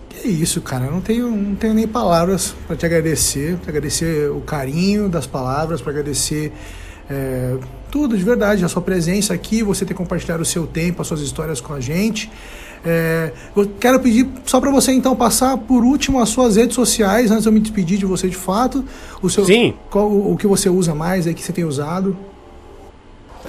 Que 0.08 0.28
isso, 0.28 0.60
cara. 0.60 0.86
Eu 0.86 0.92
não 0.92 1.00
tenho, 1.00 1.30
não 1.30 1.54
tenho 1.54 1.74
nem 1.74 1.86
palavras 1.86 2.54
para 2.66 2.76
te 2.76 2.84
agradecer, 2.84 3.56
para 3.58 3.70
agradecer 3.70 4.30
o 4.30 4.40
carinho 4.40 5.08
das 5.08 5.26
palavras, 5.26 5.80
para 5.80 5.92
agradecer 5.92 6.52
é, 7.08 7.56
tudo 7.90 8.16
de 8.16 8.22
verdade, 8.22 8.64
a 8.64 8.68
sua 8.68 8.82
presença 8.82 9.32
aqui, 9.32 9.62
você 9.62 9.84
ter 9.84 9.94
compartilhado 9.94 10.42
o 10.42 10.46
seu 10.46 10.66
tempo, 10.66 11.00
as 11.00 11.08
suas 11.08 11.20
histórias 11.20 11.60
com 11.60 11.72
a 11.72 11.80
gente. 11.80 12.30
É, 12.84 13.32
eu 13.56 13.68
quero 13.80 13.98
pedir 14.00 14.28
só 14.44 14.60
para 14.60 14.70
você 14.70 14.92
então 14.92 15.16
passar 15.16 15.56
por 15.56 15.82
último 15.82 16.20
as 16.20 16.28
suas 16.28 16.56
redes 16.56 16.74
sociais 16.76 17.30
antes 17.30 17.42
de 17.42 17.48
eu 17.48 17.52
me 17.52 17.60
despedir 17.60 17.98
de 17.98 18.06
você 18.06 18.28
de 18.28 18.36
fato. 18.36 18.84
O 19.22 19.28
seu, 19.28 19.44
Sim. 19.44 19.74
Qual, 19.90 20.10
o 20.10 20.36
que 20.36 20.46
você 20.46 20.68
usa 20.68 20.94
mais 20.94 21.26
aí 21.26 21.34
que 21.34 21.42
você 21.42 21.52
tem 21.52 21.64
usado? 21.64 22.16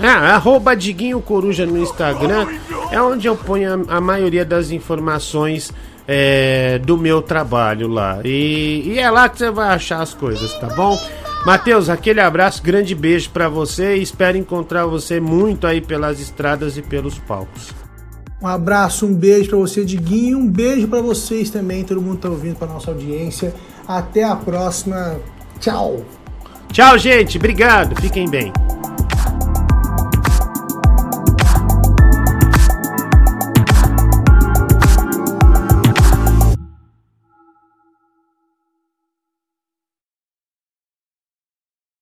Ah, 0.01 0.35
arroba 0.35 0.75
Diguinho 0.75 1.21
Coruja 1.21 1.65
no 1.65 1.77
Instagram 1.77 2.47
é 2.91 3.01
onde 3.01 3.27
eu 3.27 3.35
ponho 3.35 3.85
a, 3.89 3.97
a 3.97 4.01
maioria 4.01 4.45
das 4.45 4.71
informações 4.71 5.73
é, 6.07 6.79
do 6.79 6.97
meu 6.97 7.21
trabalho 7.21 7.87
lá. 7.87 8.19
E, 8.23 8.93
e, 8.93 8.99
é 8.99 9.09
lá 9.11 9.29
que 9.29 9.37
você 9.37 9.51
vai 9.51 9.69
achar 9.69 10.01
as 10.01 10.13
coisas, 10.13 10.53
tá 10.55 10.67
bom? 10.67 10.97
Matheus, 11.45 11.87
aquele 11.87 12.19
abraço, 12.19 12.63
grande 12.63 12.95
beijo 12.95 13.29
para 13.29 13.47
você 13.47 13.97
e 13.97 14.01
espero 14.01 14.37
encontrar 14.37 14.85
você 14.85 15.19
muito 15.19 15.67
aí 15.67 15.79
pelas 15.79 16.19
estradas 16.19 16.77
e 16.77 16.81
pelos 16.81 17.19
palcos. 17.19 17.71
Um 18.41 18.47
abraço, 18.47 19.05
um 19.05 19.13
beijo 19.13 19.49
para 19.49 19.59
você, 19.59 19.83
Diguinho, 19.85 20.39
um 20.39 20.47
beijo 20.47 20.87
para 20.87 21.01
vocês 21.01 21.49
também, 21.49 21.83
todo 21.83 22.01
mundo 22.01 22.19
tá 22.19 22.29
ouvindo 22.29 22.55
para 22.55 22.67
nossa 22.67 22.89
audiência. 22.89 23.53
Até 23.87 24.23
a 24.23 24.35
próxima. 24.35 25.17
Tchau. 25.59 26.05
Tchau, 26.71 26.97
gente. 26.97 27.37
Obrigado. 27.37 27.99
Fiquem 27.99 28.29
bem. 28.29 28.53